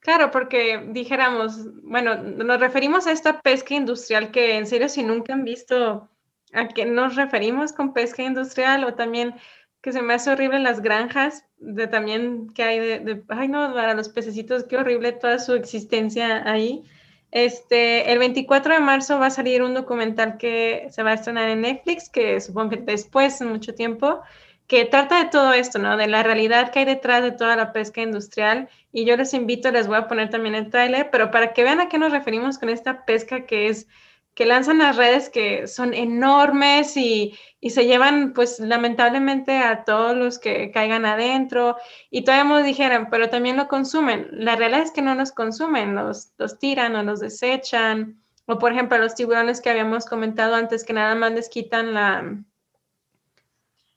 Claro, 0.05 0.31
porque 0.31 0.85
dijéramos, 0.91 1.57
bueno, 1.83 2.17
nos 2.17 2.61
referimos 2.61 3.07
a 3.07 3.13
esta 3.13 3.41
pesca 3.41 3.73
industrial 3.73 4.31
que 4.33 4.59
en 4.59 4.67
serio 4.67 4.91
si 4.91 5.03
nunca 5.03 5.33
han 5.33 5.45
visto 5.45 6.11
a 6.53 6.69
qué 6.69 6.85
nos 6.85 7.17
referimos 7.17 7.73
con 7.73 7.95
pesca 7.95 8.23
industrial 8.23 8.85
o 8.85 8.93
también 8.93 9.35
que 9.81 9.93
se 9.93 10.03
me 10.03 10.13
hace 10.13 10.31
horrible 10.31 10.59
las 10.59 10.83
granjas, 10.83 11.47
de 11.57 11.87
también 11.87 12.53
que 12.53 12.63
hay 12.63 12.79
de, 12.81 13.25
ay 13.29 13.49
no, 13.49 13.73
para 13.73 13.95
los 13.95 14.11
pececitos, 14.11 14.65
qué 14.65 14.77
horrible 14.77 15.13
toda 15.13 15.39
su 15.39 15.55
existencia 15.55 16.47
ahí. 16.51 16.85
Este, 17.31 18.13
el 18.13 18.19
24 18.19 18.75
de 18.75 18.81
marzo 18.81 19.19
va 19.19 19.27
a 19.27 19.31
salir 19.31 19.63
un 19.63 19.73
documental 19.73 20.37
que 20.37 20.87
se 20.91 21.03
va 21.03 21.13
a 21.13 21.15
estrenar 21.15 21.49
en 21.49 21.63
Netflix, 21.63 22.11
que 22.11 22.43
supongo 22.43 22.71
que 22.71 22.77
después, 22.77 23.41
mucho 23.41 23.75
tiempo, 23.75 24.21
que 24.67 24.85
trata 24.87 25.23
de 25.23 25.31
todo 25.31 25.53
esto, 25.53 25.79
¿no? 25.79 25.97
De 25.97 26.07
la 26.07 26.23
realidad 26.23 26.71
que 26.71 26.81
hay 26.81 26.85
detrás 26.85 27.23
de 27.23 27.33
toda 27.33 27.57
la 27.57 27.73
pesca 27.73 28.01
industrial. 28.01 28.69
Y 28.93 29.05
yo 29.05 29.17
les 29.17 29.35
invito, 29.35 29.71
les 29.71 29.87
voy 29.87 29.97
a 29.97 30.09
poner 30.09 30.31
también 30.31 30.55
el 30.55 30.71
trailer, 30.71 31.11
pero 31.11 31.31
para 31.31 31.53
que 31.53 31.65
vean 31.65 31.81
a 31.81 31.89
qué 31.89 31.99
nos 31.99 32.13
referimos 32.13 32.59
con 32.59 32.69
esta 32.69 33.05
pesca 33.05 33.45
que 33.47 33.69
es 33.69 33.87
que 34.35 34.47
lanzan 34.47 34.79
las 34.79 34.97
redes 34.97 35.31
que 35.31 35.69
son 35.69 35.95
enormes 35.95 36.97
y, 36.97 37.39
y 37.61 37.71
se 37.71 37.87
llevan, 37.87 38.33
pues 38.33 38.59
lamentablemente, 38.59 39.59
a 39.59 39.85
todos 39.85 40.17
los 40.17 40.39
que 40.41 40.73
caigan 40.73 41.07
adentro. 41.07 41.77
Y 42.11 42.25
todavía 42.25 42.45
nos 42.45 42.65
dijeran, 42.65 43.11
pero 43.11 43.31
también 43.31 43.57
lo 43.57 43.69
consumen. 43.69 44.27
La 44.33 44.57
realidad 44.57 44.83
es 44.83 44.91
que 44.91 45.03
no 45.03 45.15
los 45.15 45.31
consumen, 45.31 45.95
los, 45.95 46.33
los 46.37 46.59
tiran 46.59 46.97
o 46.97 47.05
los 47.05 47.21
desechan. 47.21 48.21
O, 48.47 48.59
por 48.59 48.73
ejemplo, 48.73 48.99
los 48.99 49.15
tiburones 49.15 49.61
que 49.61 49.71
habíamos 49.71 50.05
comentado 50.05 50.57
antes, 50.57 50.85
que 50.85 50.93
nada 50.93 51.15
más 51.15 51.33
les 51.33 51.49
quitan 51.49 51.95
la, 51.95 52.37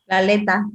la 0.07 0.17
aleta. 0.19 0.65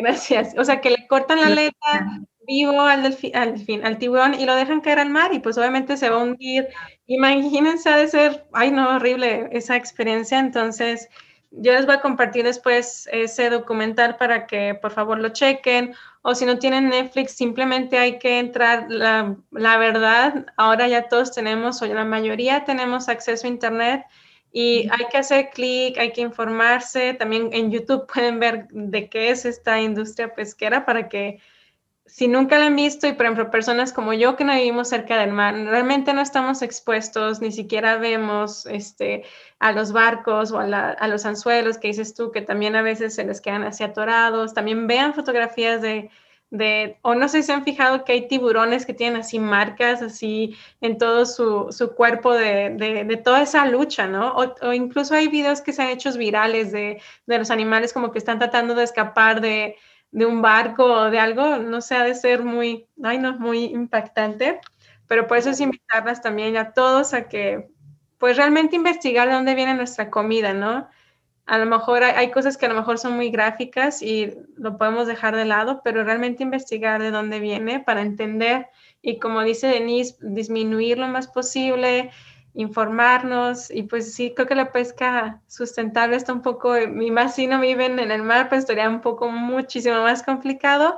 gracias. 0.00 0.54
O 0.58 0.64
sea, 0.64 0.80
que 0.80 0.90
le 0.90 1.06
cortan 1.06 1.40
la 1.40 1.46
aleta 1.46 2.20
vivo 2.46 2.80
al, 2.80 3.16
al, 3.34 3.84
al 3.84 3.98
tiburón 3.98 4.34
y 4.34 4.44
lo 4.44 4.56
dejan 4.56 4.80
caer 4.80 4.98
al 4.98 5.10
mar 5.10 5.32
y 5.32 5.38
pues 5.38 5.56
obviamente 5.58 5.96
se 5.96 6.10
va 6.10 6.16
a 6.16 6.24
hundir. 6.24 6.66
Imagínense, 7.06 7.88
ha 7.88 7.96
de 7.96 8.08
ser, 8.08 8.46
ay 8.52 8.70
no, 8.70 8.96
horrible 8.96 9.48
esa 9.52 9.76
experiencia. 9.76 10.38
Entonces, 10.38 11.08
yo 11.52 11.72
les 11.72 11.86
voy 11.86 11.96
a 11.96 12.00
compartir 12.00 12.44
después 12.44 13.08
ese 13.12 13.50
documental 13.50 14.16
para 14.16 14.46
que 14.46 14.74
por 14.74 14.90
favor 14.90 15.18
lo 15.18 15.28
chequen. 15.28 15.94
O 16.22 16.34
si 16.34 16.46
no 16.46 16.58
tienen 16.58 16.88
Netflix, 16.88 17.32
simplemente 17.32 17.98
hay 17.98 18.18
que 18.18 18.38
entrar. 18.38 18.86
La, 18.88 19.36
la 19.50 19.76
verdad, 19.76 20.46
ahora 20.56 20.88
ya 20.88 21.08
todos 21.08 21.32
tenemos, 21.32 21.82
o 21.82 21.86
la 21.86 22.04
mayoría 22.04 22.64
tenemos 22.64 23.08
acceso 23.08 23.46
a 23.46 23.50
Internet 23.50 24.04
y 24.52 24.88
hay 24.90 25.06
que 25.10 25.18
hacer 25.18 25.50
clic, 25.50 25.98
hay 25.98 26.12
que 26.12 26.20
informarse. 26.20 27.14
También 27.14 27.50
en 27.52 27.70
YouTube 27.70 28.06
pueden 28.12 28.38
ver 28.38 28.68
de 28.70 29.08
qué 29.08 29.30
es 29.30 29.44
esta 29.44 29.80
industria 29.80 30.34
pesquera 30.34 30.84
para 30.84 31.08
que 31.08 31.40
si 32.04 32.28
nunca 32.28 32.58
la 32.58 32.66
han 32.66 32.76
visto 32.76 33.06
y 33.06 33.12
por 33.12 33.24
ejemplo 33.24 33.50
personas 33.50 33.92
como 33.92 34.12
yo 34.12 34.36
que 34.36 34.44
no 34.44 34.52
vivimos 34.52 34.88
cerca 34.88 35.18
del 35.18 35.32
mar, 35.32 35.54
realmente 35.54 36.12
no 36.12 36.20
estamos 36.20 36.60
expuestos, 36.60 37.40
ni 37.40 37.52
siquiera 37.52 37.96
vemos 37.96 38.66
este, 38.66 39.24
a 39.58 39.72
los 39.72 39.92
barcos 39.92 40.52
o 40.52 40.58
a, 40.58 40.64
a 40.64 41.08
los 41.08 41.24
anzuelos 41.24 41.78
que 41.78 41.88
dices 41.88 42.14
tú, 42.14 42.30
que 42.30 42.42
también 42.42 42.76
a 42.76 42.82
veces 42.82 43.14
se 43.14 43.24
les 43.24 43.40
quedan 43.40 43.62
así 43.62 43.82
atorados. 43.82 44.52
También 44.52 44.86
vean 44.86 45.14
fotografías 45.14 45.80
de 45.80 46.10
de, 46.52 46.98
o 47.00 47.14
no 47.14 47.28
sé 47.28 47.40
si 47.40 47.46
se 47.46 47.52
han 47.54 47.64
fijado 47.64 48.04
que 48.04 48.12
hay 48.12 48.28
tiburones 48.28 48.84
que 48.84 48.92
tienen 48.92 49.18
así 49.20 49.38
marcas 49.38 50.02
así 50.02 50.54
en 50.82 50.98
todo 50.98 51.24
su, 51.24 51.68
su 51.70 51.94
cuerpo 51.94 52.34
de, 52.34 52.68
de, 52.76 53.04
de, 53.04 53.16
toda 53.16 53.40
esa 53.40 53.64
lucha, 53.64 54.06
¿no? 54.06 54.34
O, 54.36 54.54
o, 54.60 54.72
incluso 54.74 55.14
hay 55.14 55.28
videos 55.28 55.62
que 55.62 55.72
se 55.72 55.80
han 55.80 55.88
hecho 55.88 56.12
virales 56.12 56.70
de, 56.70 57.00
de 57.26 57.38
los 57.38 57.50
animales 57.50 57.94
como 57.94 58.12
que 58.12 58.18
están 58.18 58.38
tratando 58.38 58.74
de 58.74 58.84
escapar 58.84 59.40
de, 59.40 59.76
un 60.12 60.42
barco 60.42 60.84
o 60.84 61.10
de 61.10 61.18
algo, 61.18 61.56
no 61.56 61.80
sé, 61.80 61.94
ha 61.96 62.04
de 62.04 62.14
ser 62.14 62.44
muy, 62.44 62.86
ay 63.02 63.16
no, 63.16 63.38
muy 63.38 63.64
impactante, 63.64 64.60
pero 65.06 65.26
por 65.26 65.38
eso 65.38 65.50
es 65.50 65.60
invitarlas 65.60 66.20
también 66.20 66.58
a 66.58 66.74
todos 66.74 67.14
a 67.14 67.28
que, 67.28 67.70
pues 68.18 68.36
realmente 68.36 68.76
investigar 68.76 69.26
de 69.28 69.34
dónde 69.34 69.54
viene 69.54 69.72
nuestra 69.72 70.10
comida, 70.10 70.52
¿no? 70.52 70.86
A 71.46 71.58
lo 71.58 71.66
mejor 71.66 72.04
hay, 72.04 72.30
cosas 72.30 72.56
que 72.56 72.66
a 72.66 72.68
lo 72.68 72.74
mejor 72.74 72.98
son 72.98 73.14
muy 73.14 73.30
gráficas 73.30 74.00
y 74.02 74.32
lo 74.56 74.78
podemos 74.78 75.06
dejar 75.06 75.34
de 75.34 75.44
lado, 75.44 75.80
pero 75.82 76.04
realmente 76.04 76.42
investigar 76.42 77.02
de 77.02 77.10
dónde 77.10 77.40
viene 77.40 77.80
para 77.80 78.02
entender 78.02 78.68
y 79.02 79.18
como 79.18 79.42
dice 79.42 79.66
Denise, 79.66 80.16
disminuir 80.20 80.98
lo 80.98 81.08
más 81.08 81.26
posible, 81.26 82.10
informarnos 82.54 83.70
y 83.70 83.82
pues 83.82 84.14
sí, 84.14 84.32
creo 84.34 84.46
que 84.46 84.54
la 84.54 84.70
pesca 84.70 85.42
sustentable 85.48 86.16
está 86.16 86.32
un 86.32 86.42
poco, 86.42 86.78
y 86.78 87.10
más 87.10 87.34
si 87.34 87.48
no 87.48 87.60
viven 87.60 87.98
en 87.98 88.12
el 88.12 88.22
mar, 88.22 88.48
pues 88.48 88.60
estaría 88.60 88.88
un 88.88 89.00
poco 89.00 89.28
muchísimo 89.28 90.02
más 90.02 90.22
complicado, 90.22 90.96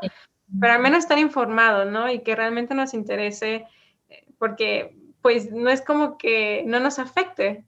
pero 0.60 0.74
al 0.74 0.80
menos 0.80 1.00
estar 1.00 1.18
informado, 1.18 1.86
¿no? 1.86 2.10
Y 2.10 2.20
que 2.20 2.36
realmente 2.36 2.74
nos 2.74 2.92
interese, 2.92 3.66
eh, 4.10 4.26
porque 4.38 4.96
pues 5.22 5.50
no 5.50 5.70
es 5.70 5.80
como 5.80 6.18
que 6.18 6.64
no 6.66 6.80
nos 6.80 6.98
afecte, 6.98 7.64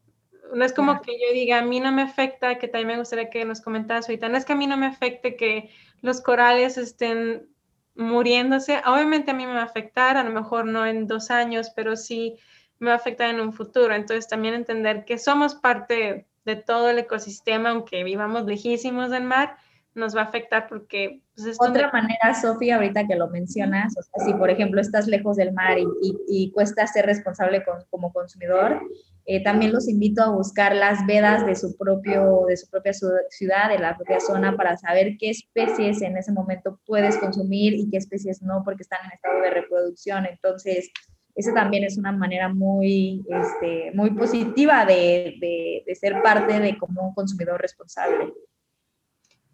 no 0.55 0.65
es 0.65 0.73
como 0.73 1.01
que 1.01 1.13
yo 1.13 1.33
diga, 1.33 1.59
a 1.59 1.63
mí 1.63 1.81
no 1.81 1.93
me 1.93 2.03
afecta, 2.03 2.59
que 2.59 2.69
también 2.69 2.89
me 2.89 2.99
gustaría 2.99 3.31
que 3.31 3.45
nos 3.45 3.61
comentaras 3.61 4.09
ahorita, 4.09 4.29
no 4.29 4.37
es 4.37 4.45
que 4.45 4.53
a 4.53 4.57
mí 4.57 4.67
no 4.67 4.77
me 4.77 4.87
afecte 4.87 5.37
que 5.37 5.71
los 6.03 6.21
corales 6.21 6.79
estén 6.79 7.49
muriéndose, 7.95 8.81
obviamente 8.87 9.31
a 9.31 9.35
mí 9.35 9.47
me 9.47 9.55
va 9.55 9.63
a 9.63 9.65
afectar, 9.65 10.17
a 10.17 10.25
lo 10.25 10.31
mejor 10.31 10.67
no 10.67 10.87
en 10.87 11.07
dos 11.07 11.31
años, 11.31 11.73
pero 11.75 11.97
sí 11.97 12.37
me 12.79 12.89
va 12.89 12.95
a 12.95 12.97
afectar 12.97 13.31
en 13.31 13.41
un 13.41 13.53
futuro. 13.53 13.95
Entonces 13.95 14.29
también 14.29 14.55
entender 14.55 15.05
que 15.05 15.19
somos 15.19 15.55
parte 15.55 16.27
de 16.45 16.57
todo 16.57 16.91
el 16.91 16.99
ecosistema, 16.99 17.71
aunque 17.71 18.05
vivamos 18.05 18.45
lejísimos 18.45 19.11
del 19.11 19.25
mar, 19.25 19.57
nos 19.95 20.15
va 20.15 20.21
a 20.21 20.25
afectar 20.25 20.69
porque... 20.69 21.23
Pues, 21.35 21.57
Otra 21.59 21.91
manera, 21.91 22.35
Sofía, 22.41 22.77
ahorita 22.77 23.07
que 23.07 23.17
lo 23.17 23.29
mencionas, 23.29 23.95
o 23.97 24.03
sea, 24.03 24.27
si 24.27 24.35
por 24.35 24.51
ejemplo 24.51 24.81
estás 24.81 25.07
lejos 25.07 25.37
del 25.37 25.53
mar 25.53 25.79
y, 25.79 26.51
cuesta 26.53 26.87
ser 26.87 27.07
responsable 27.07 27.65
como 27.91 28.13
consumidor, 28.13 28.81
eh, 29.29 29.43
también 29.43 29.73
los 29.73 29.89
invito 29.89 30.23
a 30.23 30.31
buscar 30.31 30.73
las 30.73 31.05
vedas 31.05 31.45
de 31.45 31.57
su, 31.57 31.77
propio, 31.77 32.45
de 32.47 32.57
su 32.57 32.71
propia 32.71 32.93
ciudad, 32.93 33.69
de 33.69 33.79
la 33.81 33.97
propia 33.97 34.21
zona, 34.21 34.57
para 34.57 34.77
saber 34.77 35.17
qué 35.19 35.31
especies 35.31 36.01
en 36.01 36.17
ese 36.17 36.31
momento 36.31 36.79
puedes 36.87 37.19
consumir 37.19 37.75
y 37.75 37.91
qué 37.91 37.97
especies 37.97 38.41
no, 38.41 38.63
porque 38.65 38.83
están 38.83 39.05
en 39.05 39.13
estado 39.13 39.41
de 39.41 39.51
reproducción. 39.51 40.27
Entonces, 40.27 40.93
esa 41.35 41.53
también 41.53 41.83
es 41.83 41.99
una 41.99 42.13
manera 42.13 42.49
muy, 42.49 43.27
este, 43.29 43.91
muy 43.95 44.11
positiva 44.11 44.85
de, 44.85 45.83
de, 45.85 45.95
ser 45.97 46.23
parte 46.23 46.61
de 46.61 46.79
como 46.79 47.09
un 47.09 47.15
consumidor 47.15 47.61
responsable. 47.61 48.33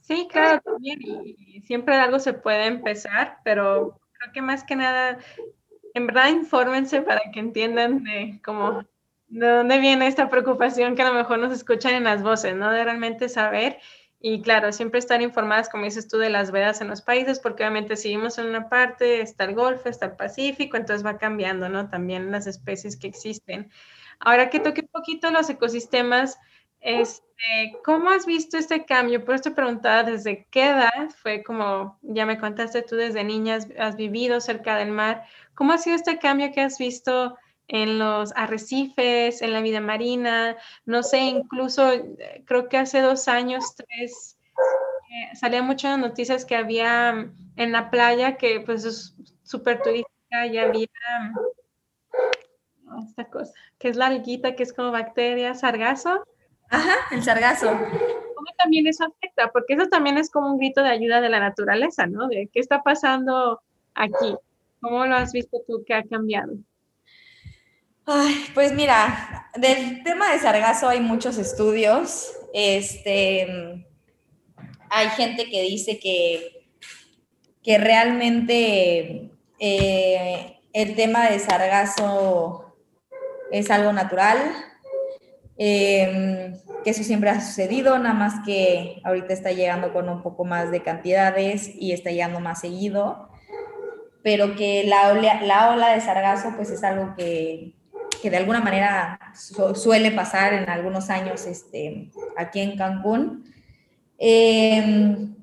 Sí, 0.03 0.29
claro, 0.31 0.61
también. 0.61 0.99
Y 1.01 1.63
siempre 1.63 1.95
algo 1.95 2.19
se 2.19 2.35
puede 2.35 2.67
empezar, 2.67 3.39
pero 3.43 3.99
creo 4.19 4.33
que 4.35 4.43
más 4.43 4.65
que 4.65 4.77
nada, 4.77 5.19
en 5.95 6.07
verdad, 6.07 6.29
infórmense 6.29 7.01
para 7.01 7.23
que 7.33 7.41
entiendan 7.41 8.05
de 8.05 8.39
cómo 8.45 8.83
de 9.33 9.49
dónde 9.49 9.79
viene 9.79 10.07
esta 10.07 10.29
preocupación 10.29 10.95
que 10.95 11.01
a 11.01 11.09
lo 11.09 11.15
mejor 11.15 11.39
nos 11.39 11.53
escuchan 11.55 11.95
en 11.95 12.05
las 12.05 12.23
voces, 12.23 12.55
¿no? 12.55 12.71
De 12.71 12.85
realmente 12.85 13.31
saber 13.31 13.79
y 14.21 14.43
claro, 14.43 14.73
siempre 14.73 14.99
estar 14.99 15.23
informadas, 15.23 15.71
como 15.71 15.85
dices 15.85 16.07
tú, 16.07 16.19
de 16.19 16.29
las 16.29 16.53
vedas 16.53 16.83
en 16.83 16.89
los 16.89 17.01
países, 17.01 17.41
porque 17.41 17.63
obviamente 17.63 17.97
si 17.97 18.11
vivimos 18.11 18.37
en 18.37 18.47
una 18.47 18.69
parte, 18.69 19.23
está 19.23 19.45
el 19.45 19.55
Golfo, 19.55 19.89
está 19.89 20.07
el 20.07 20.17
Pacífico, 20.17 20.77
entonces 20.77 21.05
va 21.05 21.17
cambiando, 21.17 21.71
¿no? 21.71 21.89
También 21.89 22.31
las 22.31 22.47
especies 22.47 22.99
que 22.99 23.07
existen. 23.07 23.71
Ahora 24.21 24.51
que 24.51 24.61
toque 24.61 24.83
un 24.83 24.89
poquito 24.89 25.31
los 25.31 25.49
ecosistemas, 25.49 26.39
este, 26.81 27.73
¿cómo 27.85 28.11
has 28.11 28.27
visto 28.27 28.59
este 28.59 28.85
cambio? 28.85 29.25
Por 29.25 29.35
esto 29.35 29.55
preguntaba, 29.55 30.05
¿desde 30.05 30.47
qué 30.51 30.69
edad 30.69 31.09
fue 31.23 31.43
como, 31.43 31.99
ya 32.03 32.27
me 32.27 32.39
contaste 32.39 32.83
tú, 32.83 32.97
desde 32.97 33.25
niña 33.25 33.59
has 33.79 33.97
vivido 33.97 34.43
cerca 34.43 34.77
del 34.77 34.91
mar? 34.91 35.25
¿Cómo 35.55 35.73
ha 35.73 35.79
sido 35.79 35.97
este 35.97 36.19
cambio 36.19 36.53
que 36.53 36.61
has 36.61 36.77
visto 36.77 37.39
en 37.69 37.99
los 37.99 38.33
arrecifes, 38.37 39.43
en 39.43 39.53
la 39.53 39.61
vida 39.61 39.81
marina, 39.81 40.57
no 40.85 41.03
sé, 41.03 41.21
incluso 41.21 41.93
eh, 41.93 42.43
creo 42.45 42.69
que 42.69 42.79
hace 42.79 43.01
dos 43.01 43.29
años, 43.29 43.75
tres, 43.77 44.39
eh, 45.11 45.37
salían 45.37 45.67
muchas 45.67 45.99
noticias 45.99 46.45
que 46.45 46.57
había 46.57 47.13
mm, 47.13 47.53
en 47.57 47.73
la 47.73 47.91
playa, 47.91 48.37
que 48.37 48.61
pues 48.61 48.85
es 48.85 49.15
súper 49.43 49.83
turística, 49.83 50.47
y 50.47 50.59
había 50.59 50.87
mm, 51.21 53.03
esta 53.05 53.25
cosa, 53.27 53.53
que 53.79 53.89
es 53.89 53.97
la 53.97 54.07
alguita, 54.07 54.55
que 54.55 54.63
es 54.63 54.73
como 54.73 54.91
bacteria, 54.91 55.55
sargazo. 55.55 56.25
Ajá, 56.71 56.95
el 57.11 57.23
sargazo. 57.23 57.71
¿Cómo 57.71 58.49
también 58.59 58.87
eso 58.87 59.05
afecta? 59.05 59.51
Porque 59.53 59.75
eso 59.75 59.89
también 59.89 60.19
es 60.19 60.31
como 60.31 60.53
un 60.53 60.59
grito 60.59 60.83
de 60.83 60.89
ayuda 60.91 61.21
de 61.21 61.29
la 61.29 61.41
naturaleza, 61.41 62.07
¿no? 62.07 62.29
De 62.29 62.49
qué 62.53 62.61
está 62.61 62.83
pasando 62.83 63.61
aquí. 63.95 64.37
¿Cómo 64.81 65.05
lo 65.07 65.17
has 65.17 65.33
visto 65.33 65.59
tú 65.67 65.85
que 65.87 65.95
ha 65.95 66.03
cambiado? 66.03 66.55
Ay, 68.05 68.47
pues 68.53 68.73
mira, 68.73 69.49
del 69.55 70.03
tema 70.03 70.33
de 70.33 70.41
sargazo 70.41 70.89
hay 70.89 71.01
muchos 71.01 71.39
estudios. 71.39 72.33
Este, 72.53 73.87
hay 74.91 75.09
gente 75.11 75.49
que 75.49 75.63
dice 75.63 76.01
que, 76.01 76.67
que 77.63 77.79
realmente 77.79 79.31
eh, 79.61 80.61
el 80.73 80.97
tema 80.97 81.31
de 81.31 81.39
sargazo 81.39 82.75
es 83.53 83.71
algo 83.71 83.93
natural, 83.93 84.39
em, 85.57 86.59
que 86.83 86.91
eso 86.91 87.05
siempre 87.05 87.31
ha 87.31 87.41
sucedido, 87.41 87.99
nada 87.99 88.15
más 88.15 88.45
que 88.45 89.01
ahorita 89.05 89.33
está 89.33 89.53
llegando 89.53 89.93
con 89.93 90.09
un 90.09 90.23
poco 90.23 90.45
más 90.45 90.73
de 90.73 90.83
cantidades 90.83 91.71
y 91.77 91.93
está 91.93 92.11
llegando 92.11 92.41
más 92.41 92.61
seguido, 92.61 93.29
pero 94.25 94.57
que 94.57 94.85
la 94.85 95.13
la 95.43 95.71
ola 95.71 95.93
de 95.95 96.01
sargazo 96.01 96.55
pues 96.57 96.71
es 96.71 96.83
algo 96.83 97.15
que, 97.17 97.75
que 98.23 98.31
de 98.31 98.37
alguna 98.37 98.61
manera 98.61 99.19
suele 99.75 100.13
pasar 100.13 100.55
en 100.55 100.71
algunos 100.71 101.11
años 101.11 101.45
este, 101.45 102.09
aquí 102.37 102.61
en 102.61 102.77
Cancún. 102.77 103.45
Em, 104.17 105.35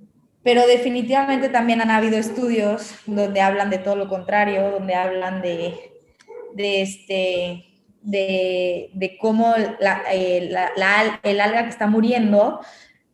pero 0.42 0.66
definitivamente 0.66 1.50
también 1.50 1.82
han 1.82 1.92
habido 1.92 2.18
estudios 2.18 2.96
donde 3.06 3.42
hablan 3.42 3.70
de 3.70 3.80
todo 3.80 3.98
lo 3.98 4.08
contrario, 4.08 4.72
donde 4.72 4.96
hablan 4.96 5.42
de, 5.42 5.92
este, 6.56 7.66
de, 8.02 8.90
de 8.94 9.18
cómo 9.18 9.54
la, 9.82 10.02
eh, 10.14 10.50
el 11.24 11.42
alga 11.42 11.64
que 11.64 11.70
está 11.70 11.88
muriendo 11.88 12.62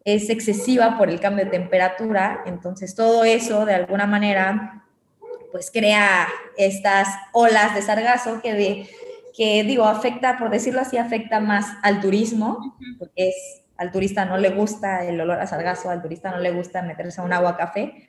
es 0.03 0.29
excesiva 0.29 0.99
por 0.99 1.09
el 1.09 1.19
cambio 1.19 1.45
de 1.45 1.51
temperatura. 1.51 2.43
Entonces, 2.45 2.93
todo 2.93 3.23
eso, 3.23 3.65
de 3.65 3.73
alguna 3.73 4.05
manera, 4.05 4.85
pues 5.51 5.71
crea 5.71 6.27
estas 6.57 7.07
olas 7.33 7.73
de 7.73 7.81
sargazo 7.81 8.39
que 8.43 8.53
de, 8.53 8.89
que 9.35 9.63
digo, 9.63 9.85
afecta, 9.85 10.37
por 10.37 10.49
decirlo 10.49 10.81
así, 10.81 10.97
afecta 10.97 11.39
más 11.39 11.67
al 11.83 11.99
turismo, 11.99 12.77
porque 12.97 13.29
es, 13.29 13.63
al 13.77 13.91
turista 13.91 14.25
no 14.25 14.37
le 14.37 14.49
gusta 14.49 15.03
el 15.03 15.19
olor 15.19 15.39
a 15.39 15.47
sargazo, 15.47 15.89
al 15.89 16.01
turista 16.01 16.31
no 16.31 16.39
le 16.39 16.51
gusta 16.51 16.81
meterse 16.81 17.19
a 17.19 17.23
un 17.23 17.33
agua 17.33 17.57
café, 17.57 18.07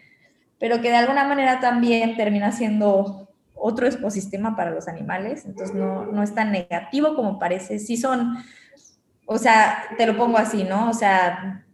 pero 0.59 0.81
que 0.81 0.91
de 0.91 0.97
alguna 0.97 1.25
manera 1.25 1.59
también 1.59 2.17
termina 2.17 2.53
siendo 2.53 3.29
otro 3.55 3.89
ecosistema 3.89 4.55
para 4.55 4.71
los 4.71 4.87
animales, 4.87 5.45
entonces 5.47 5.75
no, 5.75 6.07
no 6.07 6.23
es 6.23 6.35
tan 6.35 6.53
negativo 6.53 7.17
como 7.17 7.39
parece, 7.39 7.79
sí 7.81 7.97
son, 7.97 8.37
o 9.27 9.39
sea, 9.39 9.83
te 9.97 10.07
lo 10.07 10.17
pongo 10.17 10.39
así, 10.39 10.63
¿no? 10.63 10.89
O 10.91 10.95
sea, 10.95 11.65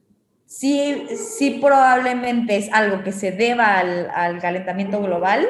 sí, 0.47 1.09
sí 1.15 1.59
probablemente 1.63 2.57
es 2.57 2.73
algo 2.73 3.03
que 3.03 3.13
se 3.13 3.33
deba 3.33 3.79
al, 3.79 4.11
al 4.15 4.39
calentamiento 4.39 5.03
global, 5.03 5.47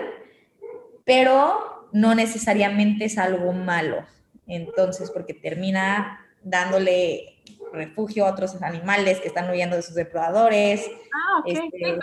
pero 1.04 1.71
no 1.92 2.14
necesariamente 2.14 3.04
es 3.04 3.18
algo 3.18 3.52
malo. 3.52 4.04
Entonces, 4.46 5.10
porque 5.10 5.34
termina 5.34 6.26
dándole 6.42 7.42
refugio 7.72 8.26
a 8.26 8.30
otros 8.30 8.60
animales 8.62 9.20
que 9.20 9.28
están 9.28 9.48
huyendo 9.50 9.76
de 9.76 9.82
sus 9.82 9.94
depredadores. 9.94 10.90
Ah, 11.14 11.40
ok. 11.40 11.48
Este, 11.48 11.98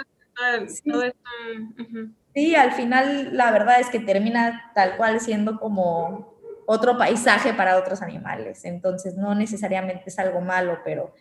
sí, 2.34 2.56
al 2.56 2.72
final 2.72 3.36
la 3.36 3.52
verdad 3.52 3.80
es 3.80 3.90
que 3.90 4.00
termina 4.00 4.72
tal 4.74 4.98
cual 4.98 5.20
siendo 5.20 5.60
como 5.60 6.38
otro 6.66 6.98
paisaje 6.98 7.54
para 7.54 7.78
otros 7.78 8.02
animales. 8.02 8.64
Entonces, 8.66 9.16
no 9.16 9.36
necesariamente 9.36 10.04
es 10.06 10.20
algo 10.20 10.40
malo, 10.42 10.80
pero 10.86 11.14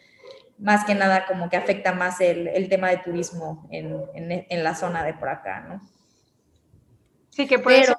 más 0.59 0.85
que 0.85 0.95
nada 0.95 1.27
como 1.27 1.49
que 1.49 1.57
afecta 1.57 1.93
más 1.93 2.21
el, 2.21 2.69
tema 2.69 2.91
de 2.91 2.99
turismo 2.99 3.67
en, 3.71 4.45
en, 4.49 4.65
la 4.65 4.75
zona 4.75 5.05
de 5.05 5.15
por 5.15 5.29
acá, 5.29 5.61
¿no? 5.61 5.81
Sí, 7.31 7.47
que 7.47 7.59
por 7.59 7.73
eso 7.73 7.95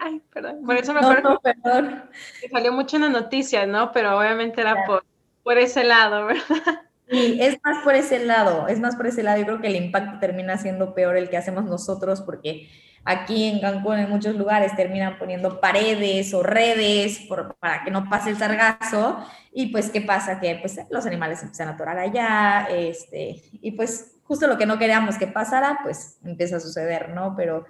ay, 0.00 0.22
perdón, 0.32 0.64
por 0.64 0.76
eso 0.76 0.92
me 0.92 1.00
acuerdo 1.00 1.40
que 1.40 2.48
salió 2.48 2.72
mucho 2.72 2.96
en 2.96 3.02
las 3.02 3.10
noticias, 3.10 3.66
¿no? 3.68 3.92
Pero 3.92 4.18
obviamente 4.18 4.60
era 4.60 4.84
por, 4.86 5.04
por 5.42 5.58
ese 5.58 5.84
lado, 5.84 6.26
¿verdad? 6.26 6.82
Sí, 7.08 7.38
es 7.40 7.58
más 7.62 7.84
por 7.84 7.94
ese 7.94 8.24
lado, 8.24 8.68
es 8.68 8.80
más 8.80 8.96
por 8.96 9.06
ese 9.06 9.22
lado. 9.22 9.38
Yo 9.38 9.44
creo 9.44 9.60
que 9.60 9.66
el 9.66 9.76
impacto 9.76 10.18
termina 10.18 10.56
siendo 10.56 10.94
peor 10.94 11.16
el 11.16 11.28
que 11.28 11.36
hacemos 11.36 11.64
nosotros 11.64 12.22
porque 12.22 12.70
aquí 13.04 13.44
en 13.44 13.60
Cancún 13.60 13.98
en 13.98 14.08
muchos 14.08 14.34
lugares 14.36 14.74
terminan 14.76 15.18
poniendo 15.18 15.60
paredes 15.60 16.32
o 16.34 16.42
redes 16.42 17.20
para 17.58 17.84
que 17.84 17.90
no 17.90 18.08
pase 18.08 18.30
el 18.30 18.38
sargazo 18.38 19.18
y 19.52 19.66
pues 19.66 19.90
qué 19.90 20.00
pasa 20.00 20.40
que 20.40 20.56
pues 20.56 20.80
los 20.90 21.04
animales 21.04 21.42
empiezan 21.42 21.68
a 21.68 21.72
atorar 21.72 21.98
allá 21.98 22.68
este 22.70 23.42
y 23.60 23.72
pues 23.72 24.16
justo 24.22 24.46
lo 24.46 24.56
que 24.56 24.66
no 24.66 24.78
queríamos 24.78 25.18
que 25.18 25.26
pasara 25.26 25.80
pues 25.82 26.18
empieza 26.24 26.56
a 26.56 26.60
suceder, 26.60 27.10
¿no? 27.10 27.34
Pero 27.36 27.66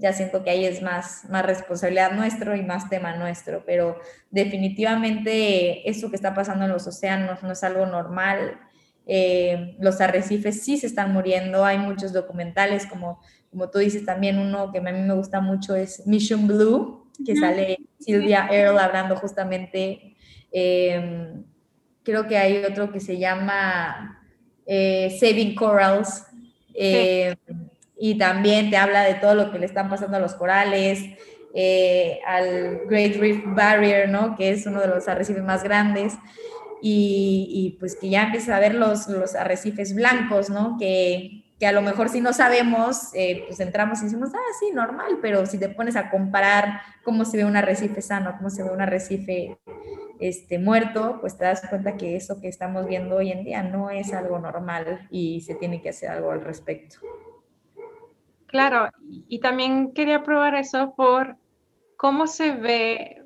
ya 0.00 0.12
siento 0.14 0.42
que 0.42 0.50
ahí 0.50 0.64
es 0.64 0.80
más, 0.82 1.28
más 1.28 1.44
responsabilidad 1.44 2.12
nuestro 2.12 2.56
y 2.56 2.62
más 2.62 2.88
tema 2.88 3.16
nuestro, 3.16 3.62
pero 3.66 3.98
definitivamente 4.30 5.88
eso 5.88 6.08
que 6.08 6.16
está 6.16 6.34
pasando 6.34 6.64
en 6.64 6.70
los 6.72 6.86
océanos 6.86 7.42
no 7.42 7.52
es 7.52 7.62
algo 7.62 7.86
normal. 7.86 8.58
eh, 9.06 9.76
los 9.80 10.00
arrecifes 10.00 10.62
sí 10.62 10.76
se 10.78 10.86
están 10.86 11.12
muriendo, 11.12 11.64
hay 11.64 11.78
muchos 11.78 12.12
documentales 12.12 12.86
como, 12.86 13.20
como 13.50 13.68
tú 13.68 13.78
dices 13.80 14.04
también, 14.04 14.38
uno 14.38 14.70
que 14.72 14.78
a 14.78 14.82
mí 14.82 14.92
me 14.92 15.14
gusta 15.14 15.40
mucho 15.40 15.74
es 15.74 16.06
Mission 16.06 16.46
Blue, 16.46 17.10
que 17.26 17.36
sale 17.36 17.78
Silvia 17.98 18.48
Earle 18.50 18.80
hablando 18.80 19.16
justamente, 19.16 20.16
em, 20.52 21.44
creo 22.02 22.26
que 22.26 22.38
hay 22.38 22.64
otro 22.64 22.92
que 22.92 23.00
se 23.00 23.18
llama 23.18 24.22
eh, 24.64 25.16
Saving 25.18 25.54
Corals, 25.54 26.24
em, 26.74 27.34
y 28.02 28.16
también 28.16 28.70
te 28.70 28.78
habla 28.78 29.02
de 29.02 29.14
todo 29.14 29.34
lo 29.34 29.52
que 29.52 29.58
le 29.58 29.66
están 29.66 29.90
pasando 29.90 30.16
a 30.16 30.20
los 30.20 30.34
corales, 30.34 31.04
eh, 31.52 32.18
al 32.26 32.80
Great 32.88 33.16
Reef 33.16 33.42
Barrier, 33.44 34.08
¿no? 34.08 34.36
Que 34.36 34.50
es 34.50 34.64
uno 34.64 34.80
de 34.80 34.88
los 34.88 35.06
arrecifes 35.06 35.42
más 35.42 35.62
grandes. 35.62 36.14
Y, 36.82 37.76
pues 37.78 37.94
que 37.96 38.08
ya 38.08 38.22
empieza 38.22 38.56
a 38.56 38.60
ver 38.60 38.74
los, 38.74 39.06
los 39.08 39.34
arrecifes 39.34 39.94
blancos, 39.94 40.48
¿no? 40.48 40.78
Que, 40.78 41.44
que, 41.58 41.66
a 41.66 41.72
lo 41.72 41.82
mejor 41.82 42.08
si 42.08 42.22
no 42.22 42.32
sabemos, 42.32 43.10
eh, 43.12 43.44
pues 43.46 43.60
entramos 43.60 44.00
y 44.00 44.04
decimos, 44.04 44.30
ah, 44.34 44.52
sí, 44.58 44.70
normal, 44.72 45.18
pero 45.20 45.44
si 45.44 45.58
te 45.58 45.68
pones 45.68 45.94
a 45.96 46.08
comparar 46.08 46.80
cómo 47.04 47.26
se 47.26 47.36
ve 47.36 47.44
un 47.44 47.58
arrecife 47.58 48.00
sano, 48.00 48.34
cómo 48.38 48.48
se 48.48 48.62
ve 48.62 48.70
un 48.70 48.80
arrecife 48.80 49.58
este, 50.20 50.58
muerto, 50.58 51.18
pues 51.20 51.36
te 51.36 51.44
das 51.44 51.60
cuenta 51.68 51.98
que 51.98 52.16
eso 52.16 52.40
que 52.40 52.48
estamos 52.48 52.86
viendo 52.86 53.16
hoy 53.16 53.30
en 53.30 53.44
día 53.44 53.62
no 53.62 53.90
es 53.90 54.14
algo 54.14 54.38
normal 54.38 55.06
y 55.10 55.42
se 55.42 55.54
tiene 55.54 55.82
que 55.82 55.90
hacer 55.90 56.08
algo 56.08 56.30
al 56.30 56.40
respecto. 56.40 56.96
Claro, 58.50 58.90
y 59.28 59.38
también 59.38 59.92
quería 59.92 60.24
probar 60.24 60.56
eso 60.56 60.92
por 60.96 61.36
cómo 61.96 62.26
se 62.26 62.50
ve 62.50 63.22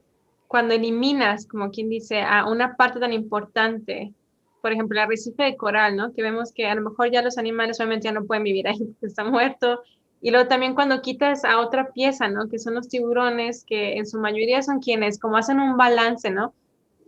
cuando 0.49 0.75
eliminas, 0.75 1.47
como 1.47 1.71
quien 1.71 1.89
dice, 1.89 2.21
a 2.21 2.47
una 2.47 2.77
parte 2.77 3.01
tan 3.01 3.15
importante, 3.15 4.13
por 4.61 4.73
ejemplo, 4.73 4.99
el 4.99 5.07
arrecife 5.07 5.45
de 5.45 5.57
coral, 5.57 5.97
¿no? 5.97 6.13
Que 6.13 6.23
vemos 6.23 6.53
que 6.53 6.67
a 6.67 6.75
lo 6.75 6.83
mejor 6.83 7.11
ya 7.11 7.23
los 7.23 7.39
animales 7.39 7.81
obviamente 7.81 8.05
ya 8.05 8.13
no 8.13 8.27
pueden 8.27 8.45
vivir 8.45 8.69
ahí 8.69 8.77
porque 8.77 9.07
está 9.07 9.25
muerto. 9.25 9.81
Y 10.21 10.31
luego 10.31 10.47
también 10.47 10.75
cuando 10.75 11.01
quitas 11.01 11.43
a 11.47 11.59
otra 11.59 11.91
pieza, 11.93 12.29
¿no? 12.29 12.51
Que 12.51 12.59
son 12.59 12.75
los 12.75 12.89
tiburones, 12.91 13.65
que 13.65 13.97
en 13.97 14.07
su 14.07 14.19
mayoría 14.19 14.61
son 14.61 14.81
quienes 14.81 15.19
como 15.19 15.39
hacen 15.39 15.59
un 15.59 15.79
balance, 15.79 16.31
¿no? 16.31 16.53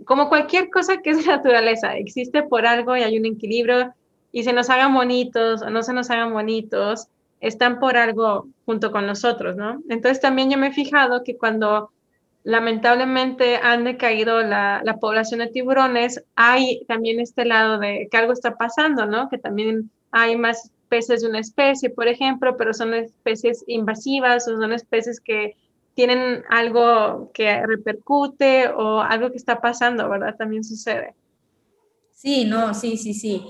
Como 0.07 0.31
cualquier 0.31 0.71
cosa 0.71 1.03
que 1.03 1.11
es 1.11 1.27
naturaleza, 1.27 1.99
existe 1.99 2.43
por 2.45 2.65
algo 2.67 2.97
y 2.97 3.03
hay 3.03 3.19
un 3.19 3.27
equilibrio 3.27 3.93
y 4.33 4.45
se 4.45 4.55
nos 4.55 4.71
hagan 4.71 4.95
bonitos 4.95 5.61
o 5.61 5.69
no 5.69 5.83
se 5.83 5.93
nos 5.93 6.11
hagan 6.11 6.33
bonitos, 6.33 7.09
están 7.47 7.79
por 7.79 7.97
algo 7.97 8.49
junto 8.65 8.91
con 8.91 9.07
nosotros, 9.07 9.57
¿no? 9.57 9.83
Entonces 9.89 10.21
también 10.21 10.51
yo 10.51 10.59
me 10.59 10.69
he 10.69 10.73
fijado 10.73 11.25
que 11.25 11.37
cuando 11.37 11.91
lamentablemente 12.45 13.57
han 13.57 13.85
decaído 13.85 14.43
la, 14.43 14.81
la, 14.85 14.99
población 14.99 15.41
de 15.41 15.49
tiburones, 15.49 16.23
hay 16.37 16.85
también 16.87 17.19
este 17.19 17.45
lado 17.45 17.79
de 17.79 18.09
que 18.11 18.17
algo 18.17 18.33
está 18.33 18.57
pasando, 18.57 19.07
¿no? 19.07 19.29
Que 19.29 19.39
también 19.39 19.91
hay 20.13 20.37
más 20.37 20.71
peces 20.89 21.23
de 21.23 21.29
una 21.29 21.41
especie, 21.41 21.91
por 21.91 22.09
ejemplo, 22.09 22.57
pero 22.57 22.73
son 22.73 22.95
especies 22.95 23.65
invasivas 23.67 24.47
o 24.49 24.57
son 24.57 24.73
especies 24.73 25.21
que 25.21 25.57
tienen 25.95 26.45
algo 26.49 27.31
que 27.33 27.67
repercute 27.67 28.69
o 28.69 29.01
algo 29.01 29.31
que 29.31 29.39
está 29.39 29.61
pasando, 29.61 30.09
¿verdad? 30.09 30.37
También 30.37 30.63
sucede. 30.63 31.15
Sí, 32.13 32.45
no, 32.45 32.75
sí, 32.75 32.97
sí, 32.97 33.15
sí. 33.15 33.43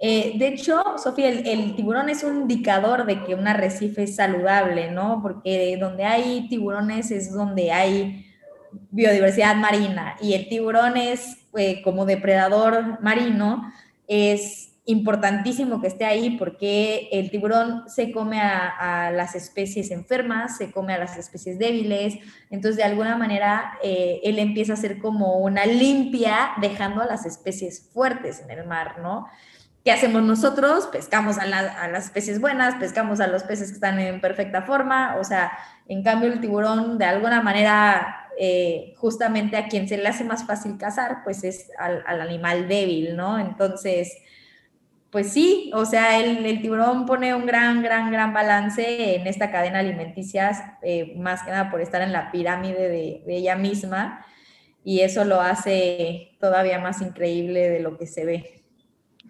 Eh, 0.00 0.34
de 0.36 0.48
hecho, 0.48 0.80
Sofía, 0.96 1.28
el, 1.28 1.74
tiburón 1.74 2.08
es 2.08 2.22
un 2.22 2.42
indicador 2.42 3.04
de 3.04 3.24
que 3.24 3.34
un 3.34 3.48
arrecife 3.48 4.04
es 4.04 4.16
saludable, 4.16 4.90
¿no? 4.92 5.20
Porque 5.22 5.76
donde 5.78 6.04
hay 6.04 6.48
tiburones 6.48 7.10
es 7.10 7.32
donde 7.32 7.72
hay 7.72 8.24
biodiversidad 8.90 9.56
marina 9.56 10.16
y 10.20 10.34
el 10.34 10.48
tiburón 10.48 10.96
es 10.96 11.38
eh, 11.56 11.82
como 11.82 12.04
depredador 12.04 13.02
marino, 13.02 13.72
es 14.06 14.68
importantísimo 14.84 15.82
que 15.82 15.88
esté 15.88 16.06
ahí 16.06 16.38
porque 16.38 17.08
el 17.12 17.30
tiburón 17.30 17.84
se 17.88 18.10
come 18.10 18.40
a, 18.40 19.10
las 19.10 19.34
especies 19.34 19.90
enfermas, 19.90 20.56
se 20.56 20.70
come 20.70 20.94
a 20.94 20.98
las 20.98 21.18
especies 21.18 21.58
débiles, 21.58 22.14
entonces 22.50 22.76
de 22.76 22.84
alguna 22.84 23.16
manera 23.16 23.78
eh, 23.82 24.20
él 24.22 24.38
empieza 24.38 24.72
a 24.72 24.76
ser 24.76 24.98
como 24.98 25.40
una 25.40 25.66
limpia 25.66 26.52
dejando 26.60 27.02
a 27.02 27.06
las 27.06 27.26
especies 27.26 27.90
fuertes 27.92 28.40
en 28.40 28.50
el 28.50 28.66
mar, 28.66 28.96
¿no? 29.02 29.26
¿Qué 29.88 29.92
hacemos 29.92 30.22
nosotros? 30.22 30.86
Pescamos 30.92 31.38
a, 31.38 31.46
las 31.46 32.04
especies 32.04 32.42
buenas, 32.42 32.74
pescamos 32.74 33.20
a 33.20 33.26
los 33.26 33.44
peces 33.44 33.68
que 33.68 33.74
están 33.76 33.98
en 33.98 34.20
perfecta 34.20 34.60
forma, 34.60 35.16
o 35.18 35.24
sea, 35.24 35.50
en 35.86 36.02
cambio 36.02 36.30
el 36.30 36.42
tiburón 36.42 36.98
de 36.98 37.06
alguna 37.06 37.40
manera, 37.40 38.28
eh, 38.38 38.92
justamente 38.98 39.56
a 39.56 39.66
quien 39.66 39.88
se 39.88 39.96
le 39.96 40.06
hace 40.06 40.24
más 40.24 40.44
fácil 40.44 40.76
cazar, 40.76 41.22
pues 41.24 41.42
es 41.42 41.70
al, 41.78 42.02
animal 42.20 42.68
débil, 42.68 43.16
¿no? 43.16 43.38
Entonces, 43.38 44.14
pues 45.10 45.32
sí, 45.32 45.70
o 45.72 45.86
sea, 45.86 46.20
el, 46.20 46.60
tiburón 46.60 47.06
pone 47.06 47.34
un 47.34 47.46
gran, 47.46 47.82
gran, 47.82 48.12
gran 48.12 48.34
balance 48.34 49.14
en 49.14 49.26
esta 49.26 49.50
cadena 49.50 49.78
alimenticia, 49.78 50.76
eh, 50.82 51.14
más 51.16 51.44
que 51.44 51.50
nada 51.50 51.70
por 51.70 51.80
estar 51.80 52.02
en 52.02 52.12
la 52.12 52.30
pirámide 52.30 52.90
de, 52.90 53.22
de 53.26 53.36
ella 53.36 53.56
misma, 53.56 54.22
y 54.84 55.00
eso 55.00 55.24
lo 55.24 55.40
hace 55.40 56.36
todavía 56.38 56.78
más 56.78 57.00
increíble 57.00 57.70
de 57.70 57.80
lo 57.80 57.96
que 57.96 58.06
se 58.06 58.26
ve. 58.26 58.57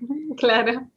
Claro. 0.36 0.88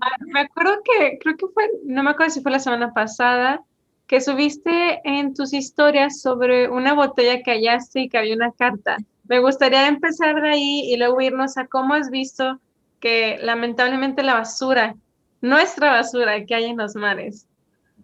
Ah, 0.00 0.16
me 0.26 0.40
acuerdo 0.40 0.80
que, 0.84 1.18
creo 1.20 1.36
que 1.36 1.46
fue, 1.54 1.68
no 1.84 2.02
me 2.02 2.10
acuerdo 2.10 2.32
si 2.32 2.40
fue 2.40 2.52
la 2.52 2.58
semana 2.58 2.92
pasada, 2.92 3.62
que 4.06 4.20
subiste 4.20 5.00
en 5.04 5.34
tus 5.34 5.52
historias 5.52 6.20
sobre 6.20 6.68
una 6.68 6.94
botella 6.94 7.42
que 7.42 7.52
hallaste 7.52 8.00
y 8.00 8.08
que 8.08 8.18
había 8.18 8.34
una 8.34 8.50
carta. 8.52 8.96
Me 9.28 9.38
gustaría 9.38 9.86
empezar 9.86 10.42
de 10.42 10.50
ahí 10.50 10.92
y 10.92 10.96
luego 10.96 11.20
irnos 11.20 11.56
a 11.56 11.66
cómo 11.66 11.94
has 11.94 12.10
visto 12.10 12.60
que 12.98 13.38
lamentablemente 13.40 14.24
la 14.24 14.34
basura, 14.34 14.96
nuestra 15.40 15.92
basura 15.92 16.44
que 16.44 16.54
hay 16.54 16.64
en 16.64 16.76
los 16.76 16.96
mares. 16.96 17.46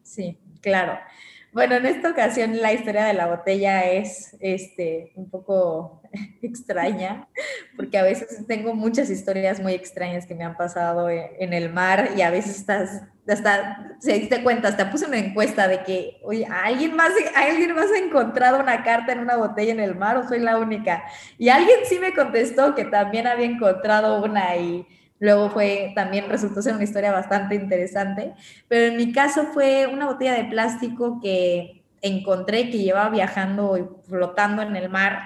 Sí, 0.02 0.38
claro. 0.60 0.98
Bueno, 1.56 1.76
en 1.76 1.86
esta 1.86 2.10
ocasión 2.10 2.60
la 2.60 2.74
historia 2.74 3.06
de 3.06 3.14
la 3.14 3.28
botella 3.28 3.90
es 3.90 4.36
este, 4.40 5.12
un 5.14 5.30
poco 5.30 6.02
extraña, 6.42 7.28
porque 7.78 7.96
a 7.96 8.02
veces 8.02 8.46
tengo 8.46 8.74
muchas 8.74 9.08
historias 9.08 9.58
muy 9.58 9.72
extrañas 9.72 10.26
que 10.26 10.34
me 10.34 10.44
han 10.44 10.58
pasado 10.58 11.08
en, 11.08 11.54
el 11.54 11.72
mar 11.72 12.10
y 12.14 12.20
a 12.20 12.28
veces 12.28 12.58
estás, 12.58 13.04
hasta 13.26 13.96
se 14.00 14.18
diste 14.18 14.42
cuenta, 14.42 14.68
hasta 14.68 14.90
puse 14.90 15.06
una 15.06 15.16
encuesta 15.16 15.66
de 15.66 15.82
que, 15.82 16.20
oye, 16.24 16.46
¿alguien 16.46 16.94
más, 16.94 17.12
¿alguien 17.34 17.74
más 17.74 17.86
ha 17.90 18.04
encontrado 18.04 18.60
una 18.60 18.82
carta 18.82 19.12
en 19.12 19.20
una 19.20 19.38
botella 19.38 19.72
en 19.72 19.80
el 19.80 19.94
mar 19.94 20.18
o 20.18 20.28
soy 20.28 20.40
la 20.40 20.58
única? 20.58 21.04
Y 21.38 21.48
alguien 21.48 21.78
sí 21.88 21.98
me 21.98 22.12
contestó 22.12 22.74
que 22.74 22.84
también 22.84 23.26
había 23.26 23.46
encontrado 23.46 24.22
una 24.22 24.56
y 24.56 24.86
Luego 25.18 25.50
fue, 25.50 25.92
también 25.94 26.28
resultó 26.28 26.60
ser 26.60 26.74
una 26.74 26.84
historia 26.84 27.10
bastante 27.10 27.54
interesante, 27.54 28.34
pero 28.68 28.92
en 28.92 28.96
mi 28.96 29.12
caso 29.12 29.44
fue 29.46 29.86
una 29.86 30.06
botella 30.06 30.34
de 30.34 30.44
plástico 30.44 31.20
que 31.22 31.82
encontré 32.02 32.70
que 32.70 32.78
llevaba 32.78 33.10
viajando 33.10 33.78
y 33.78 33.84
flotando 34.08 34.62
en 34.62 34.76
el 34.76 34.90
mar 34.90 35.20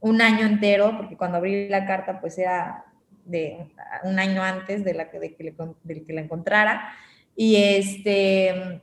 un 0.00 0.20
año 0.20 0.46
entero, 0.46 0.96
porque 0.96 1.16
cuando 1.16 1.38
abrí 1.38 1.68
la 1.68 1.86
carta 1.86 2.20
pues 2.20 2.36
era 2.38 2.84
de 3.24 3.70
un 4.04 4.18
año 4.18 4.42
antes 4.42 4.84
de 4.84 4.94
la 4.94 5.10
que, 5.10 5.18
de 5.18 5.34
que, 5.34 5.44
le, 5.44 6.04
que 6.04 6.12
la 6.12 6.20
encontrara. 6.20 6.92
Y 7.34 7.56
este, 7.56 8.80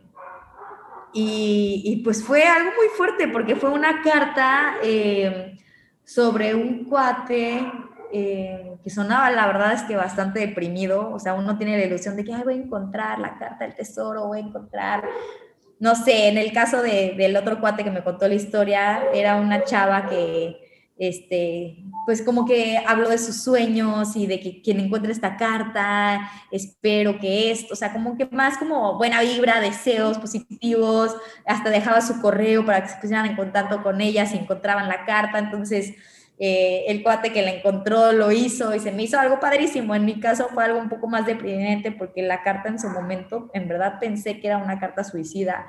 y, 1.14 2.02
pues 2.04 2.24
fue 2.24 2.44
algo 2.44 2.72
muy 2.78 2.88
fuerte 2.96 3.28
porque 3.28 3.56
fue 3.56 3.70
una 3.70 4.02
carta 4.02 4.76
eh, 4.84 5.58
sobre 6.04 6.54
un 6.54 6.86
cuate 6.86 7.64
eh, 8.12 8.78
que 8.84 8.90
sonaba, 8.90 9.30
la 9.32 9.46
verdad 9.48 9.74
es 9.74 9.84
que 9.84 9.96
bastante 9.96 10.40
deprimido, 10.40 11.12
o 11.12 11.20
sea, 11.20 11.34
uno 11.34 11.58
tiene 11.58 11.78
la 11.78 11.86
ilusión 11.86 12.16
de 12.16 12.24
que 12.24 12.34
Ay, 12.34 12.44
voy 12.44 12.54
a 12.56 12.58
encontrar 12.58 13.20
la 13.20 13.38
carta 13.38 13.66
del 13.66 13.76
tesoro, 13.76 14.28
voy 14.28 14.40
a 14.40 14.42
encontrar, 14.42 15.04
no 15.80 15.96
sé, 15.96 16.28
en 16.28 16.38
el 16.38 16.52
caso 16.52 16.82
de, 16.82 17.14
del 17.18 17.36
otro 17.38 17.60
cuate 17.60 17.84
que 17.84 17.92
me 17.92 18.04
contó 18.04 18.28
la 18.28 18.34
historia, 18.34 19.04
era 19.14 19.36
una 19.36 19.64
chava 19.64 20.08
que, 20.08 20.58
este, 20.98 21.78
pues 22.06 22.22
como 22.22 22.46
que 22.46 22.82
habló 22.86 23.10
de 23.10 23.18
sus 23.18 23.44
sueños 23.44 24.16
y 24.16 24.26
de 24.26 24.40
que 24.40 24.62
quien 24.62 24.80
encuentre 24.80 25.12
esta 25.12 25.38
carta, 25.38 26.30
espero 26.52 27.20
que 27.20 27.52
esto, 27.52 27.74
o 27.74 27.78
sea, 27.78 27.94
como 27.94 28.18
que 28.18 28.26
más 28.26 28.58
como 28.58 28.98
buena 28.98 29.22
vibra, 29.22 29.62
deseos 29.62 30.18
positivos, 30.18 31.16
hasta 31.46 31.70
dejaba 31.70 32.02
su 32.02 32.20
correo 32.22 32.66
para 32.66 32.82
que 32.82 32.90
se 32.90 32.98
pusieran 32.98 33.28
en 33.28 33.36
contacto 33.36 33.82
con 33.84 34.02
ella 34.02 34.26
si 34.26 34.38
encontraban 34.38 34.90
la 34.90 35.06
carta, 35.06 35.38
entonces 35.38 35.94
eh, 36.42 36.86
el 36.88 37.04
cuate 37.04 37.34
que 37.34 37.42
la 37.42 37.52
encontró 37.52 38.14
lo 38.14 38.32
hizo 38.32 38.74
y 38.74 38.80
se 38.80 38.94
me 38.94 39.04
hizo 39.04 39.20
algo 39.20 39.42
padrísimo. 39.42 39.94
En 39.94 40.06
mi 40.06 40.22
caso 40.22 40.48
fue 40.54 40.64
algo 40.64 40.80
un 40.80 40.88
poco 40.88 41.08
más 41.08 41.26
deprimente 41.26 41.92
porque 41.92 42.22
la 42.22 42.44
carta 42.44 42.70
en 42.70 42.80
su 42.80 42.88
momento, 42.88 43.52
en 43.54 43.68
verdad 43.68 44.00
pensé 44.00 44.40
que 44.40 44.48
era 44.48 44.58
una 44.58 44.80
carta 44.80 45.04
suicida. 45.04 45.68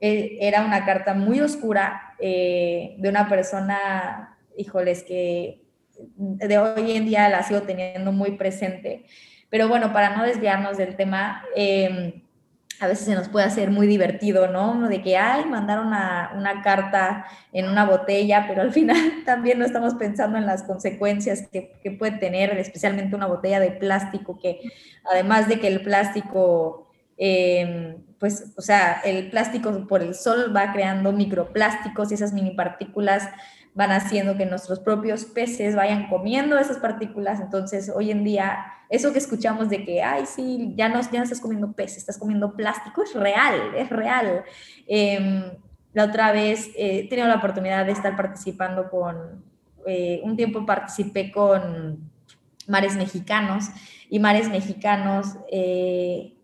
Eh, 0.00 0.38
era 0.40 0.64
una 0.64 0.84
carta 0.84 1.14
muy 1.14 1.40
oscura 1.40 2.14
eh, 2.18 2.96
de 2.98 3.08
una 3.08 3.28
persona, 3.28 4.36
híjoles, 4.56 5.04
que 5.04 5.62
de 6.16 6.58
hoy 6.58 6.96
en 6.96 7.04
día 7.04 7.28
la 7.28 7.44
sigo 7.44 7.62
teniendo 7.62 8.10
muy 8.10 8.32
presente. 8.32 9.04
Pero 9.50 9.68
bueno, 9.68 9.92
para 9.92 10.16
no 10.16 10.24
desviarnos 10.24 10.78
del 10.78 10.96
tema, 10.96 11.44
em, 11.54 12.22
a 12.82 12.88
veces 12.88 13.04
se 13.04 13.14
nos 13.14 13.28
puede 13.28 13.46
hacer 13.46 13.70
muy 13.70 13.86
divertido, 13.86 14.48
¿no? 14.48 14.88
De 14.88 15.02
que, 15.02 15.16
ay, 15.16 15.44
mandaron 15.44 15.86
una, 15.86 16.62
carta 16.64 17.24
en 17.52 17.68
una 17.68 17.84
botella, 17.84 18.46
pero 18.48 18.62
al 18.62 18.72
final 18.72 18.96
también 19.24 19.60
no 19.60 19.64
estamos 19.64 19.94
pensando 19.94 20.36
en 20.36 20.46
las 20.46 20.64
consecuencias 20.64 21.46
que, 21.52 21.96
puede 21.96 22.18
tener, 22.18 22.58
especialmente 22.58 23.14
una 23.14 23.28
botella 23.28 23.60
de 23.60 23.70
plástico, 23.70 24.36
que 24.40 24.58
además 25.08 25.48
de 25.48 25.60
que 25.60 25.68
el 25.68 25.82
plástico, 25.82 26.90
eh, 27.18 27.98
pues, 28.18 28.52
o 28.56 28.62
sea, 28.62 29.00
el 29.04 29.30
plástico 29.30 29.86
por 29.86 30.02
el 30.02 30.16
sol 30.16 30.52
va 30.54 30.72
creando 30.72 31.12
microplásticos 31.12 32.10
y 32.10 32.14
esas 32.14 32.32
mini 32.32 32.50
partículas 32.50 33.28
van 33.74 33.90
haciendo 33.90 34.36
que 34.36 34.44
nuestros 34.44 34.80
propios 34.80 35.24
peces 35.24 35.74
vayan 35.74 36.08
comiendo 36.08 36.58
esas 36.58 36.78
partículas. 36.78 37.40
Entonces, 37.40 37.90
hoy 37.94 38.10
en 38.10 38.22
día, 38.24 38.58
eso 38.90 39.12
que 39.12 39.18
escuchamos 39.18 39.70
de 39.70 39.84
que, 39.84 40.02
ay, 40.02 40.26
sí, 40.26 40.74
ya 40.76 40.88
no, 40.88 41.00
ya 41.10 41.22
estás 41.22 41.40
comiendo 41.40 41.72
peces, 41.72 41.98
estás 41.98 42.18
comiendo 42.18 42.54
plástico, 42.54 43.02
es 43.02 43.14
real, 43.14 43.74
es 43.76 43.88
real. 43.88 44.44
Em, 44.86 45.44
la 45.94 46.04
otra 46.04 46.32
vez 46.32 46.68
eh, 46.76 47.00
he 47.00 47.08
tenido 47.08 47.28
la 47.28 47.36
oportunidad 47.36 47.86
de 47.86 47.92
estar 47.92 48.16
participando 48.16 48.90
con, 48.90 49.42
eh, 49.86 50.20
un 50.22 50.36
tiempo 50.36 50.64
participé 50.66 51.32
con 51.32 52.10
Mares 52.68 52.96
Mexicanos 52.96 53.66
y 54.08 54.18
Mares 54.18 54.48
Mexicanos 54.48 55.36
eh, 55.50 56.34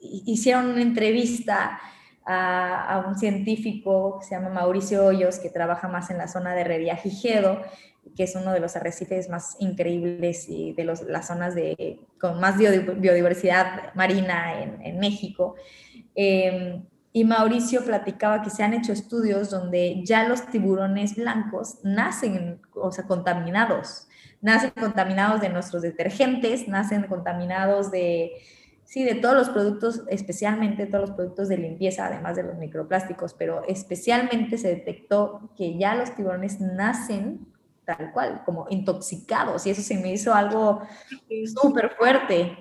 hicieron 0.00 0.66
una 0.66 0.82
entrevista 0.82 1.78
a, 2.26 3.04
un 3.06 3.16
científico 3.16 4.18
que 4.18 4.26
se 4.26 4.34
llama 4.34 4.50
Mauricio 4.50 5.04
Hoyos, 5.06 5.38
que 5.38 5.48
trabaja 5.48 5.88
más 5.88 6.10
en 6.10 6.18
la 6.18 6.28
zona 6.28 6.54
de 6.54 6.64
Reviajigedo, 6.64 7.62
que 8.16 8.24
es 8.24 8.34
uno 8.34 8.52
de 8.52 8.60
los 8.60 8.76
arrecifes 8.76 9.28
más 9.28 9.56
increíbles 9.60 10.48
y 10.48 10.72
de 10.72 10.84
las 10.84 11.26
zonas 11.26 11.54
de, 11.54 12.00
con 12.20 12.40
más 12.40 12.56
biodiversidad 12.58 13.94
marina 13.94 14.62
en, 14.62 14.82
en 14.82 14.98
México. 14.98 15.54
Em, 16.14 16.84
y 17.12 17.24
Mauricio 17.24 17.84
platicaba 17.84 18.42
que 18.42 18.50
se 18.50 18.62
han 18.62 18.74
hecho 18.74 18.92
estudios 18.92 19.50
donde 19.50 20.02
ya 20.04 20.28
los 20.28 20.46
tiburones 20.48 21.16
blancos 21.16 21.78
nacen, 21.82 22.60
o 22.74 22.92
sea, 22.92 23.06
contaminados. 23.06 24.06
Nacen 24.42 24.70
contaminados 24.70 25.40
de 25.40 25.48
nuestros 25.48 25.82
detergentes, 25.82 26.68
nacen 26.68 27.04
contaminados 27.04 27.90
de, 27.90 28.32
Sí, 28.86 29.02
de 29.02 29.16
todos 29.16 29.34
los 29.34 29.50
productos, 29.50 30.04
especialmente 30.08 30.86
todos 30.86 31.08
los 31.08 31.16
productos 31.16 31.48
de 31.48 31.58
limpieza, 31.58 32.06
además 32.06 32.36
de 32.36 32.44
los 32.44 32.56
microplásticos, 32.56 33.34
pero 33.34 33.64
especialmente 33.66 34.58
se 34.58 34.68
detectó 34.68 35.50
que 35.56 35.76
ya 35.76 35.96
los 35.96 36.14
tiburones 36.14 36.60
nacen 36.60 37.48
tal 37.84 38.12
cual, 38.12 38.42
como 38.44 38.66
intoxicados, 38.70 39.66
y 39.66 39.70
eso 39.70 39.82
se 39.82 39.96
me 39.96 40.12
hizo 40.12 40.32
algo 40.32 40.82
súper 41.60 41.90
fuerte. 41.96 42.56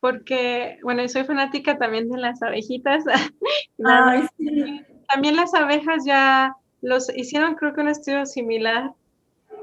Porque, 0.00 0.78
bueno, 0.82 1.06
soy 1.08 1.22
fanática 1.22 1.78
también 1.78 2.08
de 2.08 2.18
las 2.18 2.42
abejitas. 2.42 3.04
También 5.08 5.36
las 5.36 5.54
abejas 5.54 6.04
ya 6.04 6.54
los 6.82 7.08
hicieron, 7.16 7.54
creo 7.54 7.72
que 7.72 7.80
un 7.80 7.88
estudio 7.88 8.26
similar, 8.26 8.92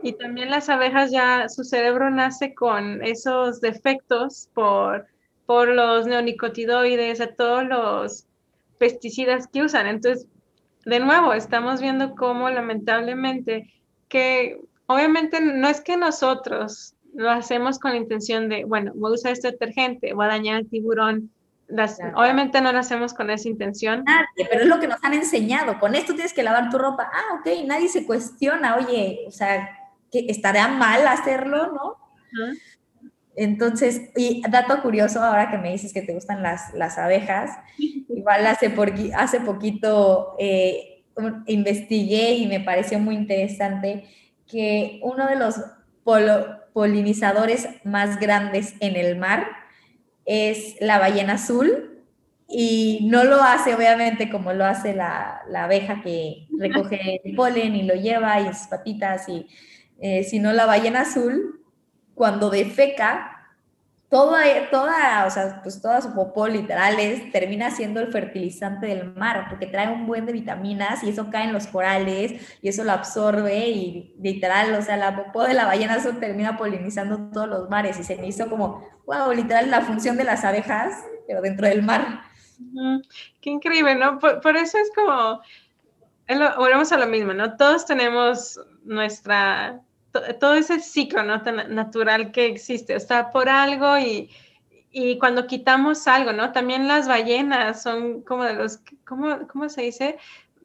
y 0.01 0.13
también 0.13 0.49
las 0.49 0.69
abejas 0.69 1.11
ya, 1.11 1.47
su 1.49 1.63
cerebro 1.63 2.09
nace 2.09 2.55
con 2.55 3.03
esos 3.03 3.61
defectos 3.61 4.49
por 4.53 5.07
por 5.45 5.67
los 5.69 6.07
neonicotidoides, 6.07 7.21
a 7.21 7.35
todos 7.35 7.63
los 7.65 8.25
pesticidas 8.77 9.47
que 9.47 9.63
usan. 9.63 9.87
Entonces, 9.87 10.27
de 10.85 10.99
nuevo, 10.99 11.33
estamos 11.33 11.81
viendo 11.81 12.15
cómo 12.15 12.49
lamentablemente 12.49 13.73
que 14.07 14.59
obviamente 14.87 15.41
no 15.41 15.67
es 15.67 15.81
que 15.81 15.97
nosotros 15.97 16.95
lo 17.13 17.29
hacemos 17.31 17.79
con 17.79 17.91
la 17.91 17.97
intención 17.97 18.49
de, 18.49 18.65
bueno, 18.65 18.91
voy 18.95 19.11
a 19.11 19.15
usar 19.15 19.31
este 19.31 19.51
detergente, 19.51 20.13
voy 20.13 20.25
a 20.25 20.29
dañar 20.29 20.57
al 20.57 20.67
tiburón. 20.67 21.31
Obviamente 22.15 22.61
no 22.61 22.71
lo 22.71 22.79
hacemos 22.79 23.13
con 23.13 23.31
esa 23.31 23.47
intención. 23.49 24.03
Nadie, 24.03 24.47
pero 24.49 24.61
es 24.61 24.67
lo 24.67 24.79
que 24.79 24.87
nos 24.87 25.03
han 25.03 25.13
enseñado. 25.13 25.79
Con 25.79 25.95
esto 25.95 26.13
tienes 26.13 26.33
que 26.33 26.43
lavar 26.43 26.69
tu 26.69 26.77
ropa. 26.77 27.09
Ah, 27.11 27.39
ok, 27.39 27.65
nadie 27.65 27.87
se 27.87 28.05
cuestiona, 28.05 28.75
oye, 28.75 29.23
o 29.27 29.31
sea, 29.31 29.69
que 30.11 30.25
estaría 30.27 30.67
mal 30.67 31.07
hacerlo, 31.07 31.71
¿no? 31.71 31.97
Entonces, 33.35 34.09
y 34.15 34.41
dato 34.49 34.81
curioso, 34.81 35.21
ahora 35.21 35.51
que 35.51 35.57
me 35.57 35.71
dices 35.71 35.93
que 35.93 36.01
te 36.01 36.13
gustan 36.13 36.41
las, 36.41 36.73
las 36.73 36.97
abejas, 36.97 37.51
igual 37.77 38.47
hace, 38.47 38.69
por, 38.69 38.93
hace 39.15 39.41
poquito 39.41 40.35
eh, 40.39 41.03
investigué 41.47 42.33
y 42.35 42.47
me 42.47 42.59
pareció 42.59 42.99
muy 42.99 43.15
interesante 43.15 44.05
que 44.47 44.99
uno 45.03 45.27
de 45.27 45.35
los 45.35 45.55
polinizadores 46.73 47.67
más 47.83 48.19
grandes 48.19 48.75
en 48.79 48.95
el 48.95 49.17
mar 49.17 49.47
es 50.25 50.75
la 50.79 50.99
ballena 50.99 51.33
azul 51.33 52.03
y 52.47 53.07
no 53.09 53.23
lo 53.23 53.41
hace 53.41 53.73
obviamente 53.73 54.29
como 54.29 54.53
lo 54.53 54.65
hace 54.65 54.93
la, 54.93 55.41
la 55.49 55.63
abeja 55.63 56.01
que 56.01 56.47
recoge 56.59 57.21
el 57.23 57.35
polen 57.35 57.75
y 57.75 57.83
lo 57.83 57.95
lleva 57.95 58.39
y 58.39 58.53
sus 58.53 58.67
patitas, 58.67 59.27
y, 59.29 59.47
eh, 59.99 60.23
sino 60.23 60.53
la 60.53 60.65
ballena 60.65 61.01
azul 61.01 61.64
cuando 62.15 62.49
defeca, 62.49 63.35
toda, 64.09 64.43
toda, 64.71 65.25
o 65.25 65.29
sea, 65.29 65.59
pues 65.61 65.81
toda 65.81 66.01
su 66.01 66.13
popó 66.13 66.47
literal 66.47 66.99
es, 66.99 67.31
termina 67.31 67.71
siendo 67.71 67.99
el 67.99 68.11
fertilizante 68.11 68.87
del 68.87 69.13
mar, 69.13 69.47
porque 69.49 69.67
trae 69.67 69.91
un 69.91 70.07
buen 70.07 70.25
de 70.25 70.31
vitaminas 70.31 71.03
y 71.03 71.09
eso 71.09 71.29
cae 71.29 71.45
en 71.45 71.53
los 71.53 71.67
corales 71.67 72.57
y 72.61 72.69
eso 72.69 72.83
lo 72.83 72.93
absorbe 72.93 73.67
y 73.69 74.15
literal, 74.21 74.73
o 74.73 74.81
sea, 74.81 74.95
la 74.97 75.15
popó 75.15 75.43
de 75.43 75.53
la 75.53 75.65
ballena 75.65 75.95
azul 75.95 76.19
termina 76.19 76.57
polinizando 76.57 77.29
todos 77.31 77.47
los 77.47 77.69
mares 77.69 77.99
y 77.99 78.03
se 78.03 78.15
me 78.15 78.27
hizo 78.27 78.49
como, 78.49 78.87
wow, 79.05 79.33
literal 79.33 79.69
la 79.69 79.81
función 79.81 80.17
de 80.17 80.23
las 80.23 80.45
abejas, 80.45 81.03
pero 81.27 81.41
dentro 81.41 81.67
del 81.67 81.83
mar. 81.83 82.21
Qué 83.41 83.49
increíble, 83.49 83.95
¿no? 83.95 84.17
Por, 84.19 84.55
eso 84.55 84.77
es 84.77 84.91
como, 84.95 85.41
volvemos 86.57 86.91
a 86.91 86.97
lo 86.97 87.07
mismo, 87.07 87.33
¿no? 87.33 87.57
Todos 87.57 87.85
tenemos 87.85 88.59
nuestra 88.83 89.81
todo 90.39 90.55
ese 90.55 90.79
ciclo 90.79 91.23
¿no? 91.23 91.41
tan 91.41 91.73
natural 91.73 92.31
que 92.31 92.45
existe, 92.47 92.95
está 92.95 93.31
por 93.31 93.49
algo 93.49 93.97
y, 93.97 94.29
y, 94.91 95.17
cuando 95.19 95.47
quitamos 95.47 96.07
algo, 96.07 96.33
¿no? 96.33 96.51
También 96.51 96.87
las 96.87 97.07
ballenas 97.07 97.83
son 97.83 98.21
como 98.21 98.43
de 98.43 98.53
los, 98.53 98.79
¿cómo, 99.05 99.47
cómo 99.47 99.69
se 99.69 99.83
dice? 99.83 100.17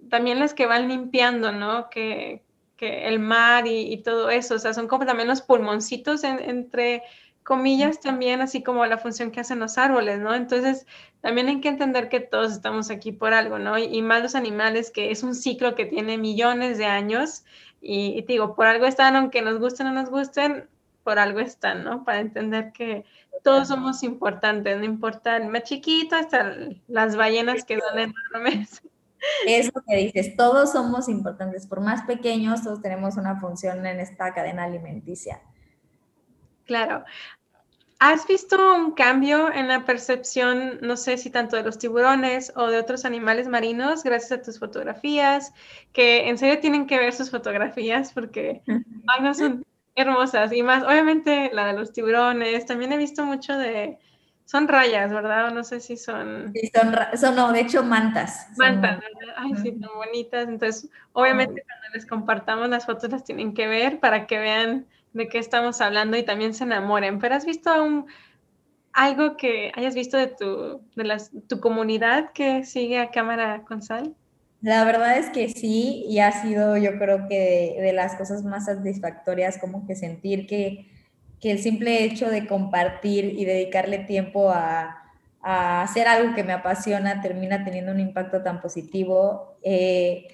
También 0.09 0.38
las 0.38 0.55
que 0.55 0.66
van 0.66 0.88
limpiando, 0.88 1.53
¿no? 1.53 1.90
Que, 1.90 2.42
que 2.76 3.09
el 3.09 3.18
mar 3.18 3.66
y, 3.66 3.92
y, 3.92 4.03
todo 4.03 4.30
eso, 4.30 4.55
o 4.55 4.59
sea, 4.59 4.72
son 4.74 4.88
como 4.88 5.07
también 5.07 5.28
los 5.28 5.42
pulmoncitos 5.42 6.24
entre 6.24 7.03
comillas 7.42 8.01
también, 8.01 8.40
así 8.40 8.62
como 8.62 8.86
la 8.86 8.98
función 8.98 9.30
que 9.30 9.40
hacen 9.40 9.59
los 9.59 9.78
árboles, 9.78 10.20
¿no? 10.20 10.34
Entonces, 10.34 10.86
también 11.20 11.48
hay 11.48 11.61
que 11.61 11.68
entender 11.68 12.09
que 12.09 12.20
todos 12.20 12.53
estamos 12.53 12.90
aquí 12.90 13.12
por 13.12 13.32
algo, 13.32 13.59
¿no? 13.59 13.78
Y, 13.78 13.84
y 13.84 14.03
más 14.03 14.22
los 14.22 14.34
animales, 14.34 14.90
que 14.90 15.11
es 15.11 15.22
un 15.22 15.34
ciclo 15.34 15.74
que 15.74 15.86
tiene 15.86 16.18
millones 16.18 16.78
de 16.78 16.86
años 16.86 17.44
y, 17.80 18.22
te 18.22 18.34
digo, 18.34 18.54
por 18.54 18.66
algo 18.66 18.86
están, 18.86 19.16
aunque 19.16 19.42
nos 19.42 19.58
gusten 19.58 19.86
o 19.86 19.92
no 19.92 20.02
nos 20.02 20.10
gusten, 20.10 20.68
por 21.02 21.18
algo 21.18 21.40
están, 21.40 21.82
¿no? 21.84 22.04
Para 22.04 22.20
entender 22.20 22.72
que 22.72 23.04
todos 23.42 23.68
somos 23.68 24.02
importantes, 24.02 24.78
no 24.78 24.84
importa 24.84 25.36
el 25.36 25.48
más 25.48 25.62
chiquito 25.64 26.14
hasta 26.14 26.56
las 26.88 27.16
ballenas 27.16 27.64
que 27.64 27.78
son 27.80 27.98
enormes. 27.98 28.82
Eso 29.46 29.72
que 29.86 29.96
dices, 29.96 30.36
todos 30.36 30.72
somos 30.72 31.08
importantes, 31.08 31.66
por 31.66 31.80
más 31.80 32.02
pequeños, 32.02 32.62
todos 32.62 32.80
tenemos 32.80 33.16
una 33.16 33.38
función 33.40 33.84
en 33.86 34.00
esta 34.00 34.32
cadena 34.34 34.64
alimenticia. 34.64 35.40
Claro. 36.64 37.04
¿Has 38.03 38.26
visto 38.26 38.57
un 38.76 38.92
cambio 38.92 39.53
en 39.53 39.68
la 39.68 39.84
percepción, 39.84 40.78
no 40.80 40.96
sé 40.96 41.18
si 41.18 41.28
tanto 41.28 41.57
de 41.57 41.62
los 41.62 41.76
tiburones 41.76 42.51
o 42.57 42.68
de 42.68 42.78
otros 42.78 43.05
animales 43.05 43.46
marinos, 43.46 44.05
gracias 44.05 44.40
a 44.40 44.42
tus 44.42 44.59
fotografías? 44.59 45.53
Que 45.92 46.30
en 46.30 46.38
serio 46.38 46.61
tienen 46.61 46.86
que 46.86 46.98
ver 46.98 47.12
sus 47.12 47.30
fotografías 47.30 48.14
porque 48.14 48.62
ay, 48.66 49.34
son 49.34 49.66
hermosas. 49.94 50.51
Y 50.55 50.62
más, 50.62 50.82
obviamente, 50.82 51.51
la 51.53 51.66
de 51.66 51.72
los 51.74 51.92
tiburones. 51.92 52.64
También 52.64 52.90
he 52.92 52.96
visto 52.96 53.26
mucho 53.26 53.59
de. 53.59 53.98
Son 54.46 54.66
rayas, 54.66 55.12
¿verdad? 55.12 55.53
no 55.53 55.62
sé 55.62 55.78
si 55.78 55.98
son. 55.98 56.55
Sí, 56.55 56.72
son, 56.74 56.94
son 57.18 57.36
no, 57.36 57.53
de 57.53 57.61
hecho, 57.61 57.82
mantas. 57.84 58.48
Mantas, 58.57 58.98
¿verdad? 58.98 59.34
Ay, 59.36 59.53
sí, 59.62 59.72
tan 59.78 59.90
bonitas. 59.94 60.48
Entonces, 60.48 60.90
obviamente, 61.12 61.62
cuando 61.66 61.86
les 61.92 62.07
compartamos 62.07 62.70
las 62.70 62.86
fotos, 62.86 63.11
las 63.11 63.24
tienen 63.24 63.53
que 63.53 63.68
ver 63.68 64.01
para 64.01 64.26
que 64.26 64.38
vean 64.38 64.86
de 65.12 65.28
qué 65.28 65.38
estamos 65.38 65.80
hablando 65.80 66.16
y 66.16 66.22
también 66.22 66.54
se 66.54 66.64
enamoren. 66.64 67.18
Pero 67.18 67.34
has 67.34 67.44
visto 67.44 67.70
algo 68.92 69.36
que 69.36 69.72
hayas 69.74 69.94
visto 69.94 70.16
de 70.16 70.28
tu, 70.28 70.80
de 70.94 71.18
tu 71.48 71.61
comunidad 71.61 72.32
que 72.32 72.64
sigue 72.64 72.98
a 72.98 73.11
Cámara 73.11 73.64
con 73.66 73.82
Sal? 73.82 74.14
La 74.62 74.84
verdad 74.84 75.16
es 75.16 75.30
que 75.30 75.48
sí, 75.48 76.04
y 76.06 76.18
ha 76.18 76.32
sido 76.32 76.76
yo 76.76 76.98
creo 76.98 77.26
que 77.28 77.78
de, 77.80 77.92
las 77.94 78.16
cosas 78.16 78.44
más 78.44 78.66
satisfactorias 78.66 79.58
como 79.58 79.86
que 79.86 79.96
sentir 79.96 80.46
que, 80.46 80.86
el 81.42 81.58
simple 81.58 82.04
hecho 82.04 82.28
de 82.28 82.46
compartir 82.46 83.24
y 83.24 83.46
dedicarle 83.46 84.00
tiempo 84.00 84.50
a, 84.50 84.96
hacer 85.42 86.06
algo 86.06 86.34
que 86.34 86.44
me 86.44 86.52
apasiona 86.52 87.22
termina 87.22 87.64
teniendo 87.64 87.92
un 87.92 88.00
impacto 88.00 88.42
tan 88.42 88.61
positivo. 88.61 89.56
Eh, 89.62 90.28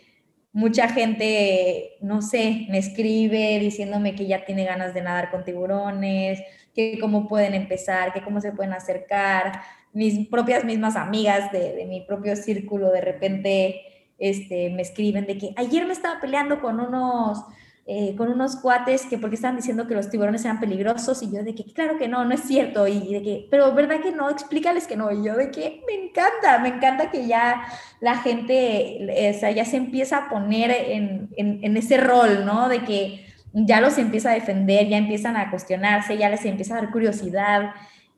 mucha 0.57 0.89
gente, 0.89 1.99
no 2.01 2.23
sé, 2.23 2.65
me 2.71 2.79
escribe 2.79 3.59
diciéndome 3.61 4.15
que 4.15 4.27
ya 4.27 4.47
tiene 4.47 4.65
ganas 4.65 4.95
de 4.95 5.03
nadar 5.03 5.31
con 5.31 5.45
tiburones, 5.45 6.41
que 6.75 6.99
cómo 6.99 7.29
pueden 7.29 7.53
empezar, 7.53 8.15
que 8.15 8.23
cómo 8.23 8.41
se 8.41 8.53
pueden 8.53 8.73
acercar. 8.73 9.61
mis 9.93 10.27
propias 10.29 10.65
mismas 10.65 10.97
amigas 10.97 11.53
de, 11.53 11.85
mi 11.87 12.01
propio 12.07 12.37
círculo 12.37 12.91
de 12.91 13.03
repente 13.03 13.83
este, 14.19 14.71
me 14.71 14.81
escriben 14.81 15.27
de 15.27 15.37
que 15.37 15.53
ayer 15.57 15.85
me 15.85 15.93
estaba 15.93 16.23
peleando 16.23 16.59
con 16.63 16.81
unos 16.81 17.45
eh, 17.89 18.16
con 18.16 18.28
unos 18.28 18.57
cuates 18.57 19.07
que 19.07 19.16
porque 19.16 19.37
estaban 19.37 19.57
diciendo 19.57 19.87
que 19.87 19.95
los 19.95 20.11
tiburones 20.11 20.45
eran 20.45 20.59
peligrosos 20.59 21.22
y 21.22 21.30
yo 21.30 21.45
de 21.45 21.55
que 21.55 21.64
claro 21.72 21.99
que 21.99 22.09
no, 22.09 22.24
no 22.24 22.34
es 22.34 22.41
cierto 22.41 22.89
y 22.89 23.12
de 23.12 23.22
que, 23.22 23.49
pero 23.49 23.72
verdad 23.74 24.01
que 24.01 24.11
no, 24.11 24.28
explícales 24.28 24.89
que 24.89 24.97
no 24.97 25.12
y 25.12 25.24
yo 25.24 25.37
de 25.37 25.53
que 25.53 25.82
me 25.87 26.07
encanta, 26.07 26.59
me 26.59 26.68
encanta 26.68 27.12
que 27.12 27.28
ya 27.28 27.62
la 28.01 28.16
gente, 28.18 29.32
o 29.34 29.39
sea, 29.39 29.53
ya 29.53 29.64
se 29.64 29.76
empieza 29.76 30.16
a 30.18 30.28
poner 30.28 30.72
en, 30.72 31.30
en, 31.37 31.61
en 31.62 31.76
ese 31.76 31.97
rol, 31.97 32.45
¿no? 32.45 32.68
De 32.68 32.80
que 32.80 33.24
ya 33.53 33.80
los 33.80 33.99
empieza 33.99 34.30
a 34.30 34.34
defender, 34.34 34.89
ya 34.89 34.99
empiezan 34.99 35.37
a 35.37 35.51
cuestionarse, 35.51 36.18
ya 36.18 36.28
les 36.28 36.45
empieza 36.45 36.76
a 36.76 36.82
dar 36.82 36.91
curiosidad. 36.91 37.70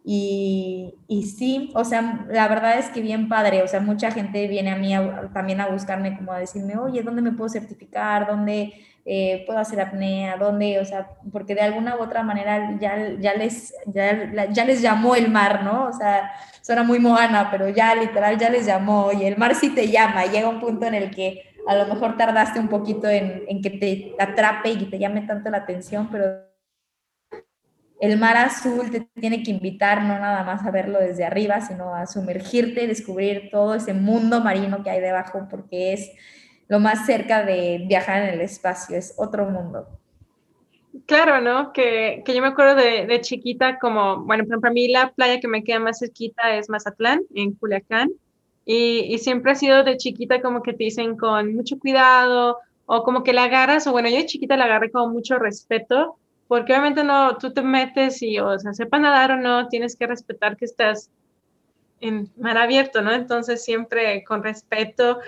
Y, 0.04 0.94
y, 1.06 1.24
sí, 1.26 1.70
o 1.74 1.84
sea, 1.84 2.26
la 2.30 2.48
verdad 2.48 2.78
es 2.78 2.86
que 2.88 3.02
bien 3.02 3.28
padre, 3.28 3.62
o 3.62 3.68
sea, 3.68 3.80
mucha 3.80 4.10
gente 4.10 4.48
viene 4.48 4.70
a 4.70 4.76
mí 4.76 4.94
también 5.34 5.60
a 5.60 5.68
buscarme 5.68 6.16
como 6.16 6.32
a 6.32 6.38
decirme, 6.38 6.78
oye, 6.78 7.02
¿dónde 7.02 7.22
me 7.22 7.32
puedo 7.32 7.50
certificar? 7.50 8.26
¿Dónde 8.26 8.72
eh, 9.11 9.44
puedo 9.46 9.59
hacer 9.59 9.80
apnea, 9.80 10.36
dónde, 10.36 10.78
o 10.80 10.84
sea, 10.84 11.09
porque 11.32 11.54
de 11.54 11.62
alguna 11.62 11.96
u 11.96 12.02
otra 12.02 12.22
manera 12.22 12.76
ya, 12.78 13.14
ya, 13.18 13.32
les, 13.32 13.72
ya, 13.86 14.50
ya, 14.52 14.64
les 14.66 14.82
llamó 14.82 15.16
el 15.16 15.30
mar, 15.30 15.64
¿no? 15.64 15.86
O 15.86 15.92
sea, 15.94 16.30
suena 16.61 16.82
muy 16.82 16.98
moana, 16.98 17.48
pero 17.50 17.70
ya 17.70 17.94
literal 17.94 18.36
ya 18.36 18.50
les 18.50 18.66
llamó 18.66 19.11
y 19.12 19.24
el 19.24 19.38
mar 19.38 19.54
sí 19.54 19.70
te 19.74 19.88
llama, 19.88 20.26
llega 20.26 20.50
un 20.50 20.61
punto 20.61 20.84
en 20.84 20.92
el 20.92 21.11
que 21.11 21.42
a 21.66 21.74
lo 21.74 21.86
mejor 21.86 22.18
tardaste 22.18 22.61
un 22.61 22.68
poquito 22.68 23.09
en, 23.09 23.44
en 23.48 23.62
que 23.62 23.70
te 23.70 24.14
atrape 24.18 24.72
y 24.72 24.90
te 24.90 24.98
llame 24.98 25.22
tanto 25.22 25.48
la 25.48 25.56
atención, 25.56 26.11
pero 26.12 26.46
el 28.00 28.18
mar 28.18 28.36
azul 28.36 28.90
te 28.90 29.09
tiene 29.18 29.42
que 29.42 29.50
invitar 29.50 30.02
no 30.02 30.18
nada 30.18 30.44
más 30.44 30.66
a 30.66 30.70
verlo 30.70 30.98
desde 30.98 31.24
arriba, 31.24 31.62
sino 31.62 31.94
a 31.94 32.06
sumergirte, 32.06 32.86
descubrir 32.86 33.48
todo 33.50 33.74
ese 33.74 33.94
mundo 33.94 34.42
marino 34.42 34.82
que 34.82 34.90
hay 34.90 35.00
debajo, 35.00 35.46
porque 35.50 35.94
es 35.94 36.11
lo 36.68 36.80
más 36.80 37.06
cerca 37.06 37.44
de 37.44 37.84
viajar 37.86 38.22
en 38.22 38.34
el 38.34 38.40
espacio, 38.40 38.96
es 38.96 39.14
otro 39.16 39.46
mundo. 39.46 39.88
Claro, 41.06 41.40
¿no? 41.40 41.72
Que, 41.72 42.22
que 42.24 42.34
yo 42.34 42.42
me 42.42 42.48
acuerdo 42.48 42.74
de, 42.74 43.06
de, 43.06 43.20
chiquita 43.20 43.78
como, 43.78 44.24
bueno, 44.24 44.44
para 44.60 44.72
mí 44.72 44.88
la 44.88 45.12
playa 45.12 45.40
que 45.40 45.48
me 45.48 45.64
queda 45.64 45.78
más 45.78 45.98
cerquita 45.98 46.56
es 46.56 46.68
Mazatlán, 46.68 47.22
en 47.34 47.52
Culiacán, 47.52 48.10
y, 48.64 49.14
y, 49.14 49.18
siempre 49.18 49.52
ha 49.52 49.54
sido 49.54 49.82
de 49.82 49.96
chiquita 49.96 50.42
como 50.42 50.62
que 50.62 50.72
te 50.74 50.84
dicen 50.84 51.16
con 51.16 51.54
mucho 51.54 51.78
cuidado, 51.78 52.58
o 52.84 53.02
como 53.02 53.22
que 53.22 53.32
la 53.32 53.44
agarras, 53.44 53.86
o 53.86 53.92
bueno, 53.92 54.08
yo 54.08 54.16
de 54.16 54.26
chiquita 54.26 54.56
la 54.56 54.64
agarré 54.64 54.90
con 54.90 55.12
mucho 55.12 55.38
respeto, 55.38 56.16
porque 56.48 56.72
obviamente 56.72 57.04
no, 57.04 57.36
tú 57.36 57.52
te 57.52 57.62
metes 57.62 58.22
y, 58.22 58.38
o 58.38 58.58
sea, 58.58 58.72
sepa 58.72 58.98
nadar 58.98 59.32
o 59.32 59.36
no, 59.36 59.68
tienes 59.68 59.94
que 59.94 60.06
respetar 60.06 60.56
que 60.56 60.64
estás 60.64 61.10
en 62.00 62.30
mar 62.38 62.56
abierto, 62.56 63.02
¿no? 63.02 63.12
Entonces 63.12 63.62
siempre 63.62 64.24
con 64.24 64.42
respeto, 64.42 65.18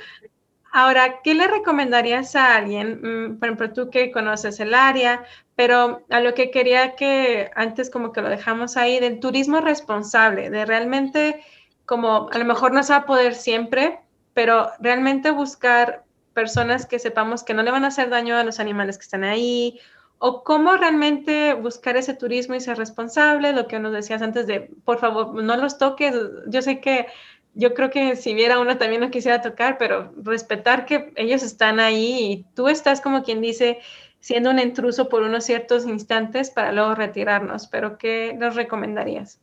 Ahora, 0.72 1.20
¿qué 1.22 1.34
le 1.34 1.48
recomendarías 1.48 2.36
a 2.36 2.56
alguien? 2.56 3.00
Mm, 3.02 3.38
por 3.38 3.48
ejemplo, 3.48 3.72
tú 3.72 3.90
que 3.90 4.12
conoces 4.12 4.60
el 4.60 4.74
área, 4.74 5.24
pero 5.56 6.04
a 6.10 6.20
lo 6.20 6.34
que 6.34 6.50
quería 6.50 6.94
que 6.94 7.50
antes 7.56 7.90
como 7.90 8.12
que 8.12 8.22
lo 8.22 8.28
dejamos 8.28 8.76
ahí, 8.76 9.00
del 9.00 9.20
turismo 9.20 9.60
responsable, 9.60 10.48
de 10.50 10.64
realmente 10.64 11.42
como 11.86 12.28
a 12.30 12.38
lo 12.38 12.44
mejor 12.44 12.72
no 12.72 12.82
se 12.84 12.92
va 12.92 13.00
a 13.00 13.06
poder 13.06 13.34
siempre, 13.34 13.98
pero 14.32 14.70
realmente 14.78 15.32
buscar 15.32 16.04
personas 16.34 16.86
que 16.86 17.00
sepamos 17.00 17.42
que 17.42 17.52
no 17.54 17.64
le 17.64 17.72
van 17.72 17.84
a 17.84 17.88
hacer 17.88 18.08
daño 18.08 18.36
a 18.36 18.44
los 18.44 18.60
animales 18.60 18.96
que 18.96 19.02
están 19.02 19.24
ahí, 19.24 19.80
o 20.18 20.44
cómo 20.44 20.76
realmente 20.76 21.54
buscar 21.54 21.96
ese 21.96 22.14
turismo 22.14 22.54
y 22.54 22.60
ser 22.60 22.76
responsable, 22.76 23.52
lo 23.54 23.66
que 23.66 23.80
nos 23.80 23.92
decías 23.92 24.22
antes 24.22 24.46
de, 24.46 24.70
por 24.84 24.98
favor, 24.98 25.42
no 25.42 25.56
los 25.56 25.78
toques. 25.78 26.14
Yo 26.46 26.60
sé 26.62 26.80
que 26.80 27.06
yo 27.54 27.74
creo 27.74 27.90
que 27.90 28.16
si 28.16 28.34
viera 28.34 28.60
uno 28.60 28.78
también 28.78 29.00
lo 29.00 29.10
quisiera 29.10 29.42
tocar, 29.42 29.78
pero 29.78 30.12
respetar 30.22 30.86
que 30.86 31.12
ellos 31.16 31.42
están 31.42 31.80
ahí 31.80 32.18
y 32.20 32.46
tú 32.54 32.68
estás 32.68 33.00
como 33.00 33.22
quien 33.22 33.40
dice 33.40 33.78
siendo 34.20 34.50
un 34.50 34.58
intruso 34.58 35.08
por 35.08 35.22
unos 35.22 35.44
ciertos 35.44 35.86
instantes 35.86 36.50
para 36.50 36.72
luego 36.72 36.94
retirarnos. 36.94 37.66
Pero 37.66 37.98
¿qué 37.98 38.34
nos 38.38 38.54
recomendarías? 38.54 39.40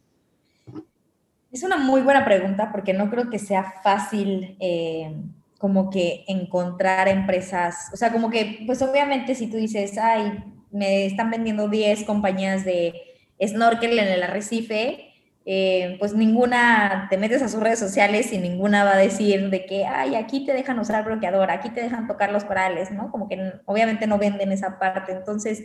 Es 1.51 1.63
una 1.63 1.77
muy 1.77 2.01
buena 2.01 2.23
pregunta 2.23 2.71
porque 2.71 2.93
no 2.93 3.09
creo 3.09 3.29
que 3.29 3.39
sea 3.39 3.73
fácil 3.83 4.57
eh, 4.59 5.11
como 5.57 5.89
que 5.89 6.23
encontrar 6.27 7.07
empresas, 7.07 7.89
o 7.93 7.97
sea, 7.97 8.11
como 8.11 8.29
que, 8.29 8.63
pues 8.67 8.81
obviamente 8.81 9.33
si 9.33 9.49
tú 9.49 9.57
dices, 9.57 9.97
ay, 9.97 10.43
me 10.71 11.05
están 11.05 11.31
vendiendo 11.31 11.67
10 11.67 12.03
compañías 12.03 12.63
de 12.63 12.93
snorkel 13.43 13.97
en 13.97 14.07
el 14.07 14.23
arrecife, 14.23 15.06
eh, 15.49 15.95
pues 15.97 16.13
ninguna, 16.13 17.07
te 17.09 17.17
metes 17.17 17.41
a 17.41 17.47
sus 17.47 17.61
redes 17.61 17.79
sociales 17.79 18.33
y 18.33 18.37
ninguna 18.37 18.83
va 18.83 18.95
a 18.95 18.97
decir 18.97 19.49
de 19.49 19.65
que, 19.65 19.85
ay, 19.85 20.15
aquí 20.15 20.45
te 20.45 20.51
dejan 20.51 20.77
usar 20.77 21.05
bloqueador, 21.05 21.51
aquí 21.51 21.69
te 21.69 21.81
dejan 21.81 22.05
tocar 22.05 22.33
los 22.33 22.43
corales, 22.43 22.91
¿no? 22.91 23.09
Como 23.11 23.29
que 23.29 23.53
obviamente 23.63 24.07
no 24.07 24.17
venden 24.17 24.51
esa 24.51 24.77
parte. 24.77 25.13
Entonces, 25.13 25.63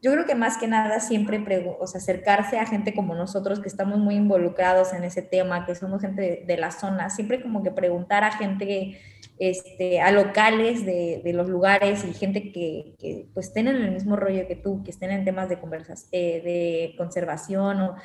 yo 0.00 0.12
creo 0.12 0.24
que 0.24 0.36
más 0.36 0.56
que 0.56 0.68
nada 0.68 1.00
siempre, 1.00 1.42
o 1.80 1.86
sea, 1.88 1.98
acercarse 1.98 2.60
a 2.60 2.66
gente 2.66 2.94
como 2.94 3.16
nosotros 3.16 3.58
que 3.58 3.66
estamos 3.66 3.98
muy 3.98 4.14
involucrados 4.14 4.92
en 4.92 5.02
ese 5.02 5.20
tema, 5.20 5.66
que 5.66 5.74
somos 5.74 6.00
gente 6.00 6.44
de, 6.46 6.56
la 6.56 6.70
zona, 6.70 7.10
siempre 7.10 7.42
como 7.42 7.64
que 7.64 7.72
preguntar 7.72 8.22
a 8.22 8.30
gente, 8.30 9.00
este, 9.40 10.00
a 10.00 10.12
locales 10.12 10.86
de, 10.86 11.22
de 11.24 11.32
los 11.32 11.48
lugares 11.48 12.04
y 12.04 12.12
gente 12.14 12.52
que, 12.52 12.94
que, 13.00 13.26
pues 13.34 13.48
estén 13.48 13.66
en 13.66 13.76
el 13.76 13.90
mismo 13.90 14.14
rollo 14.14 14.46
que 14.46 14.54
tú, 14.54 14.84
que 14.84 14.92
estén 14.92 15.10
en 15.10 15.24
temas 15.24 15.48
de, 15.48 15.58
conversación, 15.58 16.08
eh, 16.12 16.40
de 16.44 16.94
conservación 16.96 17.80
o 17.80 17.96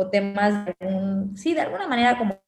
o 0.00 0.08
temas, 0.10 0.64
de 0.64 0.74
sí, 1.34 1.54
de 1.54 1.62
alguna 1.62 1.88
manera 1.88 2.16
como 2.16 2.38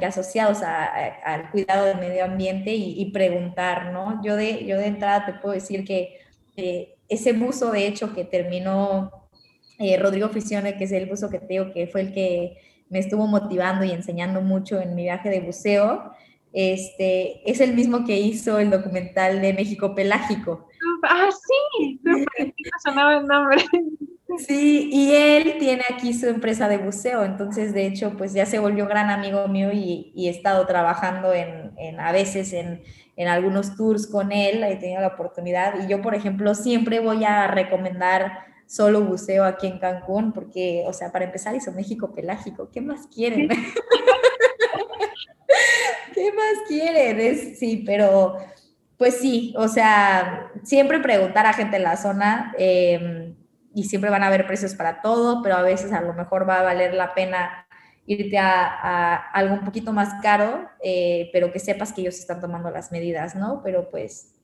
que 0.00 0.06
asociados 0.06 0.58
al 0.64 1.50
cuidado 1.52 1.86
del 1.86 1.98
medio 1.98 2.24
ambiente 2.24 2.74
y, 2.74 3.12
preguntar, 3.12 3.92
¿no? 3.92 4.20
Yo 4.24 4.34
de, 4.34 4.66
yo 4.66 4.76
de 4.76 4.86
entrada 4.86 5.24
te 5.24 5.34
puedo 5.34 5.54
decir 5.54 5.84
que 5.84 6.18
eh, 6.56 6.96
ese 7.08 7.32
buzo, 7.32 7.70
de 7.70 7.86
hecho, 7.86 8.12
que 8.12 8.24
terminó 8.24 9.28
eh, 9.78 9.96
Rodrigo 9.96 10.30
Fisione, 10.30 10.76
que 10.76 10.82
es 10.82 10.90
el 10.90 11.06
buzo 11.06 11.30
que 11.30 11.38
te 11.38 11.46
digo 11.46 11.72
que 11.72 11.86
fue 11.86 12.00
el 12.00 12.12
que 12.12 12.58
me 12.90 12.98
estuvo 12.98 13.28
motivando 13.28 13.84
y 13.84 13.92
enseñando 13.92 14.40
mucho 14.40 14.80
en 14.80 14.96
mi 14.96 15.04
viaje 15.04 15.30
de 15.30 15.38
buceo, 15.38 16.10
este, 16.52 17.48
es 17.48 17.60
el 17.60 17.74
mismo 17.74 18.04
que 18.04 18.18
hizo 18.18 18.58
el 18.58 18.70
documental 18.70 19.40
de 19.40 19.52
México 19.52 19.94
Pelágico. 19.94 20.66
Ah, 21.04 21.28
sí, 21.30 22.00
sonaba 22.84 23.18
el 23.18 23.26
nombre. 23.26 23.58
Sí, 24.38 24.90
y 24.92 25.14
él 25.14 25.56
tiene 25.58 25.84
aquí 25.88 26.12
su 26.12 26.26
empresa 26.26 26.68
de 26.68 26.78
buceo, 26.78 27.24
entonces 27.24 27.72
de 27.72 27.86
hecho 27.86 28.16
pues 28.18 28.32
ya 28.32 28.44
se 28.44 28.58
volvió 28.58 28.88
gran 28.88 29.08
amigo 29.08 29.46
mío 29.46 29.70
y, 29.72 30.12
he 30.16 30.28
estado 30.28 30.66
trabajando 30.66 31.32
en, 31.32 31.72
en 31.78 32.00
a 32.00 32.10
veces 32.10 32.52
en, 32.52 32.82
en, 33.14 33.28
algunos 33.28 33.76
tours 33.76 34.08
con 34.08 34.32
él, 34.32 34.64
he 34.64 34.76
tenido 34.76 35.00
la 35.00 35.06
oportunidad 35.08 35.74
y 35.80 35.88
yo 35.88 36.02
por 36.02 36.16
ejemplo 36.16 36.56
siempre 36.56 36.98
voy 36.98 37.24
a 37.24 37.46
recomendar 37.46 38.32
solo 38.66 39.02
buceo 39.02 39.44
aquí 39.44 39.68
en 39.68 39.78
Cancún 39.78 40.32
porque, 40.32 40.82
o 40.86 40.92
sea, 40.92 41.12
para 41.12 41.24
empezar 41.24 41.54
hizo 41.54 41.70
México 41.70 42.12
pelágico, 42.12 42.68
¿qué 42.72 42.80
más 42.80 43.06
quieren? 43.06 43.48
¿Qué 46.14 46.32
más 46.32 46.66
quieren? 46.66 47.20
Es, 47.20 47.60
sí, 47.60 47.84
pero 47.86 48.38
pues 48.96 49.18
sí, 49.18 49.54
o 49.56 49.68
sea, 49.68 50.50
siempre 50.64 50.98
preguntar 50.98 51.46
a 51.46 51.52
gente 51.52 51.76
en 51.76 51.84
la 51.84 51.96
zona. 51.96 52.52
Eh, 52.58 53.35
y 53.76 53.84
siempre 53.84 54.08
van 54.08 54.22
a 54.22 54.28
haber 54.28 54.46
precios 54.46 54.74
para 54.74 55.02
todo, 55.02 55.42
pero 55.42 55.56
a 55.56 55.60
veces 55.60 55.92
a 55.92 56.00
lo 56.00 56.14
mejor 56.14 56.48
va 56.48 56.60
a 56.60 56.62
valer 56.62 56.94
la 56.94 57.12
pena 57.12 57.66
irte 58.06 58.38
a, 58.38 59.16
algo 59.32 59.52
un 59.52 59.66
poquito 59.66 59.92
más 59.92 60.14
caro, 60.22 60.66
eh, 60.82 61.28
pero 61.30 61.52
que 61.52 61.58
sepas 61.58 61.92
que 61.92 62.00
ellos 62.00 62.18
están 62.18 62.40
tomando 62.40 62.70
las 62.70 62.90
medidas, 62.90 63.36
¿no? 63.36 63.60
Pero 63.62 63.90
pues, 63.90 64.34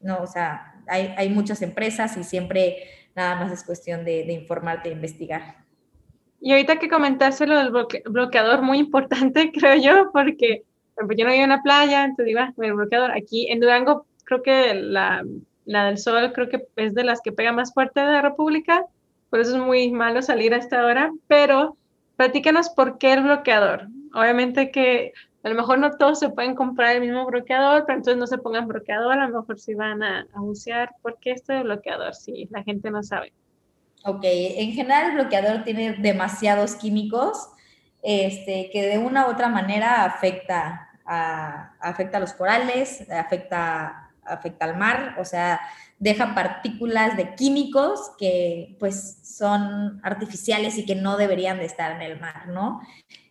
no, 0.00 0.18
o 0.18 0.26
sea, 0.26 0.82
hay, 0.88 1.14
hay 1.16 1.28
muchas 1.28 1.62
empresas 1.62 2.16
y 2.16 2.24
siempre 2.24 2.78
nada 3.14 3.36
más 3.36 3.52
es 3.52 3.62
cuestión 3.62 4.04
de, 4.04 4.24
de 4.24 4.32
informarte 4.32 4.88
e 4.88 4.92
investigar. 4.92 5.58
Y 6.40 6.50
ahorita 6.50 6.80
que 6.80 6.88
comentaste 6.88 7.46
lo 7.46 7.58
del 7.58 7.70
bloqueador, 8.06 8.62
muy 8.62 8.78
importante, 8.78 9.52
creo 9.56 9.76
yo, 9.76 10.10
porque 10.12 10.64
yo 10.96 11.24
no 11.24 11.30
vivo 11.30 11.44
en 11.44 11.50
la 11.50 11.62
playa, 11.62 12.02
entonces 12.02 12.26
digo, 12.26 12.40
ah, 12.40 12.52
el 12.58 12.74
bloqueador, 12.74 13.12
aquí 13.12 13.46
en 13.48 13.60
Durango 13.60 14.06
creo 14.24 14.42
que 14.42 14.74
la 14.74 15.22
la 15.64 15.86
del 15.86 15.98
sol 15.98 16.32
creo 16.32 16.48
que 16.48 16.66
es 16.76 16.94
de 16.94 17.04
las 17.04 17.20
que 17.20 17.32
pega 17.32 17.52
más 17.52 17.72
fuerte 17.72 18.00
de 18.00 18.06
la 18.06 18.22
República, 18.22 18.84
por 19.30 19.40
eso 19.40 19.56
es 19.56 19.62
muy 19.62 19.90
malo 19.90 20.22
salir 20.22 20.54
a 20.54 20.58
esta 20.58 20.84
hora, 20.84 21.12
pero 21.26 21.76
platícanos 22.16 22.70
por 22.70 22.98
qué 22.98 23.14
el 23.14 23.22
bloqueador. 23.22 23.88
Obviamente 24.14 24.70
que 24.70 25.12
a 25.42 25.48
lo 25.48 25.54
mejor 25.54 25.78
no 25.78 25.96
todos 25.96 26.18
se 26.18 26.28
pueden 26.28 26.54
comprar 26.54 26.96
el 26.96 27.00
mismo 27.00 27.26
bloqueador, 27.26 27.84
pero 27.86 27.98
entonces 27.98 28.18
no 28.18 28.26
se 28.26 28.38
pongan 28.38 28.68
bloqueador, 28.68 29.18
a 29.18 29.26
lo 29.26 29.40
mejor 29.40 29.58
si 29.58 29.74
van 29.74 30.02
a, 30.02 30.26
a 30.32 30.40
bucear. 30.40 30.90
¿Por 31.02 31.18
qué 31.18 31.32
este 31.32 31.62
bloqueador? 31.62 32.14
Si 32.14 32.46
la 32.50 32.62
gente 32.62 32.90
no 32.90 33.02
sabe. 33.02 33.32
Ok, 34.04 34.20
en 34.22 34.72
general 34.72 35.10
el 35.10 35.14
bloqueador 35.14 35.64
tiene 35.64 35.94
demasiados 35.94 36.74
químicos 36.74 37.48
este, 38.02 38.68
que 38.72 38.82
de 38.82 38.98
una 38.98 39.26
u 39.26 39.30
otra 39.30 39.48
manera 39.48 40.04
afecta 40.04 40.88
a, 41.06 41.74
afecta 41.80 42.18
a 42.18 42.20
los 42.20 42.32
corales, 42.32 43.08
afecta 43.10 44.01
afecta 44.24 44.64
al 44.64 44.76
mar, 44.76 45.16
o 45.18 45.24
sea, 45.24 45.60
deja 45.98 46.34
partículas 46.34 47.16
de 47.16 47.34
químicos 47.34 48.12
que 48.18 48.76
pues 48.78 49.18
son 49.22 50.00
artificiales 50.02 50.76
y 50.78 50.84
que 50.84 50.94
no 50.94 51.16
deberían 51.16 51.58
de 51.58 51.64
estar 51.64 51.92
en 51.92 52.02
el 52.02 52.20
mar, 52.20 52.48
¿no? 52.48 52.80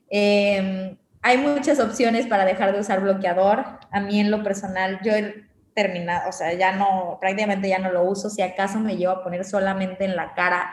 Em, 0.10 0.98
hay 1.22 1.38
muchas 1.38 1.80
opciones 1.80 2.28
para 2.28 2.46
dejar 2.46 2.74
de 2.74 2.80
usar 2.80 3.02
bloqueador. 3.02 3.66
A 3.92 4.00
mí 4.00 4.20
en 4.20 4.32
lo 4.32 4.44
personal, 4.44 5.00
yo 5.04 5.14
he 5.14 5.46
terminado, 5.74 6.30
o 6.30 6.32
sea, 6.32 6.54
ya 6.54 6.76
no, 6.76 7.18
prácticamente 7.20 7.70
ya 7.70 7.80
no 7.80 7.92
lo 7.92 8.04
uso. 8.04 8.30
Si 8.30 8.42
acaso 8.42 8.80
me 8.80 8.98
llevo 8.98 9.14
a 9.14 9.24
poner 9.24 9.46
solamente 9.46 10.06
en 10.06 10.16
la 10.16 10.34
cara 10.34 10.72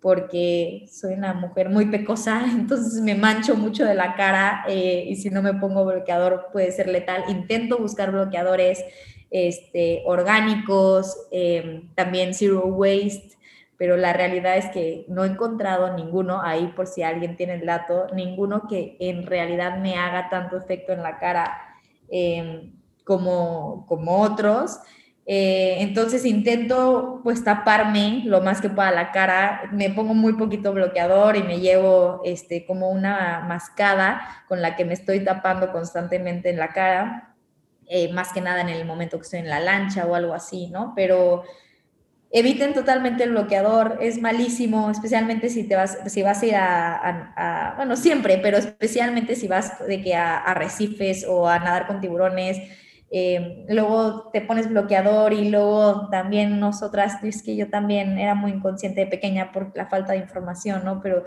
porque 0.00 0.86
soy 0.92 1.14
una 1.14 1.32
mujer 1.32 1.70
muy 1.70 1.86
pecosa, 1.86 2.42
entonces 2.52 3.00
me 3.00 3.14
mancho 3.14 3.56
mucho 3.56 3.84
de 3.84 3.94
la 3.94 4.14
cara 4.16 4.64
eh, 4.68 5.04
y 5.08 5.16
si 5.16 5.30
no 5.30 5.40
me 5.42 5.54
pongo 5.54 5.84
bloqueador 5.84 6.48
puede 6.52 6.72
ser 6.72 6.88
letal. 6.88 7.24
Intento 7.28 7.78
buscar 7.78 8.12
bloqueadores 8.12 8.84
este, 9.34 10.04
orgánicos, 10.06 11.26
eh, 11.32 11.88
también 11.96 12.34
zero 12.34 12.66
waste, 12.66 13.36
pero 13.76 13.96
la 13.96 14.12
realidad 14.12 14.56
es 14.56 14.66
que 14.66 15.06
no 15.08 15.24
he 15.24 15.26
encontrado 15.26 15.92
ninguno, 15.92 16.40
ahí 16.40 16.68
por 16.76 16.86
si 16.86 17.02
alguien 17.02 17.36
tiene 17.36 17.54
el 17.54 17.66
dato, 17.66 18.06
ninguno 18.14 18.68
que 18.68 18.96
en 19.00 19.26
realidad 19.26 19.78
me 19.78 19.96
haga 19.96 20.30
tanto 20.30 20.56
efecto 20.56 20.92
en 20.92 21.02
la 21.02 21.18
cara 21.18 21.52
em, 22.08 22.74
como, 23.02 23.84
como 23.88 24.22
otros. 24.22 24.78
Eh, 25.26 25.78
entonces 25.80 26.24
intento 26.24 27.20
pues 27.24 27.42
taparme 27.42 28.22
lo 28.26 28.40
más 28.40 28.60
que 28.60 28.68
pueda 28.70 28.92
la 28.92 29.10
cara, 29.10 29.62
me 29.72 29.90
pongo 29.90 30.14
muy 30.14 30.34
poquito 30.34 30.72
bloqueador 30.72 31.36
y 31.36 31.42
me 31.42 31.58
llevo 31.58 32.20
este, 32.24 32.64
como 32.66 32.88
una 32.90 33.40
mascada 33.48 34.44
con 34.46 34.62
la 34.62 34.76
que 34.76 34.84
me 34.84 34.94
estoy 34.94 35.24
tapando 35.24 35.72
constantemente 35.72 36.50
en 36.50 36.58
la 36.58 36.68
cara, 36.68 37.33
eh, 37.88 38.12
más 38.12 38.32
que 38.32 38.40
nada 38.40 38.60
en 38.60 38.68
el 38.68 38.84
momento 38.84 39.18
que 39.18 39.22
estoy 39.22 39.40
en 39.40 39.48
la 39.48 39.60
lancha 39.60 40.06
o 40.06 40.14
algo 40.14 40.34
así, 40.34 40.68
¿no? 40.68 40.92
Pero 40.94 41.44
eviten 42.34 42.74
totalmente 42.74 43.22
el 43.22 43.30
bloqueador, 43.30 43.98
es 44.00 44.20
malísimo, 44.20 44.90
especialmente 44.90 45.48
si 45.50 45.68
te 45.68 45.76
vas, 45.76 45.98
si 46.06 46.22
vas 46.24 46.42
a 46.42 46.46
ir 46.46 46.54
a, 46.56 47.74
bueno, 47.76 47.94
siempre, 47.94 48.38
pero 48.38 48.56
especialmente 48.56 49.36
si 49.36 49.46
vas 49.46 49.78
de 49.86 50.02
que 50.02 50.16
a, 50.16 50.38
arrecifes 50.38 51.24
o 51.28 51.48
a 51.48 51.60
nadar 51.60 51.86
con 51.86 52.00
tiburones, 52.00 52.58
eh, 53.12 53.64
luego 53.68 54.30
te 54.32 54.40
pones 54.40 54.68
bloqueador 54.68 55.32
y 55.32 55.48
luego 55.48 56.08
también 56.10 56.58
nosotras, 56.58 57.22
es 57.22 57.44
que 57.44 57.54
yo 57.54 57.70
también 57.70 58.18
era 58.18 58.34
muy 58.34 58.50
inconsciente 58.50 59.02
de 59.02 59.06
pequeña 59.06 59.52
por 59.52 59.70
la 59.76 59.86
falta 59.86 60.14
de 60.14 60.18
información, 60.18 60.84
¿no? 60.84 61.00
Pero 61.00 61.22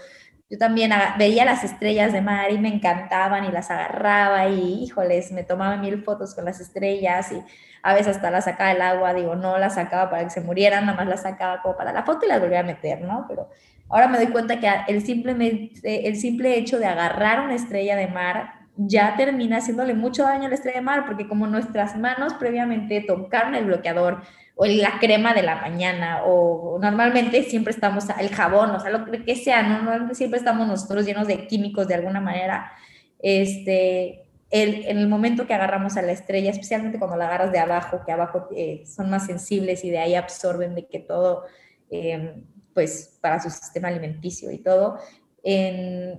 yo 0.50 0.58
también 0.58 0.92
veía 1.18 1.44
las 1.44 1.64
estrellas 1.66 2.14
de 2.14 2.22
mar 2.22 2.52
y 2.52 2.58
me 2.58 2.70
encantaban 2.70 3.44
y 3.44 3.52
las 3.52 3.70
agarraba 3.70 4.48
y, 4.48 4.84
híjoles, 4.84 5.32
me 5.34 5.44
tomaba 5.44 5.76
mil 5.76 6.04
fotos 6.04 6.34
con 6.34 6.46
las 6.46 6.62
estrellas 6.62 7.34
y 7.34 7.44
a 7.84 7.94
veces 7.94 8.16
hasta 8.16 8.32
las 8.32 8.46
sacaba 8.46 8.70
del 8.70 8.82
agua, 8.82 9.14
digo, 9.14 9.36
no 9.36 9.58
las 9.58 9.76
sacaba 9.76 10.10
para 10.10 10.24
que 10.24 10.30
se 10.30 10.42
murieran, 10.42 10.86
nada 10.86 10.98
más 10.98 11.08
las 11.08 11.24
sacaba 11.24 11.62
como 11.62 11.76
para 11.76 11.92
la 11.92 12.04
foto 12.04 12.26
y 12.26 12.30
las 12.30 12.40
volvía 12.40 12.62
a 12.62 12.64
meter, 12.64 13.02
¿no? 13.02 13.26
Pero 13.28 13.50
ahora 13.90 14.08
me 14.08 14.18
doy 14.18 14.28
cuenta 14.28 14.60
que 14.60 14.70
el 14.88 15.06
simple, 15.06 15.72
el 15.84 16.16
simple 16.16 16.58
hecho 16.58 16.80
de 16.80 16.86
agarrar 16.86 17.42
una 17.42 17.56
estrella 17.56 17.98
de 17.98 18.08
mar 18.08 18.54
ya 18.78 19.16
termina 19.18 19.58
haciéndole 19.58 19.96
mucho 19.96 20.24
daño 20.24 20.46
a 20.46 20.50
la 20.50 20.56
estrella 20.56 20.78
de 20.78 20.86
mar, 20.86 21.06
porque 21.06 21.28
como 21.28 21.48
nuestras 21.48 21.98
manos 21.98 22.34
previamente 22.36 23.04
tocaron 23.06 23.56
el 23.56 23.66
bloqueador 23.66 24.22
o 24.60 24.66
la 24.66 24.98
crema 25.00 25.36
de 25.36 25.44
la 25.44 25.56
mañana, 25.62 26.24
o 26.26 26.80
normalmente 26.82 27.44
siempre 27.44 27.72
estamos, 27.72 28.06
el 28.20 28.30
jabón, 28.30 28.72
o 28.72 28.80
sea, 28.80 28.90
lo 28.90 29.06
que 29.06 29.36
sea, 29.36 29.62
¿no? 29.62 29.76
Normalmente 29.76 30.16
siempre 30.16 30.40
estamos 30.40 30.68
nosotros 30.68 31.06
llenos 31.06 31.28
de 31.28 31.46
químicos 31.46 31.88
de 31.88 31.94
alguna 31.94 32.20
manera, 32.20 32.72
este, 33.20 34.28
el, 34.50 34.86
en 34.86 34.98
el 34.98 35.08
momento 35.08 35.46
que 35.46 35.54
agarramos 35.54 35.96
a 35.96 36.02
la 36.02 36.12
estrella, 36.12 36.50
especialmente 36.50 36.98
cuando 36.98 37.18
la 37.18 37.28
agarras 37.28 37.52
de 37.52 37.60
abajo, 37.60 38.02
que 38.04 38.12
abajo 38.12 38.48
eh, 38.56 38.84
son 38.88 39.12
más 39.12 39.28
sensibles 39.28 39.84
y 39.84 39.92
de 39.92 40.00
ahí 40.00 40.16
absorben 40.16 40.74
de 40.74 40.88
que 40.88 41.00
todo, 41.00 41.46
eh, 41.92 42.42
pues 42.74 43.20
para 43.22 43.40
su 43.40 43.52
sistema 43.52 43.90
alimenticio 43.90 44.52
y 44.52 44.58
todo, 44.58 44.98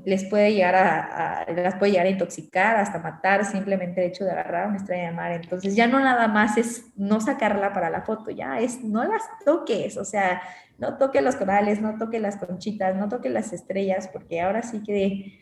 les 0.05 0.25
puede 0.25 0.55
llegar 0.55 0.75
a, 0.75 1.45
las 1.53 1.75
puede 1.75 1.93
llegar 1.93 2.07
a 2.07 2.11
intoxicar, 2.11 2.77
hasta 2.77 2.99
matar, 2.99 3.45
simplemente 3.45 4.03
el 4.03 4.11
hecho 4.11 4.25
de 4.25 4.31
agarrar 4.31 4.69
una 4.69 4.79
estrella 4.79 5.11
de 5.11 5.13
mar. 5.13 5.33
Entonces 5.33 5.77
ya 5.77 5.87
no 5.87 6.01
nada 6.01 6.29
más 6.29 6.57
es 6.57 6.87
no 6.97 7.21
sacarla 7.21 7.75
para 7.75 7.91
la 7.91 8.03
foto, 8.03 8.31
ya 8.31 8.59
es 8.59 8.83
no 8.83 9.05
las 9.05 9.23
toques, 9.45 9.99
o 9.99 10.05
sea, 10.05 10.41
no 10.79 10.97
toque 10.97 11.21
los 11.21 11.37
corales, 11.37 11.81
no 11.83 11.99
toque 11.99 12.21
las 12.21 12.37
conchitas, 12.37 12.97
no 12.97 13.09
toque 13.09 13.29
las 13.29 13.53
estrellas, 13.53 14.09
porque 14.11 14.41
ahora 14.41 14.63
sí 14.63 14.83
que 14.83 15.39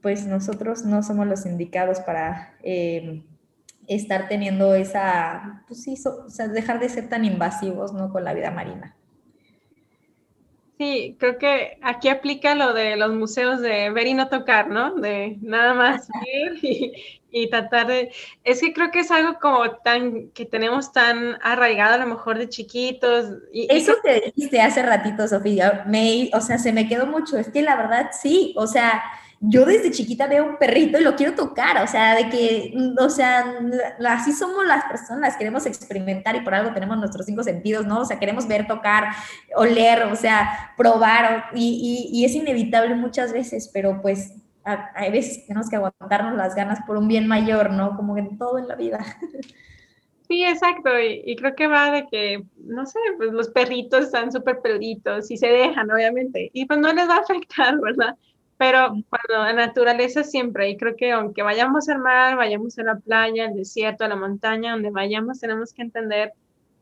pues 0.00 0.26
nosotros 0.26 0.84
no 0.84 1.02
somos 1.02 1.26
los 1.26 1.44
indicados 1.46 1.98
para 2.00 2.54
eh, 2.62 3.24
estar 3.88 4.28
teniendo 4.28 4.74
esa, 4.74 5.64
pues 5.66 5.82
sí, 5.82 5.96
o 6.06 6.28
sea, 6.28 6.46
dejar 6.46 6.78
de 6.78 6.88
ser 6.88 7.08
tan 7.08 7.24
invasivos, 7.24 7.92
¿no? 7.92 8.12
Con 8.12 8.22
la 8.22 8.34
vida 8.34 8.50
marina. 8.50 8.94
Sí, 10.76 11.16
creo 11.20 11.38
que 11.38 11.78
aquí 11.82 12.08
aplica 12.08 12.54
lo 12.56 12.72
de 12.72 12.96
los 12.96 13.12
museos 13.12 13.60
de 13.60 13.90
ver 13.90 14.08
y 14.08 14.14
no 14.14 14.28
tocar, 14.28 14.68
¿no? 14.68 14.94
De 14.96 15.38
nada 15.40 15.72
más 15.72 16.08
ver 16.26 16.58
y, 17.30 17.48
tratar 17.48 17.86
de... 17.86 18.12
Es 18.42 18.60
que 18.60 18.72
creo 18.72 18.90
que 18.90 19.00
es 19.00 19.10
algo 19.10 19.38
como 19.40 19.70
tan, 19.84 20.30
que 20.30 20.44
tenemos 20.46 20.92
tan 20.92 21.38
arraigado 21.42 21.94
a 21.94 21.98
lo 21.98 22.06
mejor 22.06 22.38
de 22.38 22.48
chiquitos. 22.48 23.26
Y, 23.52 23.68
Eso 23.70 23.94
que 24.02 24.32
dijiste 24.34 24.60
hace 24.60 24.82
ratito, 24.82 25.28
Sofía, 25.28 25.84
me, 25.86 26.30
o 26.32 26.40
sea, 26.40 26.58
se 26.58 26.72
me 26.72 26.88
quedó 26.88 27.06
mucho. 27.06 27.38
Es 27.38 27.48
que 27.50 27.62
la 27.62 27.76
verdad 27.76 28.10
sí, 28.12 28.52
o 28.56 28.66
sea, 28.66 29.02
yo 29.40 29.64
desde 29.64 29.90
chiquita 29.90 30.26
veo 30.26 30.44
un 30.46 30.56
perrito 30.56 30.98
y 30.98 31.04
lo 31.04 31.16
quiero 31.16 31.34
tocar, 31.34 31.82
o 31.82 31.86
sea, 31.86 32.14
de 32.14 32.28
que, 32.30 32.74
o 32.98 33.08
sea, 33.08 33.44
así 34.08 34.32
somos 34.32 34.66
las 34.66 34.84
personas, 34.84 35.36
queremos 35.36 35.66
experimentar 35.66 36.34
y 36.36 36.40
por 36.40 36.54
algo 36.54 36.72
tenemos 36.72 36.96
nuestros 36.98 37.26
cinco 37.26 37.42
sentidos, 37.42 37.86
¿no? 37.86 38.00
O 38.00 38.04
sea, 38.04 38.18
queremos 38.18 38.48
ver, 38.48 38.66
tocar, 38.66 39.08
oler, 39.56 40.04
o 40.04 40.16
sea, 40.16 40.72
probar, 40.76 41.46
y, 41.54 42.10
y, 42.12 42.24
es 42.24 42.34
inevitable 42.34 42.94
muchas 42.94 43.32
veces, 43.32 43.70
pero 43.72 44.00
pues 44.00 44.32
hay 44.64 45.10
veces 45.10 45.38
que 45.38 45.48
tenemos 45.48 45.68
que 45.68 45.76
aguantarnos 45.76 46.34
las 46.36 46.54
ganas 46.54 46.78
por 46.86 46.96
un 46.96 47.06
bien 47.06 47.28
mayor, 47.28 47.70
¿no? 47.70 47.96
Como 47.96 48.16
en 48.16 48.38
todo 48.38 48.58
en 48.58 48.68
la 48.68 48.76
vida. 48.76 49.04
Sí, 50.26 50.42
exacto, 50.42 50.88
y, 50.98 51.36
creo 51.36 51.54
que 51.54 51.66
va 51.66 51.90
de 51.90 52.06
que, 52.06 52.42
no 52.56 52.86
sé, 52.86 52.98
pues 53.18 53.30
los 53.30 53.50
perritos 53.50 54.06
están 54.06 54.32
súper 54.32 54.60
peluditos 54.62 55.30
y 55.30 55.36
se 55.36 55.48
dejan, 55.48 55.90
obviamente, 55.90 56.50
y 56.54 56.64
pues 56.64 56.78
no 56.78 56.92
les 56.94 57.06
va 57.06 57.16
a 57.16 57.20
afectar, 57.20 57.78
¿verdad? 57.80 58.16
Pero 58.56 58.90
bueno, 58.90 59.44
la 59.44 59.52
naturaleza 59.52 60.22
siempre, 60.22 60.70
y 60.70 60.76
creo 60.76 60.94
que 60.96 61.12
aunque 61.12 61.42
vayamos 61.42 61.88
al 61.88 61.98
mar, 61.98 62.36
vayamos 62.36 62.78
a 62.78 62.84
la 62.84 62.96
playa, 62.96 63.46
al 63.46 63.54
desierto, 63.54 64.04
a 64.04 64.08
la 64.08 64.16
montaña, 64.16 64.72
donde 64.72 64.90
vayamos, 64.90 65.40
tenemos 65.40 65.72
que 65.72 65.82
entender 65.82 66.32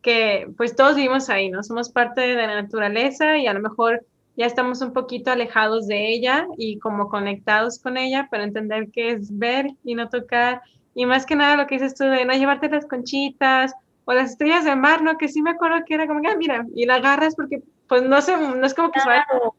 que 0.02 0.48
pues 0.56 0.76
todos 0.76 0.96
vivimos 0.96 1.30
ahí, 1.30 1.48
¿no? 1.48 1.62
Somos 1.62 1.90
parte 1.90 2.20
de 2.20 2.34
la 2.34 2.62
naturaleza 2.62 3.38
y 3.38 3.46
a 3.46 3.54
lo 3.54 3.60
mejor 3.60 4.04
ya 4.36 4.46
estamos 4.46 4.80
un 4.80 4.92
poquito 4.92 5.30
alejados 5.30 5.86
de 5.86 6.12
ella 6.12 6.46
y 6.58 6.78
como 6.78 7.08
conectados 7.08 7.78
con 7.78 7.96
ella, 7.96 8.28
pero 8.30 8.44
entender 8.44 8.90
que 8.90 9.12
es 9.12 9.36
ver 9.38 9.66
y 9.84 9.94
no 9.94 10.08
tocar. 10.08 10.62
Y 10.94 11.06
más 11.06 11.26
que 11.26 11.36
nada 11.36 11.56
lo 11.56 11.66
que 11.66 11.76
dices 11.76 11.94
tú 11.94 12.04
de 12.04 12.24
no 12.24 12.32
llevarte 12.34 12.68
las 12.68 12.86
conchitas 12.86 13.72
o 14.04 14.12
las 14.12 14.32
estrellas 14.32 14.64
de 14.64 14.76
mar, 14.76 15.02
¿no? 15.02 15.16
Que 15.16 15.28
sí 15.28 15.42
me 15.42 15.50
acuerdo 15.50 15.84
que 15.86 15.94
era 15.94 16.06
como, 16.06 16.20
ah, 16.28 16.36
mira, 16.36 16.66
y 16.74 16.86
la 16.86 16.96
agarras 16.96 17.34
porque 17.36 17.62
pues 17.92 18.04
no, 18.04 18.22
sé, 18.22 18.34
no 18.38 18.64
es 18.64 18.72
como 18.72 18.90
que 18.90 19.00
claro, 19.00 19.54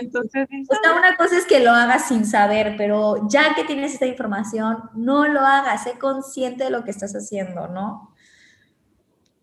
entonces, 0.00 0.48
o 0.70 0.74
sea, 0.74 0.94
una 0.96 1.18
cosa 1.18 1.36
es 1.36 1.44
que 1.44 1.60
lo 1.60 1.70
hagas 1.70 2.08
sin 2.08 2.24
saber, 2.24 2.76
pero 2.78 3.28
ya 3.28 3.54
que 3.54 3.64
tienes 3.64 3.92
esta 3.92 4.06
información, 4.06 4.88
no 4.94 5.28
lo 5.28 5.40
hagas, 5.40 5.82
sé 5.82 5.98
consciente 5.98 6.64
de 6.64 6.70
lo 6.70 6.84
que 6.84 6.90
estás 6.90 7.12
haciendo, 7.12 7.68
¿no? 7.68 8.14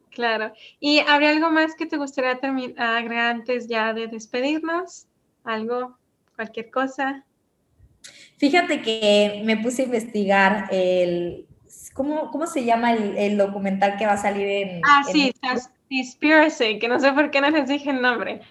Claro. 0.10 0.54
¿Y 0.80 1.02
habría 1.02 1.30
algo 1.30 1.52
más 1.52 1.76
que 1.76 1.86
te 1.86 1.98
gustaría 1.98 2.32
agregar 2.32 3.36
antes 3.36 3.68
ya 3.68 3.93
de 3.93 4.08
despedirnos? 4.08 5.06
¿Algo? 5.43 6.00
¿Cualquier 6.36 6.72
cosa? 6.72 7.26
Fíjate 8.38 8.82
que 8.82 9.43
me 9.46 9.58
puse 9.58 9.84
a 9.84 9.86
investigar 9.86 10.68
el... 10.72 11.46
¿Cómo, 11.93 12.30
cómo 12.32 12.47
se 12.47 12.65
llama 12.65 12.93
el, 12.93 13.38
documental 13.38 13.97
que 13.97 14.05
va 14.05 14.13
a 14.13 14.17
salir 14.17 14.47
en... 14.47 14.82
Ah, 14.84 15.03
sí, 15.09 15.34
Conspiracy, 15.89 16.80
que 16.80 16.88
no 16.88 16.99
sé 16.99 17.11
por 17.13 17.30
qué 17.30 17.41
no 17.41 17.49
les 17.51 17.67
dije 17.67 17.91
el 17.91 18.01
nombre. 18.01 18.41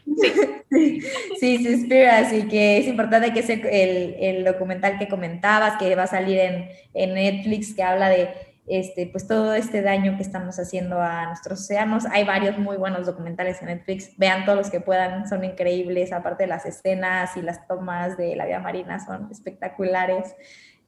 Sí, 0.70 1.00
sí, 1.40 1.64
Conspiracy, 1.64 2.46
que 2.48 2.78
es 2.78 2.86
importante 2.86 3.32
que 3.32 3.40
ese, 3.40 3.54
el, 3.54 4.16
el, 4.20 4.44
documental 4.44 4.98
que 4.98 5.08
comentabas, 5.08 5.76
que 5.78 5.94
va 5.96 6.04
a 6.04 6.06
salir 6.06 6.38
en, 6.38 6.68
en, 6.94 7.14
Netflix, 7.14 7.74
que 7.74 7.82
habla 7.82 8.08
de 8.08 8.30
este, 8.66 9.06
pues 9.06 9.26
todo 9.26 9.54
este 9.54 9.82
daño 9.82 10.16
que 10.16 10.22
estamos 10.22 10.58
haciendo 10.58 11.00
a 11.00 11.26
nuestros 11.26 11.60
océanos. 11.60 12.06
Hay 12.06 12.24
varios 12.24 12.56
muy 12.56 12.76
buenos 12.76 13.04
documentales 13.06 13.60
en 13.60 13.68
Netflix, 13.68 14.16
vean 14.16 14.44
todos 14.44 14.56
los 14.56 14.70
que 14.70 14.80
puedan, 14.80 15.28
son 15.28 15.44
increíbles, 15.44 16.12
aparte 16.12 16.44
de 16.44 16.48
las 16.48 16.64
escenas 16.64 17.36
y 17.36 17.42
las 17.42 17.66
tomas 17.66 18.16
de 18.16 18.36
la 18.36 18.46
vida 18.46 18.60
marina 18.60 19.04
son 19.04 19.28
espectaculares. 19.30 20.34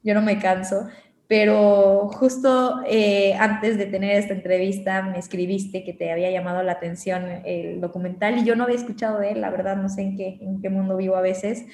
Yo 0.01 0.13
no 0.13 0.21
me 0.21 0.39
canso 0.39 0.87
pero 1.27 2.07
justo 2.13 2.81
eh, 2.87 3.33
antes 3.37 3.77
de 3.77 3.85
tener 3.85 4.17
esta 4.17 4.33
entrevista 4.33 5.01
me 5.01 5.19
escribiste 5.19 5.83
que 5.83 5.93
te 5.93 6.11
había 6.11 6.31
llamado 6.31 6.63
la 6.63 6.73
atención 6.73 7.25
el 7.43 7.81
documental 7.81 8.37
y 8.37 8.45
yo 8.45 8.55
no 8.55 8.63
había 8.63 8.77
escuchado 8.77 9.19
de 9.19 9.31
él, 9.31 9.41
la 9.41 9.49
verdad 9.49 9.75
no 9.75 9.89
sé 9.89 10.01
en 10.03 10.61
qué, 10.61 10.69
mundo 10.69 10.95
vivo 10.95 11.15
a 11.15 11.21
veces, 11.21 11.65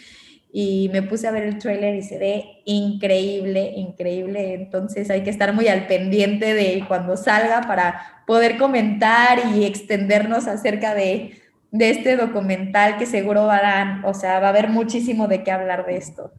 y 0.51 0.89
me 0.93 1.01
puse 1.01 1.27
a 1.27 1.31
ver 1.31 1.43
el 1.43 1.57
tráiler 1.57 1.95
y 1.95 2.03
se 2.03 2.19
ve 2.19 2.45
increíble, 2.65 3.73
increíble, 3.75 4.53
entonces 4.53 5.09
hay 5.09 5.23
que 5.23 5.29
estar 5.29 5.53
muy 5.53 5.67
al 5.67 5.87
pendiente 5.87 6.53
de 6.53 6.83
cuando 6.87 7.17
salga 7.17 7.61
para 7.61 8.23
poder 8.27 8.57
comentar 8.57 9.39
y 9.55 9.65
extendernos 9.65 10.47
acerca 10.47 10.93
de, 10.95 11.41
de 11.71 11.89
este 11.89 12.17
documental 12.17 12.97
que 12.97 13.07
seguro 13.07 13.45
va 13.45 13.57
a, 13.57 14.01
o 14.05 14.13
sea, 14.13 14.39
va 14.39 14.47
a 14.47 14.49
haber 14.49 14.69
muchísimo 14.69 15.27
de 15.27 15.43
qué 15.43 15.51
hablar 15.51 15.85
de 15.85 15.97
esto. 15.97 16.31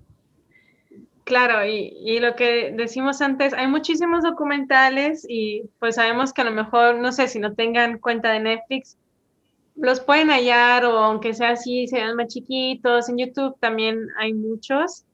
Claro, 1.25 1.65
y, 1.65 1.97
y, 2.05 2.19
lo 2.19 2.37
que 2.37 2.73
decimos 2.77 3.23
antes, 3.23 3.55
hay 3.55 3.67
muchísimos 3.67 4.23
documentales 4.23 5.25
y 5.27 5.63
pues 5.79 5.95
sabemos 5.95 6.35
que 6.35 6.43
a 6.43 6.45
lo 6.45 6.51
mejor, 6.51 6.97
no 6.97 7.13
sé, 7.13 7.29
si 7.29 7.39
no 7.39 7.55
tengan 7.55 7.99
cuenta 7.99 8.31
de 8.31 8.41
Netflix, 8.41 8.99
los 9.75 10.01
pueden 10.01 10.29
hallar 10.29 10.85
o 10.85 10.99
aunque 10.99 11.33
sea 11.35 11.51
así, 11.51 11.89
sean 11.89 12.17
más 12.17 12.29
chiquitos, 12.29 13.09
en 13.09 13.19
YouTube 13.19 13.57
también 13.59 14.09
hay 14.19 14.35
muchos 14.35 15.05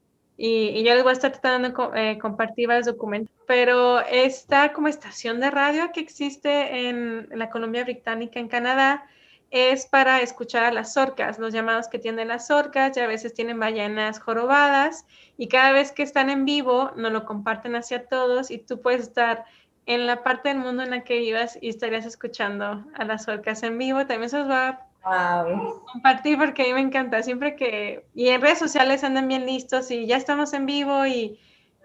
y, 0.43 0.83
yo 0.85 0.95
les 0.95 1.03
voy 1.03 1.11
a 1.11 1.13
estar 1.13 1.33
tratando 1.33 1.91
de 1.91 2.13
eh, 2.13 2.19
compartir 2.19 2.67
varios 2.67 2.87
documentos, 2.87 3.35
pero 3.47 4.01
esta 4.01 4.73
como 4.73 4.89
estación 4.89 5.39
de 5.39 5.51
radio 5.51 5.91
que 5.93 6.01
existe 6.01 6.89
en 6.89 7.29
la 7.31 7.51
Columbia 7.51 7.85
Británica 7.85 8.41
en 8.41 8.49
Canadá, 8.49 9.07
es 9.51 9.85
para 9.87 10.23
escuchar 10.23 10.65
a 10.65 10.73
las 10.73 10.97
orcas, 10.97 11.39
los 11.39 11.53
llamados 11.53 11.89
que 11.89 11.99
tienen 11.99 12.29
las 12.29 12.51
orcas, 12.51 12.97
y 12.97 13.01
a 13.01 13.07
veces 13.07 13.35
tienen 13.35 13.61
ballenas 13.61 14.19
jorobadas, 14.19 15.05
y 15.41 15.49
cada 15.49 15.73
vez 15.73 15.91
que 15.91 16.03
están 16.03 16.29
en 16.31 16.45
vivo, 16.45 16.93
nos 16.97 17.13
lo 17.13 17.25
comparten 17.25 17.75
hacia 17.75 18.07
todos, 18.07 18.51
y 18.51 18.59
tú 18.59 18.81
puedes 18.81 19.01
estar 19.01 19.45
en 19.87 20.07
la 20.07 20.23
parte 20.23 20.51
del 20.51 20.59
mundo 20.59 20.83
en 20.83 20.91
la 20.91 21.03
que 21.03 21.19
vivas 21.19 21.59
y 21.61 21.71
estarías 21.71 22.07
escuchando 22.07 22.85
a 22.95 23.05
las 23.05 23.27
orcas 23.27 23.63
en 23.63 23.79
vivo. 23.79 24.07
También 24.07 24.31
se 24.31 24.39
los 24.39 24.51
va 24.51 24.87
a 25.03 25.45
compartir 25.93 26.39
porque 26.39 26.63
a 26.63 26.67
mí 26.67 26.75
me 26.75 26.81
encanta. 26.81 27.23
Siempre 27.23 27.57
que, 27.57 28.05
y 28.15 28.29
en 28.29 28.41
redes 28.41 28.59
sociales 28.59 29.03
andan 29.03 29.27
bien 29.27 29.47
listos 29.47 29.91
y 29.91 30.07
ya 30.07 30.17
estamos 30.17 30.53
en 30.53 30.67
vivo 30.67 31.07
y 31.07 31.41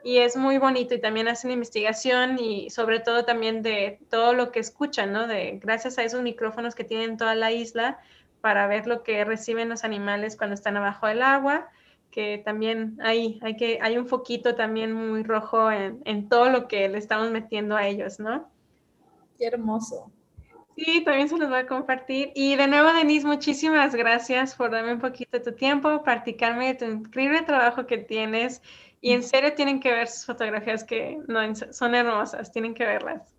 y 0.05 0.19
es 0.19 0.37
muy 0.37 0.59
bonito 0.59 0.93
y 0.93 1.01
también 1.01 1.27
hacen 1.27 1.49
investigación 1.49 2.37
y 2.37 2.69
sobre 2.69 2.99
todo 2.99 3.25
también 3.25 3.63
de 3.63 3.97
todo 4.11 4.33
lo 4.33 4.51
que 4.51 4.59
escuchan, 4.59 5.11
¿no? 5.11 5.25
De 5.25 5.59
gracias 5.63 5.97
a 5.97 6.03
esos 6.03 6.21
micrófonos 6.21 6.75
que 6.75 6.83
tienen 6.83 7.17
toda 7.17 7.33
la 7.33 7.51
isla 7.51 7.97
para 8.39 8.67
ver 8.67 8.85
lo 8.85 9.01
que 9.01 9.25
reciben 9.25 9.67
los 9.67 9.83
animales 9.83 10.37
cuando 10.37 10.53
están 10.53 10.77
abajo 10.77 11.07
del 11.07 11.23
agua, 11.23 11.71
que 12.15 12.41
también 12.45 12.97
hay, 13.01 13.39
hay, 13.41 13.57
que, 13.57 13.77
hay 13.81 13.97
un 13.97 14.07
foquito 14.07 14.55
también 14.55 14.93
muy 14.93 15.21
rojo 15.23 15.69
en, 15.69 16.01
en 16.05 16.29
todo 16.29 16.49
lo 16.49 16.69
que 16.69 16.87
le 16.87 16.97
estamos 16.97 17.29
metiendo 17.29 17.75
a 17.75 17.85
ellos, 17.85 18.21
¿no? 18.21 18.49
Qué 19.37 19.47
hermoso. 19.47 20.13
Sí, 20.77 21.03
también 21.03 21.27
se 21.27 21.37
los 21.37 21.49
voy 21.49 21.59
a 21.59 21.67
compartir. 21.67 22.31
Y 22.33 22.55
de 22.55 22.67
nuevo, 22.67 22.93
Denise, 22.93 23.27
muchísimas 23.27 23.93
gracias 23.93 24.55
por 24.55 24.71
darme 24.71 24.93
un 24.93 25.01
poquito 25.01 25.37
de 25.37 25.43
tu 25.43 25.53
tiempo, 25.53 26.03
practicarme 26.03 26.67
de 26.67 26.75
tu 26.75 26.85
increíble 26.85 27.41
trabajo 27.41 27.85
que 27.85 27.97
tienes 27.97 28.61
y 29.01 29.11
en 29.11 29.21
serio 29.21 29.53
tienen 29.53 29.81
que 29.81 29.91
ver 29.91 30.07
sus 30.07 30.25
fotografías 30.25 30.85
que 30.85 31.19
no, 31.27 31.39
son 31.53 31.95
hermosas, 31.95 32.49
tienen 32.49 32.73
que 32.73 32.85
verlas. 32.85 33.35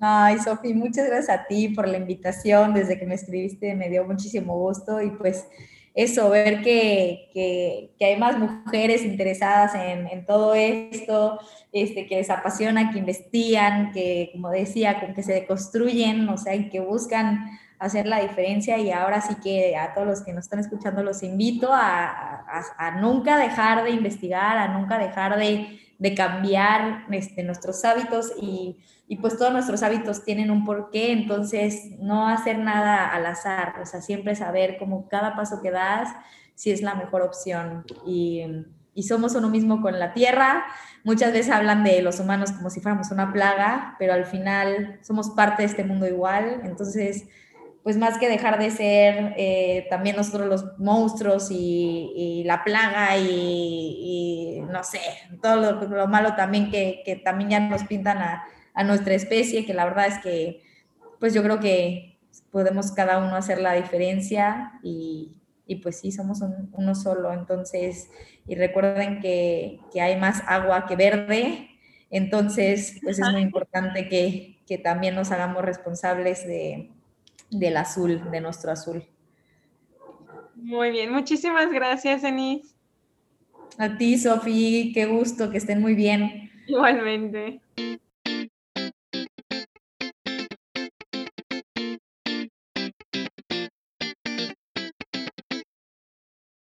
Ay, 0.00 0.38
Sofi, 0.38 0.72
muchas 0.72 1.06
gracias 1.06 1.38
a 1.38 1.46
ti 1.46 1.68
por 1.68 1.86
la 1.86 1.98
invitación. 1.98 2.72
Desde 2.72 2.98
que 2.98 3.04
me 3.04 3.16
escribiste 3.16 3.74
me 3.74 3.90
dio 3.90 4.04
muchísimo 4.04 4.58
gusto 4.58 5.02
y 5.02 5.10
pues 5.10 5.46
eso, 5.94 6.28
ver 6.28 6.60
que, 6.62 7.30
que, 7.32 8.04
hay 8.04 8.16
más 8.16 8.36
mujeres 8.36 9.04
interesadas 9.04 9.76
en, 9.76 10.08
en, 10.08 10.26
todo 10.26 10.54
esto, 10.54 11.38
este, 11.72 12.06
que 12.06 12.16
les 12.16 12.30
apasiona, 12.30 12.90
que 12.90 12.98
investigan, 12.98 13.92
que, 13.92 14.30
como 14.32 14.50
decía, 14.50 15.14
que 15.14 15.22
se 15.22 15.32
deconstruyen, 15.32 16.28
o 16.28 16.36
sea, 16.36 16.56
y 16.56 16.68
que 16.68 16.80
buscan 16.80 17.46
hacer 17.78 18.06
la 18.06 18.20
diferencia. 18.20 18.76
Y 18.78 18.90
ahora 18.90 19.20
sí 19.20 19.36
que 19.42 19.76
a 19.76 19.94
todos 19.94 20.06
los 20.06 20.22
que 20.22 20.32
nos 20.32 20.44
están 20.44 20.58
escuchando 20.58 21.02
los 21.04 21.22
invito 21.22 21.72
a, 21.72 22.44
a, 22.76 22.90
nunca 23.00 23.38
dejar 23.38 23.84
de 23.84 23.90
investigar, 23.90 24.58
a 24.58 24.68
nunca 24.68 24.98
dejar 24.98 25.38
de, 25.38 25.80
de 26.04 26.14
cambiar 26.14 27.06
este, 27.12 27.42
nuestros 27.44 27.82
hábitos 27.86 28.30
y, 28.38 28.76
y, 29.08 29.16
pues 29.16 29.38
todos 29.38 29.54
nuestros 29.54 29.82
hábitos 29.82 30.22
tienen 30.22 30.50
un 30.50 30.66
porqué, 30.66 31.12
entonces 31.12 31.92
no 31.98 32.28
hacer 32.28 32.58
nada 32.58 33.08
al 33.08 33.24
azar, 33.24 33.76
o 33.80 33.86
sea, 33.86 34.02
siempre 34.02 34.34
saber 34.34 34.76
como 34.76 35.08
cada 35.08 35.34
paso 35.34 35.62
que 35.62 35.70
das 35.70 36.10
si 36.54 36.70
es 36.72 36.82
la 36.82 36.94
mejor 36.94 37.22
opción 37.22 37.86
y, 38.06 38.42
y 38.92 39.04
somos 39.04 39.34
uno 39.34 39.48
mismo 39.48 39.80
con 39.80 39.98
la 39.98 40.12
tierra. 40.12 40.66
Muchas 41.04 41.32
veces 41.32 41.50
hablan 41.50 41.84
de 41.84 42.02
los 42.02 42.20
humanos 42.20 42.52
como 42.52 42.68
si 42.68 42.82
fuéramos 42.82 43.10
una 43.10 43.32
plaga, 43.32 43.96
pero 43.98 44.12
al 44.12 44.26
final 44.26 44.98
somos 45.00 45.30
parte 45.30 45.62
de 45.62 45.68
este 45.68 45.84
mundo 45.84 46.06
igual, 46.06 46.60
entonces 46.64 47.28
pues 47.84 47.98
más 47.98 48.16
que 48.16 48.30
dejar 48.30 48.58
de 48.58 48.70
ser 48.70 49.34
eh, 49.36 49.86
también 49.90 50.16
nosotros 50.16 50.48
los 50.48 50.78
monstruos 50.78 51.48
y, 51.50 52.42
la 52.46 52.64
plaga 52.64 53.16
y, 53.18 54.62
no 54.70 54.82
sé, 54.82 55.00
todo 55.42 55.86
lo, 55.86 56.06
malo 56.08 56.34
también 56.34 56.70
que, 56.70 57.20
también 57.22 57.50
ya 57.50 57.60
nos 57.60 57.84
pintan 57.84 58.18
a, 58.18 58.84
nuestra 58.84 59.14
especie, 59.14 59.66
que 59.66 59.74
la 59.74 59.84
verdad 59.84 60.06
es 60.06 60.18
que 60.18 60.62
pues 61.20 61.32
yo 61.32 61.42
creo 61.42 61.60
que 61.60 62.18
podemos 62.50 62.90
cada 62.90 63.18
uno 63.18 63.36
hacer 63.36 63.60
la 63.60 63.74
diferencia 63.74 64.72
y, 64.82 65.38
pues 65.82 66.00
sí, 66.00 66.10
somos 66.10 66.40
uno 66.72 66.94
solo, 66.94 67.34
entonces, 67.34 68.08
y 68.46 68.54
recuerden 68.54 69.20
que, 69.20 69.78
hay 70.00 70.16
más 70.16 70.42
agua 70.46 70.86
que 70.86 70.96
verde, 70.96 71.68
entonces 72.10 72.98
pues 73.02 73.18
es 73.18 73.30
muy 73.30 73.42
importante 73.42 74.08
que, 74.08 74.62
que 74.66 74.78
también 74.78 75.14
nos 75.14 75.30
hagamos 75.32 75.62
responsables 75.62 76.46
de 76.46 76.93
del 77.50 77.76
azul, 77.76 78.30
de 78.30 78.40
nuestro 78.40 78.70
azul. 78.72 79.04
Muy 80.54 80.90
bien, 80.90 81.12
muchísimas 81.12 81.70
gracias, 81.70 82.24
Enis. 82.24 82.74
A 83.78 83.96
ti, 83.96 84.18
Sofi, 84.18 84.92
qué 84.94 85.06
gusto, 85.06 85.50
que 85.50 85.58
estén 85.58 85.80
muy 85.80 85.94
bien. 85.94 86.50
Igualmente. 86.66 87.60